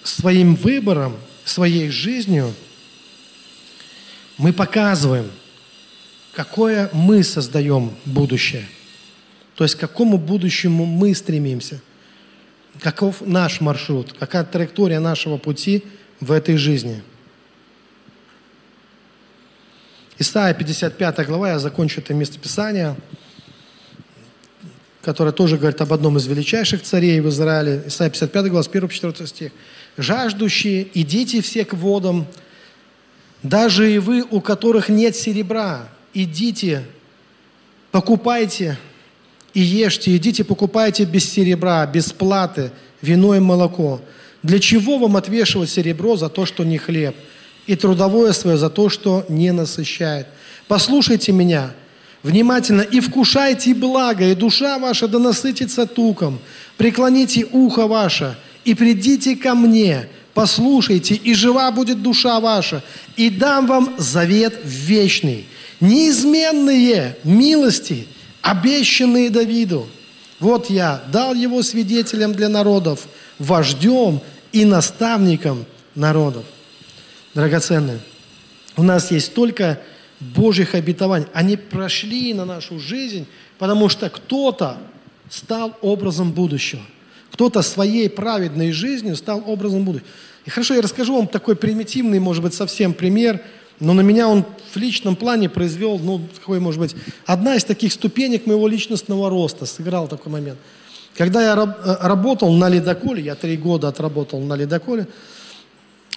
своим 0.03 0.55
выбором, 0.55 1.17
своей 1.45 1.91
жизнью, 1.91 2.55
мы 4.39 4.53
показываем, 4.53 5.31
какое 6.35 6.91
мы 6.93 7.23
создаем 7.23 7.93
будущее. 8.05 8.67
То 9.55 9.65
есть 9.65 9.75
к 9.75 9.81
какому 9.81 10.19
будущему 10.19 10.85
мы 10.87 11.15
стремимся. 11.15 11.81
Каков 12.81 13.21
наш 13.21 13.61
маршрут, 13.61 14.15
какая 14.19 14.45
траектория 14.45 15.01
нашего 15.01 15.37
пути 15.37 15.85
в 16.21 16.33
этой 16.33 16.57
жизни. 16.57 17.03
Исайя 20.19 20.55
55 20.55 21.27
глава, 21.27 21.51
я 21.51 21.59
закончу 21.59 22.01
это 22.01 22.15
местописание, 22.15 22.97
которое 25.03 25.33
тоже 25.33 25.57
говорит 25.57 25.81
об 25.81 25.93
одном 25.93 26.19
из 26.19 26.27
величайших 26.27 26.83
царей 26.83 27.21
в 27.21 27.29
Израиле. 27.29 27.83
Исайя 27.87 28.11
55 28.11 28.47
глава, 28.47 28.63
с 28.63 28.69
1 28.69 28.89
по 28.89 28.95
4 28.95 29.27
стих 29.27 29.53
жаждущие, 29.97 30.89
идите 30.95 31.41
все 31.43 31.65
к 31.65 31.75
водам, 31.75 32.27
даже 33.43 33.93
и 33.93 33.99
вы, 33.99 34.23
у 34.31 34.41
которых 34.41 34.89
нет 34.89 35.17
серебра, 35.17 35.89
идите, 36.15 36.85
покупайте 37.91 38.79
и 39.55 39.61
ешьте, 39.61 40.17
идите, 40.17 40.45
покупайте 40.45 41.05
без 41.05 41.31
серебра, 41.31 41.87
без 41.87 42.13
платы, 42.13 42.71
вино 43.03 43.35
и 43.35 43.41
молоко. 43.41 44.01
Для 44.43 44.59
чего 44.59 44.99
вам 44.99 45.17
отвешивать 45.17 45.71
серебро 45.71 46.17
за 46.17 46.29
то, 46.29 46.47
что 46.47 46.65
не 46.65 46.79
хлеб, 46.79 47.15
и 47.67 47.77
трудовое 47.77 48.33
свое 48.33 48.57
за 48.57 48.71
то, 48.71 48.89
что 48.89 49.25
не 49.29 49.53
насыщает? 49.53 50.27
Послушайте 50.67 51.33
меня 51.33 51.73
внимательно 52.23 52.83
и 52.83 53.01
вкушайте 53.01 53.75
благо, 53.75 54.25
и 54.25 54.35
душа 54.35 54.79
ваша 54.79 55.09
да 55.09 55.19
насытится 55.19 55.87
туком. 55.87 56.39
Преклоните 56.77 57.47
ухо 57.53 57.87
ваше– 57.87 58.37
и 58.65 58.75
придите 58.75 59.37
ко 59.37 59.55
мне, 59.55 60.09
послушайте, 60.35 61.15
и 61.15 61.35
жива 61.35 61.71
будет 61.71 62.03
душа 62.03 62.41
ваша, 62.41 62.83
и 63.17 63.31
дам 63.31 63.67
вам 63.67 63.95
завет 63.99 64.61
вечный, 64.65 65.47
неизменные 65.81 67.17
милости, 67.25 68.07
обещанные 68.43 69.31
Давиду. 69.31 69.89
Вот 70.39 70.71
я 70.71 71.03
дал 71.13 71.35
его 71.35 71.63
свидетелем 71.63 72.33
для 72.33 72.49
народов, 72.49 73.07
вождем 73.39 74.21
и 74.53 74.65
наставником 74.65 75.67
народов. 75.95 76.45
Драгоценные, 77.35 78.01
у 78.77 78.83
нас 78.83 79.11
есть 79.11 79.35
только 79.35 79.81
Божьих 80.19 80.75
обетований. 80.75 81.27
Они 81.33 81.57
прошли 81.57 82.35
на 82.35 82.45
нашу 82.45 82.79
жизнь, 82.79 83.27
потому 83.59 83.89
что 83.89 84.09
кто-то 84.11 84.79
стал 85.29 85.77
образом 85.83 86.33
будущего– 86.33 86.83
кто-то 87.31 87.63
своей 87.63 88.11
праведной 88.11 88.73
жизнью 88.73 89.17
стал 89.17 89.43
образом 89.47 89.85
будущего. 89.85 90.09
И 90.45 90.51
хорошо, 90.51 90.75
я 90.75 90.83
расскажу 90.83 91.17
вам 91.17 91.27
такой 91.27 91.57
примитивный, 91.57 92.19
может 92.19 92.43
быть, 92.43 92.55
совсем 92.55 92.93
пример, 92.93 93.41
но 93.81 93.93
на 93.93 94.03
меня 94.03 94.29
он 94.29 94.45
в 94.73 94.77
личном 94.77 95.17
плане 95.17 95.49
произвел, 95.49 95.99
ну, 95.99 96.21
какой, 96.39 96.61
может 96.61 96.81
быть, 96.81 96.95
одна 97.27 97.57
из 97.57 97.65
таких 97.65 97.93
ступенек 97.93 98.47
моего 98.47 98.69
личностного 98.69 99.29
роста, 99.29 99.67
сыграл 99.67 100.07
такой 100.07 100.31
момент. 100.31 100.59
Когда 101.17 101.43
я 101.43 101.55
э, 101.55 101.97
работал 102.07 102.53
на 102.53 102.69
ледоколе, 102.69 103.23
я 103.23 103.35
три 103.35 103.57
года 103.57 103.89
отработал 103.89 104.41
на 104.41 104.55
ледоколе, 104.55 105.09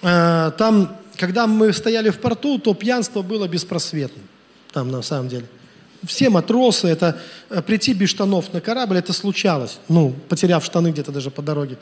э, 0.02 0.52
там, 0.56 0.96
когда 1.16 1.46
мы 1.46 1.72
стояли 1.72 2.10
в 2.10 2.18
порту, 2.18 2.58
то 2.58 2.74
пьянство 2.74 3.22
было 3.22 3.48
беспросветным, 3.48 4.24
там 4.72 4.90
на 4.90 5.02
самом 5.02 5.28
деле– 5.28 5.46
все 6.06 6.30
матросы, 6.30 6.88
это 6.88 7.18
э, 7.50 7.62
прийти 7.62 7.94
без 7.94 8.10
штанов 8.10 8.52
на 8.52 8.60
корабль, 8.60 8.98
это 8.98 9.12
случалось. 9.12 9.78
Ну, 9.88 10.14
потеряв 10.28 10.64
штаны 10.64 10.88
где-то 10.88 11.12
даже 11.12 11.30
по 11.30 11.42
дороге. 11.42 11.78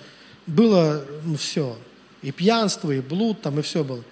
Было 0.46 1.02
ну, 1.24 1.36
все. 1.36 1.76
И 2.22 2.30
пьянство, 2.30 2.90
и 2.90 3.00
блуд 3.00 3.40
там, 3.42 3.58
и 3.58 3.62
все 3.62 3.84
было. 3.84 4.02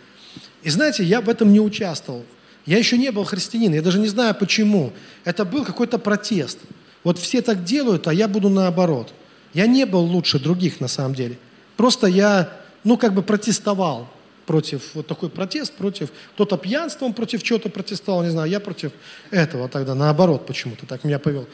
И 0.62 0.70
знаете, 0.70 1.04
я 1.04 1.20
в 1.20 1.28
этом 1.28 1.52
не 1.52 1.60
участвовал. 1.60 2.24
Я 2.66 2.78
еще 2.78 2.98
не 2.98 3.10
был 3.10 3.24
христианином, 3.24 3.74
я 3.74 3.82
даже 3.82 3.98
не 3.98 4.08
знаю 4.08 4.34
почему. 4.34 4.92
Это 5.24 5.44
был 5.44 5.64
какой-то 5.64 5.98
протест. 5.98 6.58
Вот 7.02 7.18
все 7.18 7.40
так 7.40 7.64
делают, 7.64 8.06
а 8.06 8.14
я 8.14 8.28
буду 8.28 8.48
наоборот. 8.48 9.12
Я 9.54 9.66
не 9.66 9.86
был 9.86 10.00
лучше 10.00 10.38
других 10.38 10.80
на 10.80 10.88
самом 10.88 11.14
деле. 11.14 11.38
Просто 11.76 12.06
я, 12.06 12.52
ну, 12.84 12.96
как 12.96 13.14
бы 13.14 13.22
протестовал 13.22 14.06
против, 14.46 14.94
вот 14.94 15.06
такой 15.06 15.30
протест 15.30 15.72
против, 15.74 16.10
кто-то 16.34 16.56
пьянством 16.56 17.14
против 17.14 17.42
чего-то 17.42 17.68
протестовал, 17.68 18.22
не 18.22 18.30
знаю, 18.30 18.50
я 18.50 18.60
против 18.60 18.92
этого 19.30 19.68
тогда, 19.68 19.94
наоборот 19.94 20.46
почему-то 20.46 20.86
так 20.86 21.04
меня 21.04 21.18
повел. 21.18 21.46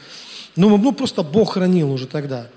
Ну, 0.55 0.75
ну 0.77 0.91
просто 0.91 1.23
Бог 1.23 1.53
хранил 1.53 1.91
уже 1.91 2.07
тогда. 2.07 2.47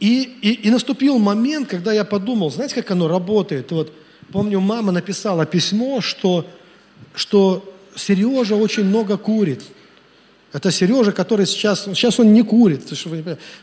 И, 0.00 0.22
и, 0.42 0.52
и 0.52 0.70
наступил 0.70 1.18
момент, 1.18 1.68
когда 1.68 1.92
я 1.92 2.04
подумал, 2.04 2.50
знаете, 2.50 2.74
как 2.74 2.90
оно 2.90 3.06
работает? 3.06 3.70
Вот, 3.70 3.92
помню, 4.32 4.60
мама 4.60 4.92
написала 4.92 5.46
письмо, 5.46 6.00
что, 6.00 6.46
что 7.14 7.74
Сережа 7.96 8.56
очень 8.56 8.84
много 8.84 9.16
курит. 9.16 9.62
Это 10.52 10.70
Сережа, 10.70 11.12
который 11.12 11.46
сейчас, 11.46 11.84
сейчас 11.84 12.18
он 12.18 12.32
не 12.32 12.42
курит. 12.42 12.82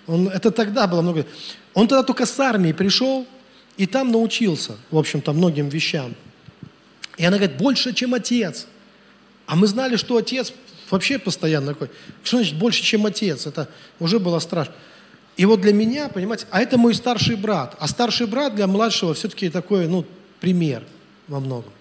Он, 0.08 0.30
это 0.30 0.52
тогда 0.52 0.88
было 0.88 1.02
много. 1.02 1.26
Он 1.74 1.88
тогда 1.88 2.04
только 2.04 2.26
с 2.26 2.40
армии 2.40 2.72
пришел, 2.72 3.26
и 3.78 3.86
там 3.86 4.12
научился, 4.12 4.78
в 4.90 4.98
общем-то, 4.98 5.34
многим 5.34 5.70
вещам. 5.70 6.16
И 7.18 7.26
она 7.26 7.38
говорит, 7.38 7.58
больше, 7.58 7.94
чем 7.94 8.14
отец. 8.14 8.68
А 9.46 9.56
мы 9.56 9.68
знали, 9.68 9.96
что 9.96 10.18
отец 10.18 10.54
вообще 10.90 11.20
постоянно 11.20 11.74
такой. 11.74 11.90
Что 12.24 12.38
значит 12.38 12.58
больше, 12.58 12.84
чем 12.84 13.06
отец? 13.06 13.48
Это 13.48 13.68
уже 14.00 14.20
было 14.20 14.40
страшно. 14.40 14.74
И 15.36 15.46
вот 15.46 15.62
для 15.62 15.74
меня, 15.74 16.10
понимаете, 16.10 16.48
а 16.50 16.62
это 16.62 16.78
мой 16.78 16.96
старший 16.96 17.36
брат. 17.36 17.76
А 17.80 17.88
старший 17.88 18.28
брат 18.28 18.56
для 18.56 18.66
младшего 18.66 19.14
все-таки 19.14 19.50
такой, 19.50 19.88
ну, 19.88 20.06
пример 20.40 20.84
во 21.28 21.40
многом. 21.40 21.72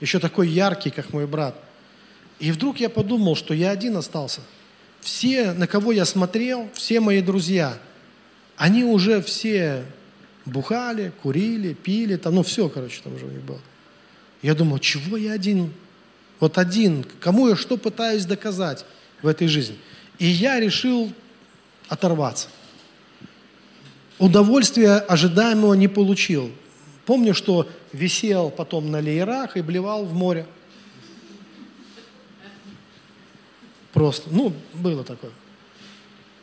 Еще 0.00 0.18
такой 0.18 0.48
яркий, 0.48 0.90
как 0.90 1.12
мой 1.12 1.26
брат. 1.26 1.56
И 2.38 2.52
вдруг 2.52 2.78
я 2.78 2.88
подумал, 2.88 3.34
что 3.34 3.54
я 3.54 3.70
один 3.70 3.96
остался. 3.96 4.40
Все, 5.00 5.52
на 5.52 5.66
кого 5.66 5.92
я 5.92 6.04
смотрел, 6.04 6.68
все 6.74 7.00
мои 7.00 7.20
друзья, 7.22 7.78
они 8.56 8.84
уже 8.84 9.22
все 9.22 9.84
бухали, 10.44 11.12
курили, 11.22 11.74
пили, 11.74 12.16
там, 12.16 12.34
ну 12.34 12.42
все, 12.42 12.68
короче, 12.68 13.00
там 13.02 13.14
уже 13.14 13.26
у 13.26 13.30
них 13.30 13.42
было. 13.42 13.60
Я 14.42 14.54
думал, 14.54 14.78
чего 14.78 15.16
я 15.16 15.32
один? 15.32 15.72
Вот 16.40 16.58
один, 16.58 17.04
кому 17.20 17.48
я 17.48 17.56
что 17.56 17.76
пытаюсь 17.76 18.26
доказать 18.26 18.84
в 19.22 19.26
этой 19.26 19.48
жизни? 19.48 19.76
И 20.18 20.26
я 20.26 20.60
решил 20.60 21.12
оторваться. 21.88 22.48
Удовольствия 24.18 24.96
ожидаемого 24.96 25.74
не 25.74 25.88
получил. 25.88 26.50
Помню, 27.06 27.34
что 27.34 27.68
висел 27.92 28.50
потом 28.50 28.90
на 28.90 29.00
леерах 29.00 29.56
и 29.56 29.62
блевал 29.62 30.04
в 30.04 30.12
море. 30.12 30.46
Просто, 33.92 34.28
ну, 34.30 34.52
было 34.74 35.04
такое. 35.04 35.30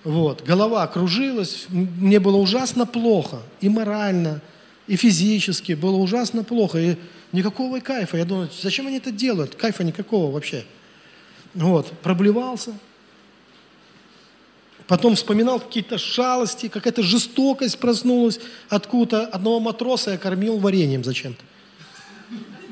Вот. 0.04 0.42
Голова 0.42 0.88
кружилась, 0.88 1.66
мне 1.70 2.20
было 2.20 2.38
ужасно 2.38 2.86
плохо, 2.86 3.42
и 3.62 3.70
морально, 3.70 4.42
и 4.88 4.96
физически 4.96 5.74
было 5.74 5.98
ужасно 5.98 6.44
плохо, 6.44 6.80
и 6.80 6.96
никакого 7.32 7.80
кайфа. 7.80 8.18
Я 8.18 8.26
думаю, 8.26 8.50
зачем 8.60 8.88
они 8.88 8.98
это 8.98 9.12
делают? 9.12 9.56
Кайфа 9.56 9.84
никакого 9.84 10.32
вообще. 10.32 10.66
Вот, 11.54 11.92
проблевался. 12.02 12.74
Потом 14.88 15.16
вспоминал 15.16 15.60
какие-то 15.60 15.98
шалости, 15.98 16.68
какая-то 16.68 17.04
жестокость 17.04 17.80
проснулась 17.80 18.40
откуда-то. 18.70 19.28
Одного 19.28 19.60
матроса 19.60 20.12
я 20.12 20.18
кормил 20.18 20.58
вареньем 20.58 21.04
зачем-то. 21.04 21.44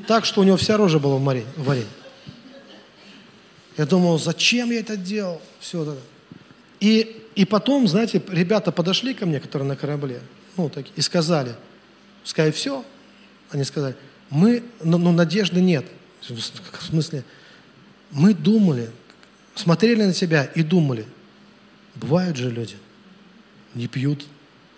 Так, 0.08 0.26
что 0.26 0.42
у 0.42 0.44
него 0.44 0.58
вся 0.58 0.78
рожа 0.78 1.00
была 1.00 1.18
в 1.18 1.24
варенье. 1.64 1.88
Я 3.78 3.86
думал, 3.86 4.20
зачем 4.20 4.72
я 4.72 4.80
это 4.80 4.98
делал? 4.98 5.42
Все 5.60 5.84
это. 5.84 5.98
И 6.80 7.22
и 7.36 7.46
потом, 7.46 7.88
знаете, 7.88 8.22
ребята 8.30 8.72
подошли 8.72 9.14
ко 9.14 9.26
мне, 9.26 9.40
которые 9.40 9.68
на 9.68 9.76
корабле, 9.76 10.22
ну, 10.58 10.70
так, 10.70 10.86
и 10.96 11.02
сказали, 11.02 11.56
сказали, 12.24 12.52
все. 12.52 12.84
Они 13.52 13.64
сказали, 13.64 13.96
мы, 14.30 14.64
ну, 14.84 14.98
ну, 14.98 15.12
надежды 15.12 15.62
нет. 15.62 15.86
В 16.22 16.84
смысле, 16.84 17.24
мы 18.12 18.34
думали, 18.34 18.90
смотрели 19.56 20.04
на 20.04 20.14
тебя 20.14 20.44
и 20.44 20.62
думали, 20.62 21.06
бывают 21.96 22.38
же 22.38 22.50
люди, 22.50 22.76
не 23.76 23.88
пьют, 23.88 24.26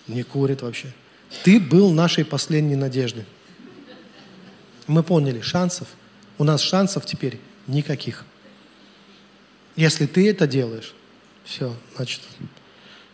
не 0.08 0.24
курят 0.24 0.62
вообще. 0.62 0.92
Ты 1.44 1.60
был 1.60 1.92
нашей 1.92 2.26
последней 2.26 2.76
надеждой. 2.76 3.26
Мы 4.88 5.04
поняли, 5.04 5.42
шансов, 5.42 5.88
у 6.38 6.44
нас 6.44 6.62
шансов 6.62 7.06
теперь 7.06 7.40
никаких. 7.68 8.26
Если 9.76 10.06
ты 10.06 10.30
это 10.30 10.46
делаешь, 10.46 10.94
все, 11.44 11.76
значит, 11.96 12.22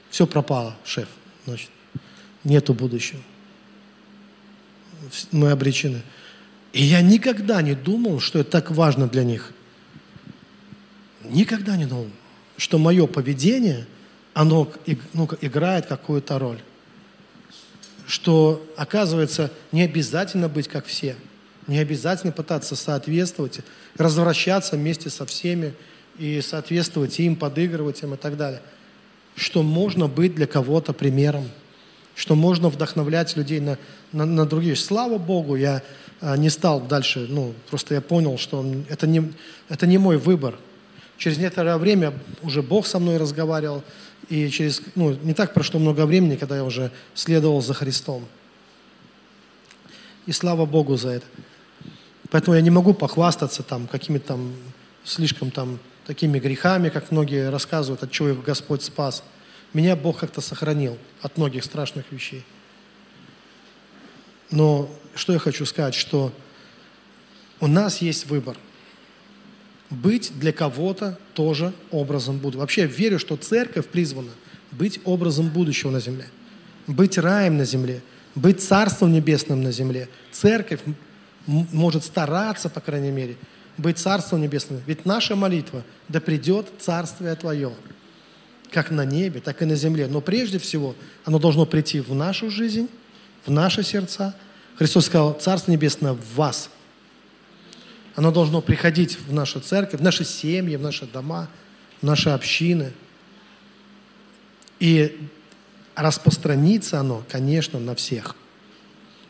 все 0.09 0.27
пропало, 0.27 0.75
шеф. 0.83 1.07
Значит, 1.45 1.69
нету 2.43 2.73
будущего. 2.73 3.21
Мы 5.31 5.51
обречены. 5.51 6.01
И 6.73 6.83
я 6.83 7.01
никогда 7.01 7.61
не 7.61 7.73
думал, 7.73 8.19
что 8.19 8.39
это 8.39 8.51
так 8.51 8.71
важно 8.71 9.07
для 9.07 9.23
них. 9.23 9.53
Никогда 11.23 11.77
не 11.77 11.85
думал, 11.85 12.09
что 12.60 12.78
мое 12.78 13.07
поведение, 13.07 13.88
оно 14.34 14.70
ну, 15.14 15.30
играет 15.39 15.86
какую-то 15.86 16.38
роль. 16.38 16.60
Что, 18.05 18.62
оказывается, 18.76 19.49
не 19.72 19.84
обязательно 19.84 20.49
быть 20.49 20.68
как 20.68 20.86
все. 20.86 21.16
Не 21.68 21.80
обязательно 21.80 22.34
пытаться 22.34 22.76
соответствовать, 22.76 23.62
развращаться 23.95 24.76
вместе 24.76 25.10
со 25.10 25.26
всеми 25.26 25.74
и 26.18 26.41
соответствовать 26.41 27.18
им, 27.20 27.38
подыгрывать 27.38 28.03
им 28.03 28.16
и 28.16 28.18
так 28.18 28.36
далее. 28.36 28.62
Что 29.36 29.64
можно 29.64 30.07
быть 30.07 30.36
для 30.36 30.45
кого-то 30.45 30.91
примером, 30.91 31.49
что 32.14 32.36
можно 32.36 32.68
вдохновлять 32.68 33.38
людей 33.38 33.62
на, 33.62 33.78
на, 34.12 34.26
на 34.26 34.45
другие. 34.45 34.76
Слава 34.76 35.18
Богу, 35.18 35.55
я 35.55 35.82
а, 36.20 36.36
не 36.36 36.49
стал 36.49 36.82
дальше, 36.82 37.26
ну, 37.30 37.53
просто 37.70 37.93
я 37.93 38.01
понял, 38.01 38.38
что 38.38 38.66
это 38.89 39.07
не, 39.07 39.32
это 39.70 39.88
не 39.88 39.97
мой 39.97 40.18
выбор– 40.18 40.57
Через 41.20 41.38
некоторое 41.38 41.78
время 41.78 42.13
уже 42.41 42.61
Бог 42.61 42.88
со 42.88 42.97
мной 42.97 43.17
разговаривал, 43.17 43.84
и 44.30 44.47
через, 44.49 44.82
ну, 44.95 45.11
не 45.11 45.34
так 45.34 45.53
прошло 45.53 45.78
много 45.78 46.05
времени, 46.05 46.38
когда 46.38 46.55
я 46.55 46.63
уже 46.63 46.91
следовал 47.13 47.61
за 47.61 47.74
Христом. 47.74 48.26
И 50.26 50.32
слава 50.32 50.65
Богу 50.65 50.95
за 50.95 51.09
это. 51.09 51.26
Поэтому 52.30 52.55
я 52.55 52.61
не 52.61 52.70
могу 52.70 52.93
похвастаться 52.93 53.63
там 53.63 53.88
какими-то 53.88 54.28
там 54.28 54.55
слишком 55.03 55.51
там 55.51 55.80
такими 56.05 56.39
грехами, 56.39 56.88
как 56.88 57.11
многие 57.11 57.49
рассказывают, 57.49 58.01
от 58.01 58.11
чего 58.11 58.30
их 58.30 58.41
Господь 58.41 58.82
спас. 58.82 59.22
Меня 59.74 59.97
Бог 59.97 60.20
как-то 60.20 60.39
сохранил 60.39 60.97
от 61.22 61.38
многих 61.38 61.65
страшных 61.65 62.09
вещей. 62.11 62.45
Но 64.51 64.89
что 65.15 65.34
я 65.34 65.39
хочу 65.39 65.65
сказать, 65.65 65.95
что 65.95 66.32
у 67.59 67.67
нас 67.67 67.97
есть 68.01 68.28
выбор– 68.28 68.55
быть 69.89 70.31
для 70.39 70.51
кого-то 70.51 71.17
тоже 71.33 71.73
образом 71.91 72.37
будущего. 72.37 72.61
Вообще 72.61 72.81
я 72.81 72.87
верю, 72.87 73.19
что 73.19 73.35
церковь 73.37 73.87
призвана 73.87 74.31
быть 74.71 74.99
образом 75.03 75.49
будущего 75.49 75.89
на 75.89 75.99
земле, 75.99 76.25
быть 76.87 77.17
раем 77.17 77.57
на 77.57 77.65
земле, 77.65 78.01
быть 78.35 78.61
царством 78.61 79.11
небесным 79.11 79.63
на 79.63 79.71
земле. 79.71 80.07
Церковь 80.31 80.81
может 81.47 82.03
стараться, 82.03 82.69
по 82.69 82.81
крайней 82.81 83.11
мере, 83.11 83.35
быть 83.77 83.97
царством 83.97 84.41
небесным. 84.41 84.81
Ведь 84.85 85.05
наша 85.05 85.35
молитва, 85.35 85.83
да 86.07 86.19
придет 86.19 86.67
царствие 86.79 87.33
Твое, 87.35 87.71
как 88.71 88.91
на 88.91 89.05
небе, 89.05 89.39
так 89.39 89.61
и 89.63 89.65
на 89.65 89.75
земле. 89.75 90.07
Но 90.07 90.21
прежде 90.21 90.59
всего 90.59 90.95
оно 91.25 91.39
должно 91.39 91.65
прийти 91.65 91.99
в 91.99 92.13
нашу 92.13 92.51
жизнь, 92.51 92.87
в 93.45 93.51
наши 93.51 93.81
сердца. 93.83 94.35
Христос 94.77 95.07
сказал, 95.07 95.33
Царство 95.33 95.71
Небесное 95.71 96.13
в 96.13 96.35
вас– 96.35 96.69
оно 98.20 98.34
должно 98.34 98.59
приходить 98.59 99.17
в 99.17 99.32
нашу 99.32 99.61
церковь, 99.61 100.01
в 100.01 100.03
наши 100.03 100.26
семьи, 100.26 100.76
в 100.76 100.82
наши 100.82 101.05
дома, 101.05 101.47
в 102.01 102.05
наши 102.05 102.30
общины. 102.32 102.91
И 104.82 105.17
распространится 105.95 106.99
оно, 106.99 107.24
конечно, 107.30 107.80
на 107.80 107.95
всех. 107.95 108.36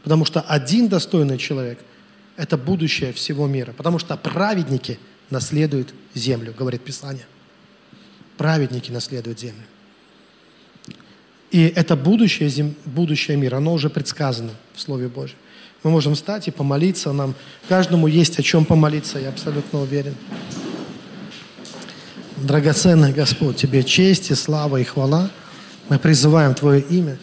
Потому 0.02 0.26
что 0.26 0.42
один 0.42 0.88
достойный 0.88 1.38
человек– 1.38 1.78
это 2.36 2.58
будущее 2.58 3.14
всего 3.14 3.46
мира. 3.46 3.74
Потому 3.78 4.00
что 4.00 4.18
праведники 4.18 4.98
наследуют 5.30 5.94
землю, 6.16 6.52
говорит 6.58 6.84
Писание. 6.84 7.28
Праведники 8.38 8.90
наследуют 8.90 9.40
землю. 9.40 9.66
И 11.52 11.62
это 11.76 11.96
будущее, 11.96 12.74
будущее 12.86 13.38
мира, 13.38 13.58
оно 13.58 13.72
уже 13.72 13.92
предсказано 13.92 14.56
в 14.74 14.82
Слове 14.82 15.10
Божьем. 15.10 15.38
Мы 15.84 15.92
можем 15.92 16.16
встать 16.16 16.48
и 16.48 16.52
помолиться. 16.52 17.14
Нам 17.14 17.36
каждому 17.70 18.08
есть 18.08 18.38
о 18.38 18.44
чем 18.44 18.66
помолиться, 18.66 19.18
я 19.18 19.30
абсолютно 19.30 19.82
уверен. 19.82 20.14
Драгоценный 22.38 23.14
Господь, 23.14 23.58
Тебе 23.58 23.84
честь 23.84 24.32
и 24.32 24.36
слава 24.36 24.78
и 24.78 24.84
хвала. 24.84 25.30
Мы 25.88 25.98
призываем 25.98 26.54
Твое 26.54 26.82
имя. 26.82 27.18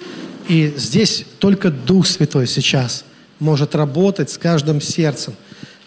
И 0.48 0.72
здесь 0.76 1.24
только 1.38 1.70
Дух 1.70 2.06
Святой 2.06 2.46
сейчас 2.46 3.04
может 3.40 3.74
работать 3.74 4.30
с 4.30 4.38
каждым 4.38 4.80
сердцем. 4.80 5.34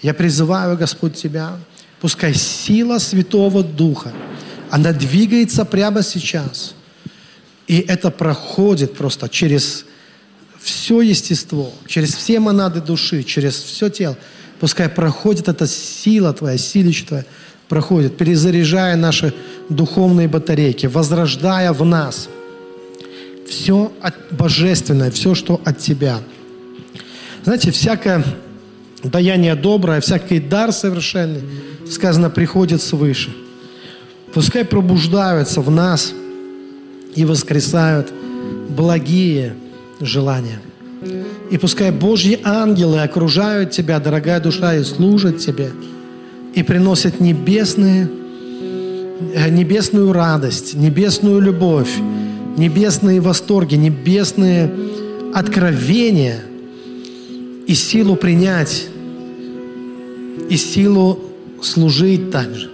Я 0.02 0.14
призываю, 0.14 0.78
Господь, 0.78 1.16
Тебя, 1.16 1.58
пускай 2.00 2.36
сила 2.36 3.00
Святого 3.00 3.64
Духа, 3.64 4.14
она 4.70 4.92
двигается 4.92 5.66
прямо 5.66 6.04
сейчас. 6.04 6.76
И 7.68 7.80
это 7.80 8.12
проходит 8.12 8.96
просто 8.96 9.28
через 9.28 9.86
все 10.62 11.02
естество, 11.02 11.72
через 11.88 12.14
все 12.14 12.40
монады 12.40 12.82
души, 12.82 13.24
через 13.24 13.56
все 13.56 13.90
тело. 13.90 14.18
Пускай 14.60 14.90
проходит 14.90 15.48
эта 15.48 15.68
сила 15.68 16.34
Твоя, 16.34 16.58
силища 16.58 17.08
Твоя, 17.08 17.26
проходит, 17.70 18.18
перезаряжая 18.18 18.96
наши 18.96 19.34
духовные 19.70 20.28
батарейки, 20.28 20.88
возрождая 20.88 21.72
в 21.72 21.86
нас 21.86 22.30
все 23.48 23.92
от, 24.02 24.16
божественное, 24.32 25.12
все, 25.12 25.34
что 25.34 25.60
от 25.64 25.80
Тебя. 25.80 26.20
Знаете, 27.44 27.72
всякое 27.72 28.24
даяние 29.04 29.56
доброе, 29.56 30.02
всякий 30.02 30.40
дар 30.40 30.72
совершенный, 30.72 31.42
сказано, 31.90 32.30
приходит 32.30 32.82
свыше. 32.82 33.32
Пускай 34.34 34.66
пробуждаются 34.66 35.62
в 35.62 35.72
нас 35.72 36.14
и 37.16 37.26
воскресают 37.26 38.14
благие, 38.70 39.56
желания. 40.00 40.60
И 41.50 41.58
пускай 41.58 41.92
Божьи 41.92 42.40
ангелы 42.44 43.02
окружают 43.02 43.72
тебя, 43.72 44.00
дорогая 44.00 44.40
душа, 44.40 44.76
и 44.76 44.84
служат 44.84 45.38
тебе, 45.38 45.72
и 46.54 46.62
приносят 46.64 47.20
небесные, 47.20 48.10
э, 49.34 49.50
небесную 49.50 50.12
радость, 50.12 50.74
небесную 50.74 51.40
любовь, 51.40 51.92
небесные 52.58 53.22
восторги, 53.22 53.76
небесные 53.76 54.72
откровения 55.34 56.42
и 57.66 57.74
силу 57.74 58.16
принять, 58.16 58.88
и 60.50 60.58
силу 60.58 61.20
служить 61.62 62.30
также, 62.32 62.70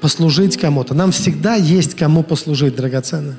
послужить 0.00 0.56
кому-то. 0.56 0.94
Нам 0.94 1.12
всегда 1.12 1.56
есть 1.56 1.94
кому 1.94 2.22
послужить, 2.22 2.74
драгоценно 2.74 3.36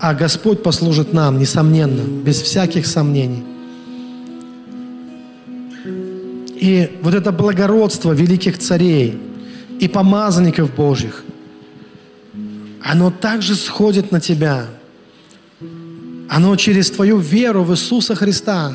а 0.00 0.14
Господь 0.14 0.62
послужит 0.62 1.12
нам, 1.12 1.38
несомненно, 1.38 2.00
без 2.00 2.40
всяких 2.40 2.86
сомнений. 2.86 3.44
И 6.56 6.98
вот 7.02 7.14
это 7.14 7.32
благородство 7.32 8.12
великих 8.12 8.58
царей 8.58 9.20
и 9.78 9.88
помазанников 9.88 10.74
Божьих, 10.74 11.22
оно 12.82 13.10
также 13.10 13.54
сходит 13.54 14.10
на 14.10 14.20
тебя. 14.20 14.64
Оно 16.28 16.56
через 16.56 16.90
твою 16.90 17.18
веру 17.18 17.62
в 17.62 17.72
Иисуса 17.72 18.14
Христа. 18.14 18.72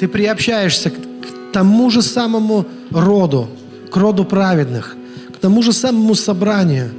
Ты 0.00 0.08
приобщаешься 0.08 0.90
к 0.90 0.94
тому 1.52 1.90
же 1.90 2.02
самому 2.02 2.66
роду, 2.90 3.48
к 3.90 3.96
роду 3.96 4.24
праведных, 4.24 4.96
к 5.32 5.36
тому 5.36 5.62
же 5.62 5.72
самому 5.72 6.14
собранию 6.14 6.90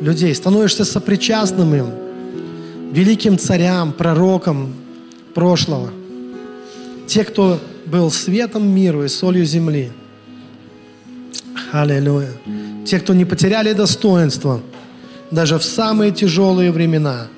людей, 0.00 0.34
становишься 0.34 0.84
сопричастным 0.84 1.72
им– 1.72 1.86
великим 2.92 3.38
царям, 3.38 3.92
пророкам 3.92 4.74
прошлого. 5.34 5.90
Те, 7.06 7.24
кто 7.24 7.60
был 7.86 8.10
светом 8.10 8.68
миру 8.68 9.04
и 9.04 9.08
солью 9.08 9.44
земли. 9.44 9.90
Аллилуйя. 11.72 12.30
Те, 12.84 13.00
кто 13.00 13.14
не 13.14 13.24
потеряли 13.24 13.72
достоинство 13.72 14.60
даже 15.30 15.58
в 15.58 15.64
самые 15.64 16.12
тяжелые 16.12 16.70
времена. 16.70 17.28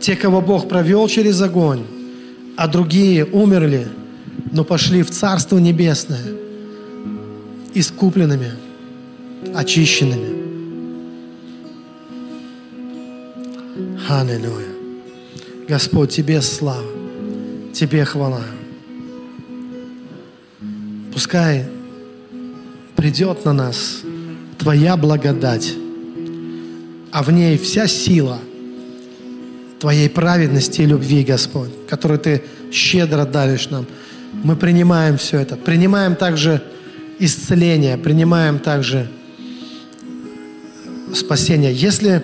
Те, 0.00 0.16
кого 0.16 0.40
Бог 0.40 0.68
провел 0.68 1.08
через 1.08 1.40
огонь, 1.40 1.84
а 2.56 2.68
другие 2.68 3.24
умерли, 3.24 3.88
но 4.52 4.64
пошли 4.64 5.02
в 5.02 5.10
Царство 5.10 5.58
Небесное 5.58 6.40
искупленными, 7.74 8.52
очищенными. 9.54 10.39
Аллилуйя. 14.08 14.66
Господь, 15.68 16.10
Тебе 16.10 16.42
слава, 16.42 16.84
Тебе 17.72 18.04
хвала. 18.04 18.42
Пускай 21.12 21.66
придет 22.96 23.44
на 23.44 23.52
нас 23.52 24.02
Твоя 24.58 24.96
благодать, 24.96 25.74
а 27.12 27.22
в 27.22 27.30
ней 27.30 27.56
вся 27.56 27.86
сила 27.86 28.38
Твоей 29.78 30.10
праведности 30.10 30.82
и 30.82 30.86
любви, 30.86 31.24
Господь, 31.24 31.70
которую 31.88 32.18
Ты 32.18 32.42
щедро 32.72 33.24
даришь 33.24 33.70
нам. 33.70 33.86
Мы 34.32 34.56
принимаем 34.56 35.16
все 35.16 35.38
это. 35.38 35.56
Принимаем 35.56 36.16
также 36.16 36.62
исцеление, 37.18 37.96
принимаем 37.96 38.58
также 38.58 39.08
спасение. 41.14 41.72
Если 41.72 42.22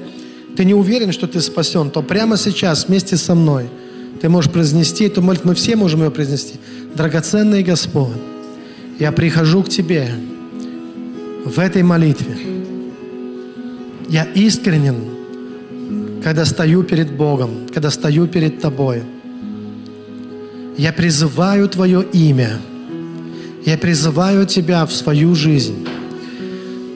ты 0.56 0.64
не 0.64 0.74
уверен, 0.74 1.12
что 1.12 1.26
ты 1.26 1.40
спасен, 1.40 1.90
то 1.90 2.02
прямо 2.02 2.38
сейчас 2.38 2.88
вместе 2.88 3.16
со 3.16 3.34
мной 3.34 3.68
ты 4.20 4.30
можешь 4.30 4.50
произнести 4.50 5.04
эту 5.04 5.20
молитву. 5.20 5.50
Мы 5.50 5.54
все 5.54 5.76
можем 5.76 6.02
ее 6.02 6.10
произнести. 6.10 6.54
Драгоценный 6.94 7.62
Господь, 7.62 8.16
я 8.98 9.12
прихожу 9.12 9.62
к 9.62 9.68
Тебе 9.68 10.08
в 11.44 11.58
этой 11.58 11.82
молитве. 11.82 12.38
Я 14.08 14.24
искренен, 14.24 14.96
когда 16.24 16.46
стою 16.46 16.82
перед 16.84 17.12
Богом, 17.12 17.66
когда 17.74 17.90
стою 17.90 18.26
перед 18.26 18.58
Тобой. 18.58 19.02
Я 20.78 20.92
призываю 20.94 21.68
Твое 21.68 22.02
имя. 22.14 22.58
Я 23.66 23.76
призываю 23.76 24.46
Тебя 24.46 24.86
в 24.86 24.92
свою 24.92 25.34
жизнь. 25.34 25.86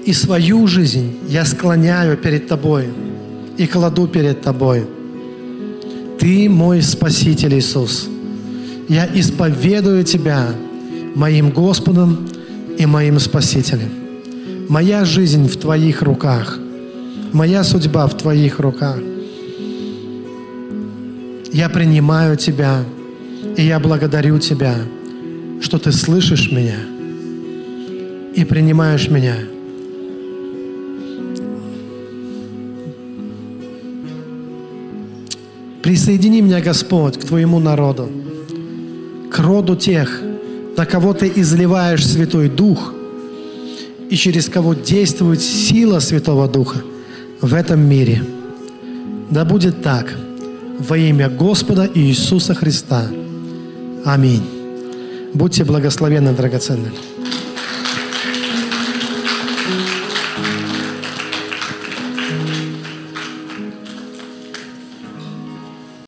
И 0.06 0.14
свою 0.14 0.66
жизнь 0.66 1.18
я 1.28 1.44
склоняю 1.44 2.16
перед 2.16 2.48
Тобой 2.48 2.86
и 3.60 3.66
кладу 3.66 4.06
перед 4.06 4.40
Тобой. 4.40 4.86
Ты 6.18 6.48
мой 6.48 6.80
Спаситель 6.80 7.58
Иисус. 7.58 8.08
Я 8.88 9.06
исповедую 9.14 10.02
Тебя 10.02 10.48
моим 11.14 11.50
Господом 11.50 12.26
и 12.78 12.86
моим 12.86 13.18
Спасителем. 13.18 13.90
Моя 14.70 15.04
жизнь 15.04 15.46
в 15.46 15.58
Твоих 15.58 16.00
руках. 16.00 16.58
Моя 17.34 17.62
судьба 17.62 18.06
в 18.06 18.16
Твоих 18.16 18.60
руках. 18.60 18.96
Я 21.52 21.68
принимаю 21.68 22.38
Тебя, 22.38 22.82
и 23.58 23.62
я 23.62 23.78
благодарю 23.78 24.38
Тебя, 24.38 24.74
что 25.60 25.78
Ты 25.78 25.92
слышишь 25.92 26.50
меня 26.50 26.78
и 28.34 28.42
принимаешь 28.42 29.10
меня. 29.10 29.36
Присоедини 35.90 36.40
меня, 36.40 36.60
Господь, 36.60 37.18
к 37.18 37.24
Твоему 37.24 37.58
народу, 37.58 38.08
к 39.28 39.38
роду 39.40 39.74
тех, 39.74 40.22
на 40.76 40.86
кого 40.86 41.14
Ты 41.14 41.32
изливаешь 41.34 42.06
Святой 42.06 42.48
Дух 42.48 42.94
и 44.08 44.14
через 44.14 44.48
кого 44.48 44.74
действует 44.74 45.40
сила 45.40 45.98
Святого 45.98 46.46
Духа 46.46 46.78
в 47.40 47.52
этом 47.54 47.80
мире. 47.80 48.22
Да 49.30 49.44
будет 49.44 49.82
так 49.82 50.14
во 50.78 50.96
имя 50.96 51.28
Господа 51.28 51.90
Иисуса 51.92 52.54
Христа. 52.54 53.08
Аминь. 54.04 54.44
Будьте 55.34 55.64
благословенны, 55.64 56.32
драгоценные. 56.32 56.92